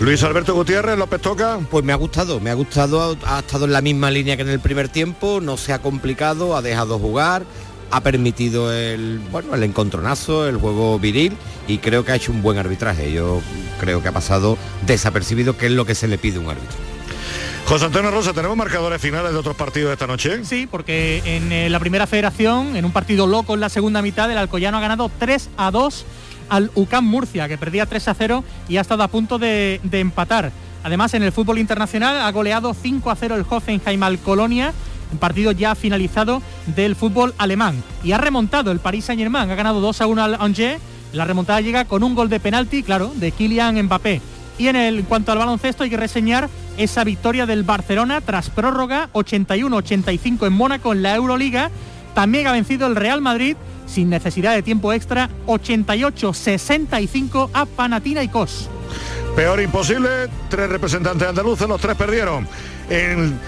Luis 0.00 0.22
Alberto 0.22 0.54
Gutiérrez, 0.54 0.98
López 0.98 1.20
Toca. 1.20 1.58
Pues 1.70 1.84
me 1.84 1.92
ha 1.92 1.96
gustado, 1.96 2.40
me 2.40 2.50
ha 2.50 2.54
gustado, 2.54 3.16
ha 3.26 3.40
estado 3.40 3.64
en 3.64 3.72
la 3.72 3.80
misma 3.80 4.10
línea 4.10 4.36
que 4.36 4.42
en 4.42 4.50
el 4.50 4.60
primer 4.60 4.88
tiempo, 4.88 5.40
no 5.40 5.56
se 5.56 5.72
ha 5.72 5.80
complicado, 5.80 6.56
ha 6.56 6.62
dejado 6.62 6.98
jugar, 6.98 7.44
ha 7.90 8.00
permitido 8.02 8.72
el, 8.72 9.20
bueno, 9.30 9.54
el 9.54 9.62
encontronazo, 9.62 10.48
el 10.48 10.56
juego 10.56 10.98
viril 10.98 11.36
y 11.66 11.78
creo 11.78 12.04
que 12.04 12.12
ha 12.12 12.16
hecho 12.16 12.32
un 12.32 12.42
buen 12.42 12.58
arbitraje. 12.58 13.12
Yo 13.12 13.40
creo 13.80 14.02
que 14.02 14.08
ha 14.08 14.12
pasado 14.12 14.58
desapercibido, 14.86 15.56
que 15.56 15.66
es 15.66 15.72
lo 15.72 15.84
que 15.84 15.94
se 15.94 16.08
le 16.08 16.18
pide 16.18 16.36
a 16.36 16.40
un 16.40 16.50
árbitro. 16.50 16.89
José 17.70 17.84
Antonio 17.84 18.10
Rosa, 18.10 18.32
¿tenemos 18.32 18.56
marcadores 18.56 19.00
finales 19.00 19.30
de 19.30 19.38
otros 19.38 19.54
partidos 19.54 19.92
esta 19.92 20.08
noche? 20.08 20.44
Sí, 20.44 20.66
porque 20.68 21.22
en 21.24 21.52
eh, 21.52 21.70
la 21.70 21.78
primera 21.78 22.08
federación, 22.08 22.74
en 22.74 22.84
un 22.84 22.90
partido 22.90 23.28
loco 23.28 23.54
en 23.54 23.60
la 23.60 23.68
segunda 23.68 24.02
mitad, 24.02 24.28
el 24.28 24.38
Alcoyano 24.38 24.78
ha 24.78 24.80
ganado 24.80 25.08
3 25.20 25.50
a 25.56 25.70
2 25.70 26.04
al 26.48 26.72
UCAM 26.74 27.04
Murcia, 27.04 27.46
que 27.46 27.58
perdía 27.58 27.86
3 27.86 28.08
a 28.08 28.14
0 28.14 28.44
y 28.68 28.78
ha 28.78 28.80
estado 28.80 29.04
a 29.04 29.08
punto 29.08 29.38
de, 29.38 29.80
empatar. 29.92 30.50
Además, 30.82 31.14
en 31.14 31.22
el 31.22 31.30
fútbol 31.30 31.60
internacional 31.60 32.20
ha 32.20 32.32
goleado 32.32 32.74
5 32.74 33.08
a 33.08 33.14
0 33.14 33.36
el 33.36 33.46
Hoffenheim 33.48 34.02
al 34.02 34.18
Colonia, 34.18 34.72
un 35.12 35.18
partido 35.18 35.52
ya 35.52 35.76
finalizado 35.76 36.42
del 36.66 36.96
fútbol 36.96 37.34
alemán. 37.38 37.84
Y 38.02 38.10
ha 38.10 38.18
remontado 38.18 38.72
el 38.72 38.80
Paris 38.80 39.04
Saint-Germain, 39.04 39.48
ha 39.48 39.54
ganado 39.54 39.80
2 39.80 40.00
a 40.00 40.08
1 40.08 40.24
al 40.24 40.34
Angers. 40.40 40.82
La 41.12 41.24
remontada 41.24 41.60
llega 41.60 41.84
con 41.84 42.02
un 42.02 42.16
gol 42.16 42.30
de 42.30 42.40
penalti, 42.40 42.82
claro, 42.82 43.12
de 43.14 43.30
Kylian 43.30 43.80
Mbappé. 43.80 44.20
Y 44.60 44.68
en, 44.68 44.76
el, 44.76 45.04
cuanto 45.04 45.32
al 45.32 45.38
baloncesto 45.38 45.84
hay 45.84 45.90
que 45.90 45.96
reseñar 45.96 46.50
esa 46.76 47.02
victoria 47.02 47.46
del 47.46 47.62
Barcelona 47.62 48.20
tras 48.20 48.50
prórroga 48.50 49.08
81-85 49.14 50.46
en 50.46 50.52
Mónaco 50.52 50.92
en 50.92 51.02
la 51.02 51.14
Euroliga. 51.14 51.70
También 52.14 52.46
ha 52.46 52.52
vencido 52.52 52.86
el 52.86 52.94
Real 52.94 53.22
Madrid 53.22 53.56
sin 53.86 54.10
necesidad 54.10 54.54
de 54.54 54.62
tiempo 54.62 54.92
extra 54.92 55.30
88-65 55.46 57.48
a 57.54 57.64
Panathinaikos. 57.64 58.68
Peor 59.34 59.62
imposible, 59.62 60.28
tres 60.50 60.68
representantes 60.68 61.26
andaluces, 61.26 61.66
los 61.66 61.80
tres 61.80 61.96
perdieron. 61.96 62.46
En 62.90 63.38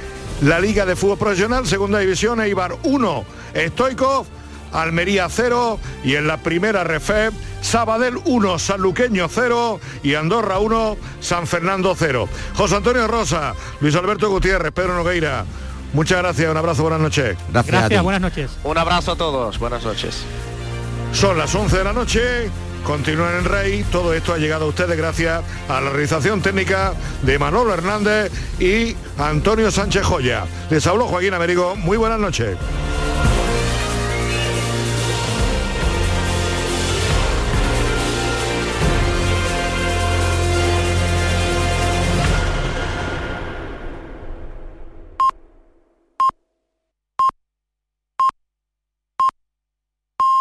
la 0.40 0.60
Liga 0.60 0.86
de 0.86 0.96
Fútbol 0.96 1.18
Profesional, 1.18 1.66
Segunda 1.66 1.98
División, 1.98 2.40
Eibar 2.40 2.74
1, 2.84 3.24
Stoikov 3.68 4.24
Almería 4.72 5.28
0 5.28 5.78
y 6.04 6.16
en 6.16 6.26
la 6.26 6.38
primera 6.38 6.84
refeb 6.84 7.32
Sabadell 7.60 8.18
1, 8.24 8.58
Sanluqueño 8.58 9.28
0 9.28 9.80
y 10.02 10.14
Andorra 10.14 10.58
1, 10.58 10.96
San 11.20 11.46
Fernando 11.46 11.94
0. 11.96 12.28
José 12.54 12.76
Antonio 12.76 13.06
Rosa, 13.06 13.54
Luis 13.80 13.94
Alberto 13.94 14.28
Gutiérrez, 14.28 14.72
Pedro 14.72 14.96
Nogueira. 14.96 15.44
Muchas 15.92 16.18
gracias, 16.18 16.50
un 16.50 16.56
abrazo, 16.56 16.82
buenas 16.82 17.00
noches. 17.00 17.36
Gracias, 17.50 18.02
buenas 18.02 18.20
noches. 18.20 18.50
Un 18.64 18.78
abrazo 18.78 19.12
a 19.12 19.16
todos, 19.16 19.58
buenas 19.58 19.84
noches. 19.84 20.22
Son 21.12 21.36
las 21.36 21.54
11 21.54 21.76
de 21.76 21.84
la 21.84 21.92
noche, 21.92 22.50
continúan 22.84 23.36
en 23.36 23.44
Rey, 23.44 23.84
todo 23.92 24.14
esto 24.14 24.32
ha 24.32 24.38
llegado 24.38 24.64
a 24.64 24.68
ustedes 24.68 24.96
gracias 24.96 25.42
a 25.68 25.80
la 25.80 25.90
realización 25.90 26.40
técnica 26.40 26.94
de 27.22 27.38
Manolo 27.38 27.74
Hernández 27.74 28.32
y 28.58 28.96
Antonio 29.18 29.70
Sánchez 29.70 30.04
Joya. 30.04 30.46
Les 30.70 30.86
habló 30.86 31.06
Joaquín 31.06 31.34
Américo, 31.34 31.76
muy 31.76 31.98
buenas 31.98 32.18
noches. 32.18 32.56